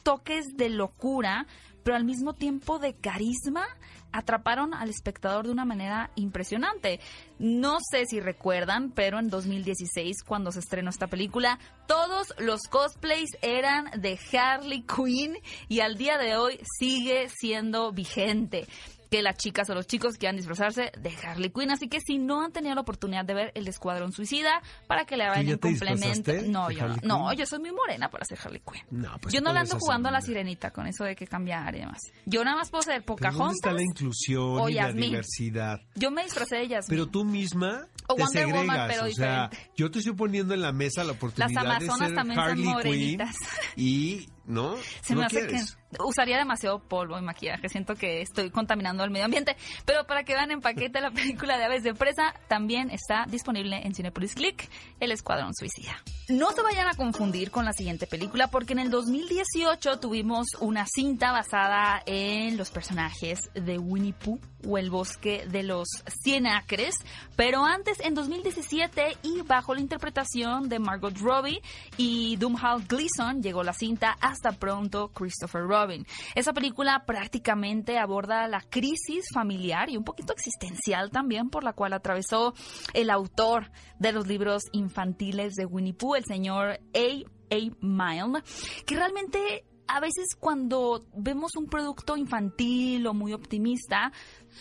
toques 0.05 0.47
de 0.57 0.69
locura, 0.69 1.49
pero 1.83 1.97
al 1.97 2.05
mismo 2.05 2.35
tiempo 2.35 2.79
de 2.79 2.95
carisma, 2.95 3.67
atraparon 4.13 4.73
al 4.73 4.89
espectador 4.89 5.47
de 5.47 5.53
una 5.53 5.65
manera 5.65 6.13
impresionante. 6.15 7.01
No 7.41 7.79
sé 7.91 8.07
si 8.07 8.21
recuerdan, 8.21 8.93
pero 8.93 9.19
en 9.19 9.31
2016, 9.31 10.23
cuando 10.23 10.53
se 10.53 10.61
estrenó 10.61 10.91
esta 10.91 11.09
película, 11.09 11.59
todos 11.89 12.33
los 12.39 12.61
cosplays 12.71 13.31
eran 13.43 13.91
de 14.01 14.17
Harley 14.33 14.83
Quinn 14.83 15.37
y 15.69 15.81
al 15.81 15.97
día 15.97 16.19
de 16.19 16.37
hoy 16.37 16.61
sigue 16.79 17.29
siendo 17.29 17.91
vigente. 17.91 18.69
Que 19.11 19.23
las 19.23 19.37
chicas 19.37 19.69
o 19.71 19.75
los 19.75 19.87
chicos 19.87 20.17
quieran 20.19 20.37
disfrazarse 20.37 20.93
de 20.99 21.15
Harley 21.25 21.51
Quinn. 21.51 21.71
Así 21.71 21.89
que 21.89 22.01
si 22.01 22.19
no 22.19 22.45
han 22.45 22.53
tenido 22.53 22.75
la 22.75 22.83
oportunidad 22.83 23.25
de 23.25 23.35
ver 23.35 23.53
El 23.55 23.67
Escuadrón 23.69 24.13
Suicida, 24.13 24.63
para 24.87 25.05
que 25.05 25.17
le 25.17 25.25
hagan 25.25 25.47
un 25.49 25.57
complemento. 25.59 26.33
No, 26.47 26.69
de 26.69 26.75
yo 26.75 26.81
no. 26.81 26.93
Harley 26.93 27.01
No, 27.09 27.29
Quinn? 27.31 27.39
yo 27.39 27.47
soy 27.47 27.59
muy 27.61 27.73
morena 27.73 28.11
para 28.11 28.25
ser 28.25 28.39
Harley 28.43 28.61
Quinn. 28.61 28.83
No, 28.91 29.19
pues 29.21 29.33
yo 29.35 29.41
no 29.41 29.51
le 29.53 29.59
podrías 29.61 29.73
ando 29.75 29.81
jugando 29.85 30.09
a 30.09 30.13
la 30.13 30.21
sirenita 30.21 30.71
con 30.71 30.87
eso 30.87 31.05
de 31.05 31.17
que 31.17 31.27
cambiar 31.27 31.75
y 31.75 31.81
demás. 31.81 31.99
Yo 32.27 32.45
nada 32.45 32.57
más 32.57 32.71
puedo 32.71 32.83
ser 32.83 33.03
Pero 33.03 33.17
¿Dónde 33.17 33.29
Pocahontas. 33.31 33.57
está 33.57 33.73
la 33.73 33.83
inclusión 33.83 34.43
o 34.61 34.69
y 34.69 34.75
la 34.75 34.93
diversidad? 34.93 35.81
Yo 35.95 36.11
me 36.11 36.23
disfracé 36.25 36.57
de 36.57 36.69
Yasmín. 36.69 36.89
Pero 36.99 37.07
tú 37.11 37.25
misma 37.25 37.87
O 38.09 38.15
te 38.15 38.23
Wonder 38.23 38.43
segregas, 38.45 38.61
Woman, 38.67 38.89
pero 38.89 39.05
o 39.05 39.11
sea, 39.11 39.49
diferente. 39.49 39.71
yo 39.77 39.91
te 39.91 39.99
estoy 40.01 40.15
poniendo 40.15 40.55
en 40.55 40.61
la 40.63 40.73
mesa 40.73 41.05
la 41.05 41.13
oportunidad 41.13 41.49
de 41.63 41.69
Amazonas 41.69 41.99
ser 42.09 42.15
también 42.15 42.37
son 42.41 42.45
Harley 42.49 42.63
Quinn 42.65 42.73
morenitas. 42.73 43.37
y 43.77 44.29
no, 44.49 44.77
Se 45.03 45.15
no 45.15 45.21
me 45.21 45.27
hace 45.27 45.47
quieres. 45.47 45.77
que 45.93 46.03
usaría 46.03 46.39
demasiado 46.39 46.81
polvo 46.81 47.19
y 47.19 47.23
maquillaje. 47.23 47.69
Siento 47.69 47.95
que 47.95 48.23
estoy 48.23 48.51
contaminando 48.51 49.05
el 49.05 49.11
medio 49.11 49.27
ambiente. 49.27 49.57
Pero 49.85 50.07
para 50.07 50.25
que 50.25 50.35
vean 50.35 50.51
en 50.51 50.61
paquete 50.61 51.01
la 51.01 51.11
película 51.13 51.57
de 51.59 51.65
Aves 51.65 51.83
de 51.83 51.95
Presa, 51.95 52.35
también 52.49 52.91
está 52.91 53.27
disponible 53.29 53.81
en 53.85 53.95
Cinepolis 53.95 54.35
Click, 54.35 54.69
El 55.01 55.13
Escuadrón 55.13 55.55
Suicida. 55.55 56.03
No 56.29 56.51
se 56.53 56.63
vayan 56.63 56.89
a 56.89 56.95
confundir 56.95 57.51
con 57.51 57.65
la 57.65 57.73
siguiente 57.73 58.07
película, 58.07 58.49
porque 58.49 58.73
en 58.73 58.81
el 58.81 58.91
2018 58.91 59.99
tuvimos 60.01 60.47
una 60.61 60.87
cinta 60.87 61.33
basada 61.33 62.03
en 62.07 62.57
los 62.57 62.71
personajes 62.71 63.51
de 63.55 63.79
Winnie 63.79 64.13
Pooh 64.13 64.39
o 64.67 64.77
El 64.77 64.91
Bosque 64.91 65.47
de 65.49 65.63
los 65.63 65.89
Cien 66.23 66.47
Acres. 66.47 66.97
Pero 67.37 67.65
antes, 67.65 68.01
en 68.01 68.15
2017, 68.15 69.17
y 69.23 69.43
bajo 69.43 69.75
la 69.75 69.81
interpretación 69.81 70.69
de 70.69 70.79
Margot 70.79 71.17
Robbie 71.19 71.63
y 71.97 72.37
Doomhall 72.37 72.85
Gleason, 72.87 73.43
llegó 73.43 73.63
la 73.63 73.73
cinta 73.73 74.17
Hasta 74.39 74.57
pronto, 74.57 75.09
Christopher 75.09 75.63
Robin. 75.63 76.07
Esa 76.37 76.53
película 76.53 77.03
prácticamente 77.05 77.99
aborda 77.99 78.47
la 78.47 78.61
crisis 78.61 79.25
familiar 79.35 79.91
y 79.91 79.97
un 79.97 80.05
poquito 80.05 80.33
existencial 80.33 81.11
también 81.11 81.51
por 81.51 81.65
la 81.65 81.73
cual 81.73 81.93
atravesó 81.93 82.55
el 82.95 83.11
autor 83.11 83.73
de 83.99 84.13
los 84.13 84.29
libros 84.29 84.63
infantiles 84.71 85.55
de 85.55 85.67
Winnie 85.67 85.93
Pooh, 85.93 86.15
el 86.15 86.25
señor 86.25 86.79
A. 86.95 87.29
A. 87.51 87.57
Milne, 87.81 88.43
que 88.87 88.95
realmente 88.95 89.65
a 89.89 90.01
veces 90.01 90.27
cuando 90.39 91.07
vemos 91.15 91.57
un 91.57 91.67
producto 91.67 92.17
infantil 92.17 93.07
o 93.07 93.15
muy 93.15 93.33
optimista, 93.33 94.13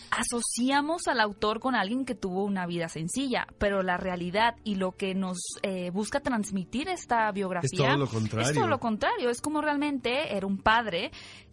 asociamos 0.09 1.07
al 1.07 1.19
autor 1.19 1.59
con 1.59 1.75
alguien 1.75 2.05
que 2.05 2.15
tuvo 2.15 2.43
una 2.43 2.65
vida 2.65 2.87
sencilla, 2.87 3.47
pero 3.57 3.83
la 3.83 3.97
realidad 3.97 4.55
y 4.63 4.75
lo 4.75 4.93
que 4.93 5.13
nos 5.13 5.37
eh, 5.61 5.91
busca 5.91 6.21
transmitir 6.21 6.87
esta 6.87 7.31
biografía 7.31 7.89
todo 7.89 7.97
lo 7.97 8.07
contrario. 8.07 8.49
Es 8.49 8.55
todo 8.55 8.67
lo 8.67 8.79
contrario, 8.79 9.29
es 9.29 9.41
como 9.41 9.61
realmente 9.61 10.35
era 10.35 10.47
un 10.47 10.57
padre 10.57 11.11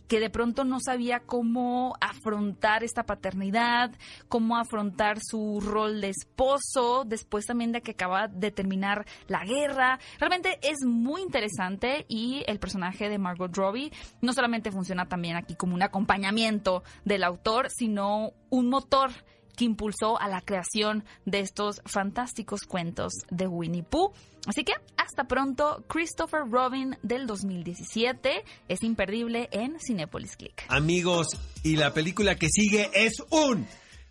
que 0.08 0.20
de 0.20 0.30
pronto 0.30 0.64
no 0.64 0.80
sabía 0.80 1.20
cómo 1.20 1.94
afrontar 2.00 2.84
esta 2.84 3.04
paternidad, 3.04 3.92
cómo 4.28 4.56
afrontar 4.56 5.18
su 5.22 5.60
rol 5.60 6.00
de 6.00 6.10
esposo, 6.10 7.04
después 7.06 7.46
también 7.46 7.72
de 7.72 7.82
que 7.82 7.92
acaba 7.92 8.28
de 8.28 8.50
terminar 8.50 9.06
la 9.28 9.44
guerra. 9.44 9.98
Realmente 10.18 10.58
es 10.62 10.84
muy 10.86 11.22
interesante 11.22 12.04
y 12.08 12.44
el 12.46 12.58
personaje 12.58 13.08
de 13.08 13.18
Margot 13.18 13.54
Robbie 13.56 13.92
no 14.20 14.32
solamente 14.32 14.70
funciona 14.70 15.06
también 15.06 15.36
aquí 15.36 15.54
como 15.54 15.74
un 15.74 15.82
acompañamiento 15.82 16.82
del 17.04 17.24
autor, 17.24 17.68
sino 17.70 18.32
un 18.50 18.68
motor 18.68 19.10
que 19.56 19.64
impulsó 19.64 20.20
a 20.20 20.28
la 20.28 20.40
creación 20.40 21.04
de 21.24 21.40
estos 21.40 21.80
fantásticos 21.84 22.62
cuentos 22.62 23.12
de 23.30 23.46
Winnie 23.46 23.82
Pooh. 23.82 24.12
Así 24.46 24.64
que 24.64 24.72
hasta 24.96 25.24
pronto, 25.24 25.84
Christopher 25.88 26.42
Robin 26.50 26.96
del 27.02 27.26
2017 27.26 28.44
es 28.68 28.82
imperdible 28.82 29.48
en 29.52 29.78
Cinepolis 29.80 30.36
Click. 30.36 30.64
Amigos, 30.68 31.28
y 31.62 31.76
la 31.76 31.94
película 31.94 32.36
que 32.36 32.48
sigue 32.48 32.90
es 32.94 33.22
un 33.30 33.66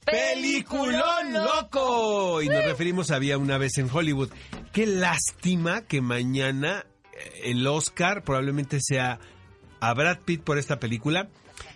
peliculón 0.06 1.34
loco. 1.34 2.42
Y 2.42 2.50
nos 2.50 2.66
referimos 2.66 3.12
a 3.12 3.16
Había 3.16 3.38
una 3.38 3.58
vez 3.58 3.78
en 3.78 3.90
Hollywood. 3.92 4.30
Qué 4.72 4.88
lástima 4.88 5.86
que 5.86 6.02
mañana 6.02 6.86
eh, 7.14 7.52
el 7.52 7.66
Oscar 7.68 8.24
probablemente 8.24 8.80
sea 8.82 9.20
a 9.80 9.94
Brad 9.94 10.20
Pitt 10.26 10.42
por 10.42 10.58
esta 10.58 10.80
película 10.80 11.30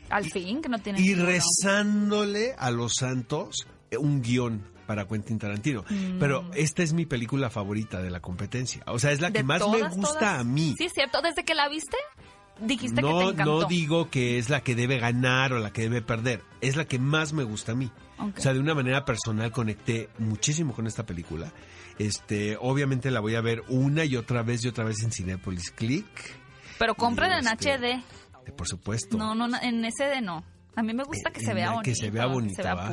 Al 0.10 0.26
fin, 0.32 0.62
que 0.62 0.70
no 0.70 0.80
tiene 0.80 1.00
y 1.00 1.10
ninguno. 1.10 1.26
rezándole 1.28 2.54
a 2.58 2.72
los 2.72 2.94
santos 2.96 3.68
eh, 3.92 3.98
un 3.98 4.22
guion 4.22 4.64
para 4.86 5.06
Quentin 5.08 5.38
Tarantino. 5.38 5.84
Mm. 5.90 6.20
Pero 6.20 6.50
esta 6.54 6.82
es 6.84 6.94
mi 6.94 7.06
película 7.06 7.50
favorita 7.50 8.02
de 8.02 8.10
la 8.10 8.22
competencia. 8.22 8.84
O 8.88 9.00
sea, 9.00 9.12
es 9.12 9.20
la 9.22 9.32
que 9.32 9.44
más 9.44 9.60
todas, 9.60 9.82
me 9.82 9.90
gusta 9.96 10.20
todas. 10.20 10.40
a 10.40 10.44
mí. 10.44 10.76
Sí, 10.78 10.86
es 10.86 10.94
cierto. 10.94 11.22
Desde 11.22 11.44
que 11.44 11.54
la 11.56 11.68
viste, 11.68 11.98
dijiste 12.62 12.96
que 12.96 13.02
te 13.02 13.08
No, 13.08 13.22
encantó. 13.32 13.62
no 13.62 13.68
digo 13.68 14.10
que 14.10 14.38
es 14.38 14.50
la 14.50 14.62
que 14.62 14.76
debe 14.76 14.98
ganar 14.98 15.52
o 15.52 15.60
la 15.60 15.74
que 15.74 15.82
debe 15.82 16.02
perder. 16.02 16.42
Es 16.62 16.78
la 16.78 16.86
que 16.86 17.00
más 17.00 17.34
me 17.34 17.44
gusta 17.44 17.74
a 17.74 17.76
mí. 17.76 17.92
O 18.18 18.32
sea, 18.42 18.54
de 18.54 18.60
una 18.60 18.74
manera 18.74 19.04
personal 19.06 19.52
conecté 19.52 20.10
muchísimo 20.20 20.74
con 20.74 20.88
esta 20.88 21.06
película. 21.06 21.52
Este, 22.00 22.58
obviamente 22.60 23.12
la 23.12 23.20
voy 23.20 23.36
a 23.36 23.42
ver 23.42 23.64
una 23.68 24.06
y 24.06 24.16
otra 24.16 24.42
vez 24.42 24.64
y 24.64 24.70
otra 24.70 24.86
vez 24.86 25.04
en 25.04 25.12
Cinepolis 25.12 25.70
Click. 25.72 26.08
Pero 26.80 26.96
cómprala 26.96 27.40
en 27.40 27.48
Este, 27.48 27.74
HD. 27.78 28.04
Por 28.52 28.68
supuesto. 28.68 29.18
No, 29.18 29.36
no, 29.36 29.48
no, 29.48 29.58
en 29.62 29.84
SD 29.86 30.22
no. 30.22 30.44
A 30.76 30.84
mí 30.84 30.94
me 30.94 31.04
gusta 31.04 31.32
que 31.32 31.40
se 31.40 31.56
vea 31.56 31.66
la 31.66 31.72
bonito. 31.78 31.90
Que 31.90 31.96
se 31.96 32.12
vea 32.12 32.28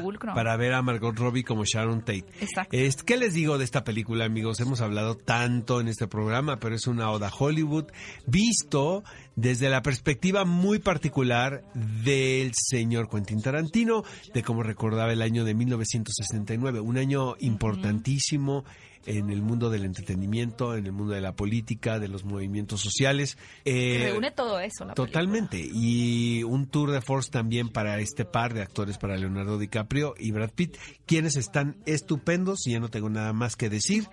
pulcro. 0.01 0.33
Para 0.33 0.57
ver 0.57 0.73
a 0.73 0.81
Margot 0.81 1.15
Robbie 1.19 1.45
como 1.45 1.65
Sharon 1.67 2.01
Tate. 2.01 2.25
Exacto. 2.41 2.75
Es- 2.75 3.03
¿Qué 3.03 3.19
les 3.19 3.35
digo 3.35 3.59
de 3.59 3.65
esta 3.65 3.85
película, 3.85 4.25
amigos? 4.25 4.59
Hemos 4.61 4.81
hablado 4.81 5.17
tanto 5.19 5.83
en 5.83 5.89
este 5.89 6.07
programa, 6.07 6.59
pero 6.59 6.75
es 6.77 6.87
una 6.87 7.11
oda 7.11 7.31
Hollywood 7.39 7.85
visto 8.27 9.05
desde 9.37 9.69
la 9.69 9.83
perspectiva 9.83 10.45
muy 10.45 10.79
particular 10.79 11.63
del 11.75 12.53
señor 12.55 13.09
Quentin 13.09 13.43
Tarantino, 13.43 14.05
de 14.33 14.43
cómo 14.43 14.63
recordaba 14.63 15.13
el 15.13 15.23
año 15.23 15.45
de 15.45 15.55
1969, 15.55 16.81
un 16.81 16.99
año 16.99 17.37
importantísimo 17.41 18.65
en 19.07 19.31
el 19.31 19.43
mundo 19.43 19.71
del 19.71 19.85
entretenimiento, 19.85 20.75
en 20.75 20.87
el 20.87 20.93
mundo 20.93 21.13
de 21.15 21.21
la 21.21 21.35
política, 21.35 21.99
de 21.99 22.09
los 22.09 22.25
movimientos 22.25 22.81
sociales. 22.81 23.37
Eh, 23.65 24.09
Reúne 24.11 24.31
todo 24.31 24.61
eso. 24.61 24.85
La 24.85 24.95
Totalmente. 24.95 25.63
Y 25.63 26.43
un 26.45 26.67
tour 26.67 26.91
de 26.91 27.01
force 27.01 27.31
también 27.31 27.69
para 27.69 27.99
este 27.99 28.25
par 28.25 28.55
de 28.55 28.63
actores, 28.63 28.99
para 28.99 29.17
Leonardo 29.17 29.59
DiCaprio 29.59 30.15
y 30.19 30.31
Brad 30.31 30.51
Pitt, 30.51 30.77
quienes 31.07 31.37
están 31.37 31.77
estupendos 31.87 32.67
y 32.67 32.73
ya 32.73 32.81
no 32.81 32.89
tengo 32.89 33.11
nada 33.11 33.33
más 33.33 33.57
que 33.57 33.69
decir. 33.69 34.05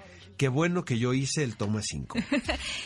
Qué 0.42 0.48
bueno 0.48 0.84
que 0.84 0.98
yo 0.98 1.14
hice 1.14 1.44
el 1.44 1.56
toma 1.56 1.82
5. 1.84 2.18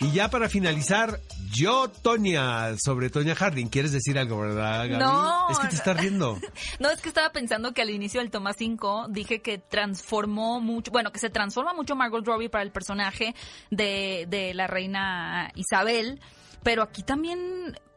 y 0.02 0.12
ya 0.12 0.30
para 0.30 0.50
finalizar, 0.50 1.22
yo, 1.54 1.88
Tonia, 1.90 2.76
sobre 2.84 3.10
Tonia 3.10 3.34
Harding. 3.34 3.68
¿Quieres 3.70 3.94
decir 3.94 4.20
algo, 4.20 4.40
verdad, 4.42 4.90
Gaby? 4.90 4.98
No, 5.02 5.50
Es 5.50 5.60
que 5.60 5.70
te 5.70 5.76
estás 5.76 5.98
riendo. 5.98 6.38
No, 6.82 6.90
es 6.90 7.00
que 7.00 7.08
estaba 7.08 7.30
pensando 7.32 7.72
que 7.74 7.82
al 7.82 7.92
inicio 7.92 8.20
del 8.20 8.30
toma 8.30 8.52
5 8.52 9.08
dije 9.10 9.42
que 9.42 9.58
transformó 9.58 10.60
mucho, 10.60 10.92
bueno, 10.92 11.14
que 11.14 11.20
se 11.20 11.30
transforma 11.30 11.74
mucho 11.74 11.96
Margot 11.96 12.26
Robbie 12.28 12.50
para 12.50 12.62
el 12.66 12.74
personaje 12.74 13.34
de, 13.72 14.26
de 14.30 14.54
la 14.54 14.68
reina 14.68 15.50
Isabel, 15.56 16.20
pero 16.62 16.84
aquí 16.84 17.04
también 17.04 17.40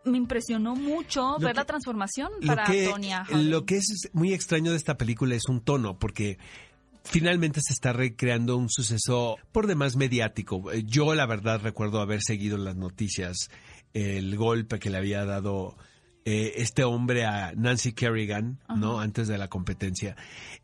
me 0.04 0.18
impresionó 0.18 0.76
mucho 0.76 1.32
Lo 1.32 1.38
ver 1.40 1.54
que- 1.54 1.58
la 1.60 1.64
transformación 1.64 2.30
para 2.46 2.64
Harding. 2.64 3.50
lo 3.50 3.64
que 3.66 3.78
es 3.78 4.08
muy 4.12 4.32
extraño 4.32 4.70
de 4.70 4.76
esta 4.76 4.96
película 4.96 5.34
es 5.34 5.48
un 5.48 5.60
tono, 5.64 5.98
porque 5.98 6.38
finalmente 7.10 7.60
se 7.62 7.72
está 7.72 7.92
recreando 7.92 8.56
un 8.56 8.68
suceso 8.70 9.36
por 9.52 9.66
demás 9.66 9.96
mediático. 9.96 10.70
Eh, 10.72 10.84
Yo, 10.84 11.14
la 11.14 11.26
verdad, 11.26 11.60
recuerdo 11.62 12.00
haber 12.00 12.22
seguido 12.22 12.56
en 12.56 12.64
las 12.64 12.76
noticias 12.76 13.50
el 13.94 14.36
golpe 14.36 14.78
que 14.78 14.90
le 14.90 14.98
había 14.98 15.24
dado 15.24 15.76
eh, 16.30 16.60
este 16.60 16.84
hombre 16.84 17.24
a 17.24 17.52
Nancy 17.56 17.92
Kerrigan, 17.92 18.58
¿no? 18.76 19.00
Antes 19.00 19.28
de 19.28 19.38
la 19.38 19.48
competencia. 19.48 20.14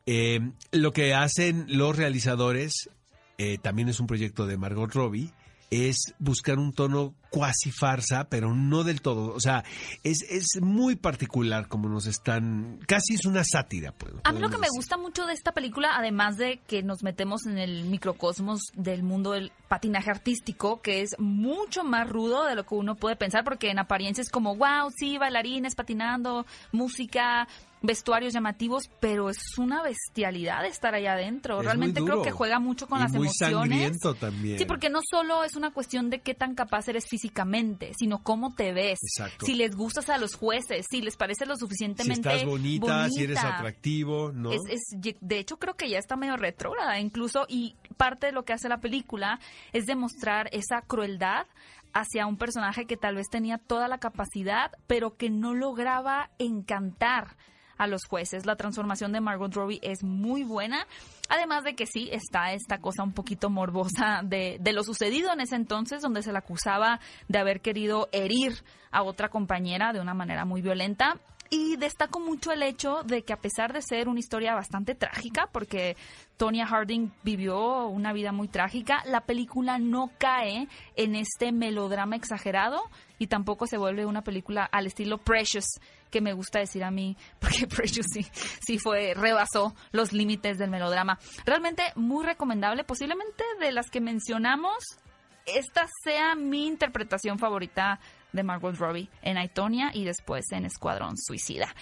Eh, 0.05 0.41
lo 0.73 0.93
que 0.93 1.15
hacen 1.15 1.65
los 1.69 1.97
realizadores, 1.97 2.91
eh, 3.39 3.57
también 3.59 3.89
es 3.89 3.99
un 3.99 4.07
proyecto 4.07 4.47
de 4.47 4.59
Margot 4.59 4.93
Robbie, 4.93 5.33
es 5.75 6.14
buscar 6.18 6.59
un 6.59 6.72
tono 6.72 7.14
cuasi 7.31 7.72
farsa, 7.72 8.29
pero 8.29 8.55
no 8.55 8.85
del 8.85 9.03
todo. 9.03 9.35
O 9.35 9.41
sea, 9.41 9.64
es, 10.05 10.22
es 10.31 10.61
muy 10.61 10.95
particular 10.95 11.66
como 11.66 11.89
nos 11.89 12.07
están... 12.07 12.79
Casi 12.87 13.14
es 13.14 13.27
una 13.27 13.43
sátira, 13.43 13.93
pues. 13.93 14.14
A 14.22 14.33
mí 14.33 14.39
lo 14.39 14.51
que 14.51 14.59
me 14.59 14.68
gusta 14.75 14.97
mucho 14.97 15.27
de 15.27 15.33
esta 15.33 15.53
película, 15.53 15.97
además 15.97 16.37
de 16.37 16.61
que 16.66 16.83
nos 16.83 17.03
metemos 17.03 17.47
en 17.47 17.59
el 17.59 17.87
microcosmos 17.87 18.61
del 18.75 19.03
mundo 19.03 19.33
del 19.33 19.51
patinaje 19.68 20.11
artístico, 20.11 20.81
que 20.81 21.03
es 21.03 21.16
mucho 21.18 21.83
más 21.83 22.09
rudo 22.09 22.45
de 22.45 22.55
lo 22.55 22.64
que 22.64 22.75
uno 22.77 22.95
puede 22.95 23.16
pensar, 23.16 23.43
porque 23.43 23.70
en 23.70 23.81
apariencia 23.81 24.22
es 24.22 24.31
como, 24.31 24.55
wow, 24.55 24.91
sí, 24.97 25.18
bailarines 25.18 25.75
patinando, 25.75 26.47
música, 26.70 27.49
vestuarios 27.87 28.32
llamativos, 28.32 28.85
pero 28.99 29.28
es 29.28 29.37
una 29.59 29.82
bestialidad 29.82 30.64
estar 30.64 30.95
allá 30.95 31.12
adentro. 31.12 31.59
Es 31.61 31.66
Realmente 31.66 32.03
creo 32.03 32.22
que 32.22 32.30
juega 32.30 32.59
mucho 32.59 32.87
con 32.87 32.99
Y 32.99 33.03
las 33.03 33.12
muy 33.12 33.26
emociones. 33.26 33.68
sangriento 33.68 34.14
también. 34.14 34.59
Sí, 34.59 34.64
porque 34.64 34.89
no 34.89 35.01
solo 35.09 35.45
es 35.45 35.55
una 35.55 35.70
cuestión 35.70 36.09
de 36.09 36.20
qué 36.20 36.35
tan 36.35 36.55
capaz 36.55 36.89
eres 36.89 37.05
físicamente, 37.07 37.93
sino 37.99 38.22
cómo 38.22 38.55
te 38.55 38.72
ves. 38.72 38.99
Exacto. 39.03 39.45
Si 39.45 39.55
les 39.55 39.76
gustas 39.76 40.09
a 40.09 40.16
los 40.16 40.35
jueces, 40.35 40.87
si 40.91 41.03
les 41.03 41.16
parece 41.16 41.45
lo 41.47 41.57
Si 41.57 41.61
suficientemente 41.61 42.30
estás 42.32 42.45
bonita, 42.47 43.09
si 43.11 43.24
eres 43.24 43.39
atractivo, 43.45 44.32
¿no? 44.32 44.51
Es, 44.53 44.62
es- 44.70 45.18
de 45.20 45.39
hecho, 45.39 45.59
creo 45.59 45.74
que 45.76 45.89
ya 45.91 45.99
está 45.99 46.16
medio 46.16 46.37
retrógrada 46.37 46.99
incluso 46.99 47.45
y 47.49 47.76
parte 47.99 48.26
de 48.26 48.32
lo 48.32 48.45
que 48.45 48.55
hace 48.55 48.68
la 48.68 48.78
película 48.78 49.39
es 49.72 49.85
demostrar 49.87 50.49
esa 50.53 50.80
crueldad 50.80 51.47
hacia 51.93 52.26
un 52.26 52.39
personaje 52.39 52.87
que 52.87 52.97
tal 52.97 53.16
vez 53.16 53.28
tenía 53.28 53.59
toda 53.59 53.89
la 53.89 53.99
capacidad, 53.99 54.72
pero 54.87 55.16
que 55.16 55.30
no 55.30 55.53
lograba 55.55 56.30
encantar 56.39 57.37
a 57.85 57.87
los 57.87 58.05
jueces. 58.05 58.47
La 58.47 58.57
transformación 58.57 59.12
de 59.12 59.20
Margot 59.20 59.55
Robbie 59.55 59.80
es 59.82 60.03
muy 60.03 60.43
buena. 60.43 60.87
Además 61.28 61.64
de 61.64 61.74
que 61.74 61.87
sí, 61.87 62.11
está 62.12 62.53
esta 62.53 62.78
cosa 62.78 63.03
un 63.03 63.12
poquito 63.12 63.51
morbosa 63.51 64.20
de, 64.22 64.59
de, 64.61 64.72
lo 64.72 64.82
sucedido 64.82 65.32
en 65.32 65.41
ese 65.41 65.57
entonces, 65.57 66.03
donde 66.03 66.22
se 66.22 66.32
la 66.32 66.41
acusaba 66.41 67.01
de 67.28 67.39
haber 67.39 67.61
querido 67.61 68.09
herir 68.12 68.64
a 68.91 69.03
otra 69.03 69.28
compañera 69.28 69.93
de 69.93 70.01
una 70.01 70.14
manera 70.14 70.45
muy 70.45 70.61
violenta. 70.61 71.18
Y 71.51 71.77
destaco 71.77 72.21
mucho 72.21 72.53
el 72.53 72.63
hecho 72.63 73.03
de 73.05 73.23
que 73.23 73.33
a 73.33 73.39
pesar 73.39 73.73
de 73.73 73.83
ser 73.83 74.09
una 74.09 74.19
historia 74.19 74.55
bastante 74.55 74.95
trágica, 74.95 75.49
porque 75.53 75.97
Tonya 76.37 76.67
Harding 76.67 77.13
vivió 77.23 77.87
una 77.87 78.13
vida 78.13 78.33
muy 78.33 78.49
trágica, 78.49 79.03
la 79.07 79.21
película 79.21 79.79
no 79.79 80.11
cae 80.19 80.69
en 80.97 81.15
este 81.15 81.53
melodrama 81.53 82.17
exagerado 82.17 82.81
y 83.19 83.29
tampoco 83.29 83.67
se 83.67 83.79
vuelve 83.79 84.07
una 84.07 84.23
película 84.23 84.65
al 84.65 84.87
estilo 84.87 85.19
Precious, 85.19 85.67
que 86.11 86.21
me 86.21 86.33
gusta 86.33 86.59
decir 86.59 86.83
a 86.83 86.91
mí, 86.91 87.17
porque 87.39 87.67
Precious 87.67 88.07
sí, 88.13 88.27
sí 88.67 88.79
fue, 88.79 89.15
rebasó 89.15 89.75
los 89.93 90.13
límites 90.13 90.59
del 90.59 90.71
melodrama. 90.71 91.19
Realmente 91.45 91.83
muy 91.95 92.25
recomendable, 92.25 92.85
posiblemente 92.85 93.45
de 93.61 93.73
las 93.73 93.91
que 93.91 94.01
mencionamos, 94.01 94.99
esta 95.47 95.87
sea 96.03 96.35
mi 96.35 96.67
interpretación 96.67 97.39
favorita 97.39 98.01
de 98.35 98.43
Margot 98.43 98.76
Robbie 98.76 99.09
en 99.22 99.39
Aitonia 99.39 99.91
y 99.95 100.05
después 100.05 100.53
en 100.53 100.66
Escuadrón 100.66 101.16
Suicida. 101.16 101.74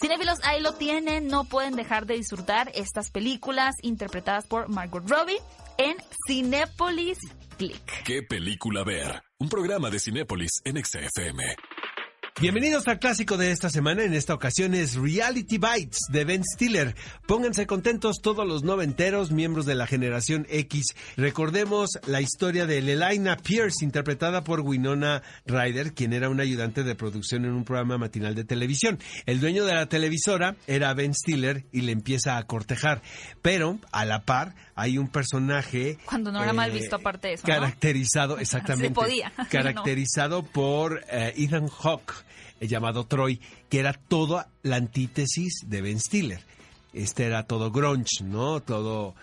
Cinefilos, 0.00 0.38
ahí 0.44 0.60
lo 0.60 0.74
tienen, 0.74 1.28
no 1.28 1.44
pueden 1.44 1.74
dejar 1.74 2.06
de 2.06 2.14
disfrutar 2.14 2.70
estas 2.74 3.10
películas 3.10 3.74
interpretadas 3.82 4.46
por 4.46 4.68
Margot 4.68 5.08
Robbie 5.08 5.38
en 5.78 5.96
Cinépolis 6.26 7.18
Click. 7.56 8.04
¿Qué 8.04 8.22
película 8.22 8.84
ver? 8.84 9.22
Un 9.38 9.48
programa 9.48 9.90
de 9.90 9.98
Cinépolis 9.98 10.60
en 10.64 10.82
XFM. 10.84 11.56
Bienvenidos 12.38 12.86
al 12.86 12.98
clásico 12.98 13.38
de 13.38 13.50
esta 13.50 13.70
semana. 13.70 14.04
En 14.04 14.12
esta 14.12 14.34
ocasión 14.34 14.74
es 14.74 14.94
Reality 14.94 15.56
Bites 15.56 16.00
de 16.10 16.26
Ben 16.26 16.44
Stiller. 16.44 16.94
Pónganse 17.26 17.66
contentos 17.66 18.20
todos 18.20 18.46
los 18.46 18.62
noventeros, 18.62 19.30
miembros 19.30 19.64
de 19.64 19.74
la 19.74 19.86
generación 19.86 20.46
X. 20.50 20.94
Recordemos 21.16 21.92
la 22.06 22.20
historia 22.20 22.66
de 22.66 22.82
Lelaina 22.82 23.38
Pierce, 23.38 23.82
interpretada 23.82 24.44
por 24.44 24.60
Winona 24.60 25.22
Ryder, 25.46 25.94
quien 25.94 26.12
era 26.12 26.28
un 26.28 26.38
ayudante 26.38 26.82
de 26.82 26.94
producción 26.94 27.46
en 27.46 27.52
un 27.52 27.64
programa 27.64 27.96
matinal 27.96 28.34
de 28.34 28.44
televisión. 28.44 28.98
El 29.24 29.40
dueño 29.40 29.64
de 29.64 29.72
la 29.72 29.86
televisora 29.86 30.56
era 30.66 30.92
Ben 30.92 31.14
Stiller 31.14 31.64
y 31.72 31.80
le 31.80 31.92
empieza 31.92 32.36
a 32.36 32.42
cortejar. 32.42 33.00
Pero, 33.40 33.78
a 33.92 34.04
la 34.04 34.26
par, 34.26 34.54
hay 34.74 34.98
un 34.98 35.08
personaje... 35.08 35.96
Cuando 36.04 36.30
no 36.30 36.42
era 36.42 36.50
eh, 36.50 36.54
mal 36.54 36.70
visto 36.70 36.96
aparte 36.96 37.28
de 37.28 37.34
eso, 37.34 37.46
Caracterizado, 37.46 38.34
¿no? 38.36 38.42
exactamente. 38.42 38.88
Se 38.88 38.94
podía. 38.94 39.32
Caracterizado 39.50 40.42
no. 40.42 40.48
por 40.48 41.02
eh, 41.10 41.32
Ethan 41.34 41.68
Hawke 41.68 42.25
llamado 42.60 43.04
Troy, 43.04 43.40
que 43.68 43.78
era 43.80 43.92
toda 43.92 44.48
la 44.62 44.76
antítesis 44.76 45.60
de 45.66 45.82
Ben 45.82 46.00
Stiller. 46.00 46.40
Este 46.92 47.24
era 47.24 47.46
todo 47.46 47.70
grunge, 47.70 48.24
¿no? 48.24 48.60
Todo 48.60 49.14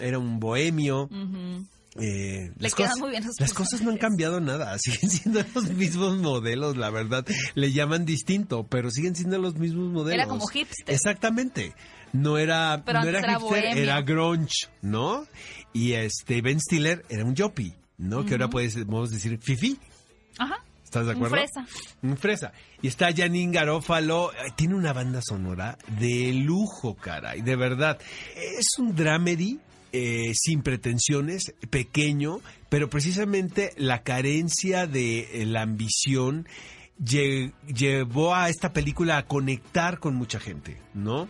era 0.00 0.18
un 0.18 0.40
bohemio. 0.40 1.04
Uh 1.04 1.08
-huh. 1.08 1.66
Eh, 1.96 2.50
Le 2.56 2.62
las, 2.62 2.74
quedan 2.74 2.88
cosas, 2.92 3.00
muy 3.00 3.10
bien 3.10 3.26
los 3.26 3.38
las 3.38 3.52
cosas 3.52 3.82
no 3.82 3.90
han 3.90 3.98
cambiado 3.98 4.40
nada, 4.40 4.74
siguen 4.80 5.10
siendo 5.10 5.44
los 5.54 5.68
mismos 5.72 6.16
modelos, 6.16 6.76
la 6.78 6.88
verdad. 6.88 7.26
Le 7.54 7.72
llaman 7.72 8.06
distinto, 8.06 8.64
pero 8.66 8.90
siguen 8.90 9.14
siendo 9.14 9.38
los 9.38 9.56
mismos 9.56 9.92
modelos. 9.92 10.14
Era 10.14 10.26
como 10.26 10.46
hipster. 10.46 10.94
Exactamente. 10.94 11.74
No 12.14 12.38
era, 12.38 12.82
Pero 12.84 13.02
no 13.02 13.08
era 13.08 13.38
hipster, 13.38 13.76
era 13.76 14.00
grunge, 14.02 14.68
¿no? 14.80 15.26
Y 15.74 15.92
este 15.92 16.40
Ben 16.42 16.60
Stiller 16.60 17.04
era 17.10 17.24
un 17.24 17.34
yoppie, 17.34 17.74
¿no? 17.98 18.24
Que 18.24 18.34
ahora 18.34 18.48
podemos 18.48 19.10
decir 19.10 19.38
fifi. 19.38 19.78
Ajá. 20.38 20.62
¿Estás 20.92 21.06
de 21.06 21.12
Un 21.12 21.24
acuerdo? 21.24 21.36
fresa. 21.36 21.66
Un 22.02 22.16
fresa. 22.18 22.52
Y 22.82 22.88
está 22.88 23.14
Janine 23.16 23.50
Garófalo. 23.50 24.30
Tiene 24.56 24.74
una 24.74 24.92
banda 24.92 25.22
sonora 25.22 25.78
de 25.98 26.34
lujo, 26.34 26.96
caray. 26.96 27.40
De 27.40 27.56
verdad. 27.56 27.98
Es 28.36 28.66
un 28.78 28.94
dramedy 28.94 29.58
eh, 29.94 30.32
sin 30.34 30.60
pretensiones, 30.60 31.54
pequeño, 31.70 32.40
pero 32.68 32.90
precisamente 32.90 33.72
la 33.78 34.02
carencia 34.02 34.86
de 34.86 35.40
eh, 35.42 35.46
la 35.46 35.62
ambición 35.62 36.46
lle- 37.02 37.54
llevó 37.74 38.34
a 38.34 38.50
esta 38.50 38.74
película 38.74 39.16
a 39.16 39.24
conectar 39.26 39.98
con 39.98 40.14
mucha 40.14 40.40
gente, 40.40 40.76
¿no? 40.92 41.26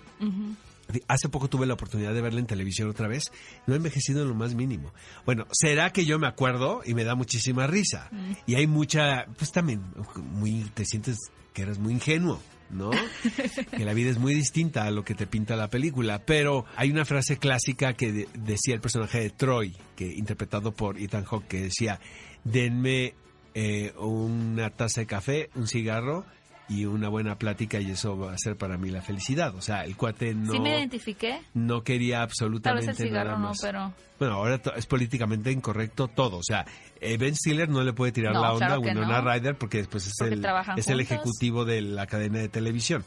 Hace 1.08 1.28
poco 1.28 1.48
tuve 1.48 1.66
la 1.66 1.74
oportunidad 1.74 2.12
de 2.14 2.20
verla 2.20 2.40
en 2.40 2.46
televisión 2.46 2.88
otra 2.88 3.08
vez. 3.08 3.32
No 3.66 3.74
ha 3.74 3.76
envejecido 3.76 4.22
en 4.22 4.28
lo 4.28 4.34
más 4.34 4.54
mínimo. 4.54 4.92
Bueno, 5.26 5.46
será 5.52 5.90
que 5.92 6.04
yo 6.04 6.18
me 6.18 6.26
acuerdo 6.26 6.82
y 6.84 6.94
me 6.94 7.04
da 7.04 7.14
muchísima 7.14 7.66
risa. 7.66 8.10
Y 8.46 8.54
hay 8.56 8.66
mucha, 8.66 9.26
pues 9.38 9.52
también, 9.52 9.82
muy, 10.16 10.64
te 10.74 10.84
sientes 10.84 11.16
que 11.52 11.62
eres 11.62 11.78
muy 11.78 11.92
ingenuo, 11.92 12.40
¿no? 12.70 12.90
que 13.76 13.84
la 13.84 13.92
vida 13.92 14.10
es 14.10 14.18
muy 14.18 14.34
distinta 14.34 14.84
a 14.84 14.90
lo 14.90 15.04
que 15.04 15.14
te 15.14 15.26
pinta 15.26 15.54
la 15.56 15.68
película. 15.68 16.24
Pero 16.24 16.64
hay 16.76 16.90
una 16.90 17.04
frase 17.04 17.36
clásica 17.38 17.92
que 17.94 18.12
de- 18.12 18.28
decía 18.34 18.74
el 18.74 18.80
personaje 18.80 19.20
de 19.20 19.30
Troy, 19.30 19.76
que 19.96 20.06
interpretado 20.06 20.72
por 20.72 20.98
Ethan 20.98 21.24
Hawke, 21.24 21.46
que 21.48 21.60
decía, 21.62 22.00
denme 22.44 23.14
eh, 23.54 23.92
una 23.98 24.70
taza 24.70 25.02
de 25.02 25.06
café, 25.06 25.50
un 25.54 25.68
cigarro 25.68 26.24
y 26.72 26.86
una 26.86 27.08
buena 27.08 27.36
plática 27.38 27.80
y 27.80 27.90
eso 27.90 28.16
va 28.16 28.32
a 28.32 28.38
ser 28.38 28.56
para 28.56 28.76
mí 28.78 28.90
la 28.90 29.02
felicidad. 29.02 29.54
O 29.54 29.60
sea, 29.60 29.84
el 29.84 29.96
cuate 29.96 30.34
no, 30.34 30.52
Sí 30.52 30.60
me 30.60 30.70
identifiqué. 30.70 31.40
no 31.54 31.82
quería 31.82 32.18
Tal 32.18 32.26
vez 32.26 32.32
absolutamente 32.32 32.90
el 32.90 32.96
cigarro 32.96 33.24
nada 33.30 33.38
no, 33.38 33.48
más. 33.48 33.58
pero... 33.60 33.92
Bueno, 34.18 34.34
ahora 34.36 34.60
es 34.76 34.86
políticamente 34.86 35.50
incorrecto 35.50 36.06
todo. 36.08 36.36
O 36.38 36.42
sea, 36.44 36.64
eh, 37.00 37.16
Ben 37.16 37.34
Stiller 37.34 37.68
no 37.68 37.82
le 37.82 37.92
puede 37.92 38.12
tirar 38.12 38.32
No, 38.34 38.42
la 38.42 38.52
onda 38.52 38.66
claro 38.66 38.74
a 38.82 38.84
Winona 38.84 39.20
no. 39.20 39.32
Ryder 39.32 39.56
porque 39.56 39.78
después 39.78 40.06
es, 40.06 40.14
Porque 40.16 40.34
el, 40.34 40.46
es 40.76 40.86
el 40.86 41.00
ejecutivo 41.00 41.64
de 41.64 41.80
la 41.82 42.06
cadena 42.06 42.38
de 42.38 42.48
televisión. 42.48 43.04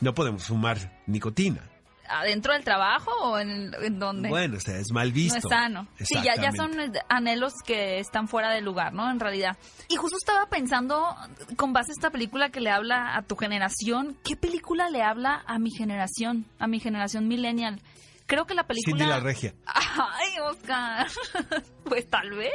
No 0.00 0.12
podemos 0.14 0.44
fumar 0.44 1.00
nicotina. 1.06 1.62
¿Adentro 2.10 2.52
del 2.52 2.64
trabajo 2.64 3.10
o 3.22 3.38
en, 3.38 3.72
en 3.80 3.98
dónde? 3.98 4.28
Bueno, 4.28 4.56
o 4.56 4.60
sea, 4.60 4.78
es 4.78 4.92
mal 4.92 5.12
visto. 5.12 5.38
No 5.42 5.48
es 5.48 5.48
sano. 5.48 5.88
Sí, 5.98 6.16
ya, 6.22 6.34
ya 6.36 6.52
son 6.52 6.72
anhelos 7.08 7.54
que 7.64 7.98
están 8.00 8.28
fuera 8.28 8.50
de 8.50 8.60
lugar, 8.60 8.92
¿no? 8.92 9.10
En 9.10 9.20
realidad. 9.20 9.56
Y 9.88 9.96
justo 9.96 10.16
estaba 10.16 10.46
pensando, 10.46 11.14
con 11.56 11.72
base 11.72 11.92
a 11.92 11.94
esta 11.94 12.10
película 12.10 12.50
que 12.50 12.60
le 12.60 12.70
habla 12.70 13.16
a 13.16 13.22
tu 13.22 13.36
generación, 13.36 14.16
¿qué 14.24 14.36
película 14.36 14.90
le 14.90 15.02
habla 15.02 15.42
a 15.46 15.58
mi 15.58 15.70
generación, 15.70 16.46
a 16.58 16.66
mi 16.66 16.80
generación 16.80 17.28
millennial? 17.28 17.80
Creo 18.30 18.46
que 18.46 18.54
la 18.54 18.62
película... 18.62 18.96
Cindy 18.96 19.10
la 19.10 19.18
regia. 19.18 19.54
Ay, 19.66 20.38
Oscar. 20.48 21.08
pues 21.84 22.08
tal 22.08 22.30
vez. 22.30 22.52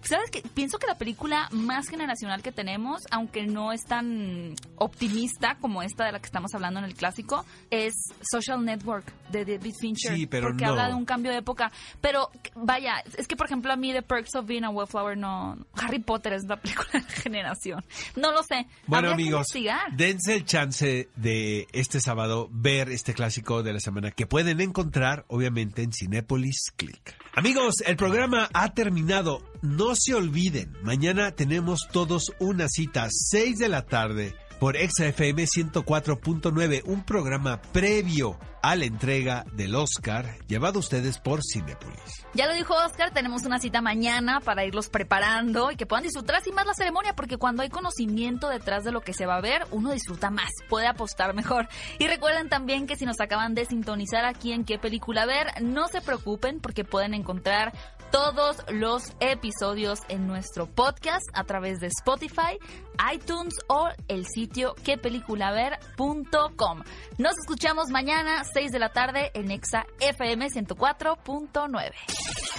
¿Sabes 0.00 0.30
qué? 0.30 0.42
Pienso 0.54 0.78
que 0.78 0.86
la 0.86 0.96
película 0.96 1.46
más 1.52 1.88
generacional 1.88 2.42
que 2.42 2.52
tenemos, 2.52 3.02
aunque 3.10 3.46
no 3.46 3.72
es 3.72 3.82
tan 3.84 4.54
optimista 4.76 5.56
como 5.60 5.82
esta 5.82 6.06
de 6.06 6.12
la 6.12 6.20
que 6.20 6.24
estamos 6.24 6.54
hablando 6.54 6.80
en 6.80 6.86
el 6.86 6.94
clásico, 6.94 7.44
es 7.68 7.92
Social 8.22 8.64
Network 8.64 9.12
de 9.34 9.56
David 9.56 9.74
Fincher. 9.78 10.16
Sí, 10.16 10.26
pero 10.26 10.48
Porque 10.48 10.64
no. 10.64 10.70
habla 10.70 10.88
de 10.88 10.94
un 10.94 11.04
cambio 11.04 11.32
de 11.32 11.38
época. 11.38 11.70
Pero 12.00 12.30
vaya, 12.54 13.02
es 13.16 13.26
que 13.26 13.36
por 13.36 13.46
ejemplo 13.46 13.72
a 13.72 13.76
mí 13.76 13.92
The 13.92 14.02
Perks 14.02 14.34
of 14.36 14.46
Being 14.46 14.64
a 14.64 14.70
Wallflower 14.70 15.16
no... 15.16 15.58
Harry 15.74 15.98
Potter 15.98 16.32
es 16.34 16.44
una 16.44 16.56
película 16.60 16.90
de 16.92 17.02
generación. 17.02 17.84
No 18.16 18.32
lo 18.32 18.42
sé. 18.42 18.66
Bueno, 18.86 19.10
Habría 19.10 19.24
amigos, 19.24 19.46
dense 19.92 20.34
el 20.34 20.44
chance 20.44 21.08
de 21.16 21.66
este 21.72 22.00
sábado 22.00 22.48
ver 22.50 22.90
este 22.90 23.14
clásico 23.14 23.62
de 23.62 23.72
la 23.72 23.80
semana 23.80 24.10
que 24.10 24.26
pueden 24.26 24.60
encontrar, 24.60 25.24
obviamente, 25.28 25.82
en 25.82 25.92
Cinépolis 25.92 26.72
Click. 26.76 27.14
Amigos, 27.34 27.76
el 27.86 27.96
programa 27.96 28.48
ha 28.52 28.74
terminado. 28.74 29.42
No 29.62 29.94
se 29.96 30.14
olviden, 30.14 30.76
mañana 30.82 31.32
tenemos 31.32 31.88
todos 31.90 32.32
una 32.38 32.68
cita, 32.68 33.08
6 33.10 33.58
de 33.58 33.68
la 33.68 33.86
tarde, 33.86 34.34
por 34.58 34.76
XFM 34.76 35.44
104.9, 35.44 36.82
un 36.86 37.04
programa 37.04 37.60
previo 37.72 38.38
a 38.62 38.76
la 38.76 38.86
entrega 38.86 39.44
del 39.52 39.74
Oscar, 39.74 40.38
llevado 40.48 40.78
a 40.78 40.80
ustedes 40.80 41.18
por 41.18 41.40
Cinépolis. 41.42 42.24
Ya 42.32 42.46
lo 42.46 42.54
dijo 42.54 42.74
Oscar, 42.74 43.12
tenemos 43.12 43.44
una 43.44 43.58
cita 43.58 43.82
mañana 43.82 44.40
para 44.40 44.64
irlos 44.64 44.88
preparando 44.88 45.70
y 45.70 45.76
que 45.76 45.84
puedan 45.84 46.04
disfrutar 46.04 46.36
así 46.36 46.50
más 46.50 46.64
la 46.64 46.72
ceremonia, 46.72 47.14
porque 47.14 47.36
cuando 47.36 47.62
hay 47.62 47.68
conocimiento 47.68 48.48
detrás 48.48 48.82
de 48.84 48.90
lo 48.90 49.02
que 49.02 49.12
se 49.12 49.26
va 49.26 49.36
a 49.36 49.42
ver, 49.42 49.66
uno 49.70 49.92
disfruta 49.92 50.30
más, 50.30 50.50
puede 50.68 50.86
apostar 50.86 51.34
mejor. 51.34 51.68
Y 51.98 52.06
recuerden 52.06 52.48
también 52.48 52.86
que 52.86 52.96
si 52.96 53.04
nos 53.04 53.20
acaban 53.20 53.54
de 53.54 53.66
sintonizar 53.66 54.24
aquí 54.24 54.52
en 54.52 54.64
qué 54.64 54.78
película 54.78 55.26
ver, 55.26 55.48
no 55.62 55.88
se 55.88 56.00
preocupen 56.00 56.60
porque 56.60 56.84
pueden 56.84 57.12
encontrar 57.12 57.72
todos 58.14 58.58
los 58.68 59.02
episodios 59.18 59.98
en 60.08 60.28
nuestro 60.28 60.72
podcast 60.72 61.26
a 61.32 61.42
través 61.42 61.80
de 61.80 61.88
Spotify, 61.88 62.60
iTunes 63.12 63.54
o 63.66 63.88
el 64.06 64.24
sitio 64.24 64.76
quepeliculaver.com. 64.84 66.84
Nos 67.18 67.36
escuchamos 67.38 67.88
mañana, 67.90 68.44
6 68.54 68.70
de 68.70 68.78
la 68.78 68.90
tarde, 68.90 69.32
en 69.34 69.50
Exa 69.50 69.84
FM 69.98 70.46
104.9. 70.46 71.90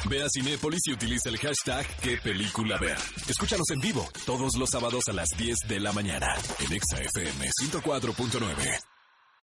Ve 0.10 0.24
a 0.24 0.28
Cinépolis 0.30 0.82
y 0.88 0.92
utiliza 0.92 1.30
el 1.30 1.38
hashtag 1.38 1.88
qué 2.02 2.18
película 2.18 2.78
ver. 2.78 2.98
Escúchanos 3.30 3.70
en 3.70 3.80
vivo 3.80 4.06
todos 4.26 4.58
los 4.58 4.70
sábados 4.70 5.08
a 5.08 5.14
las 5.14 5.30
10 5.38 5.56
de 5.70 5.80
la 5.80 5.94
mañana 5.94 6.36
en 6.60 6.74
Exa 6.74 6.98
FM 6.98 7.50
104.9. 7.72 8.95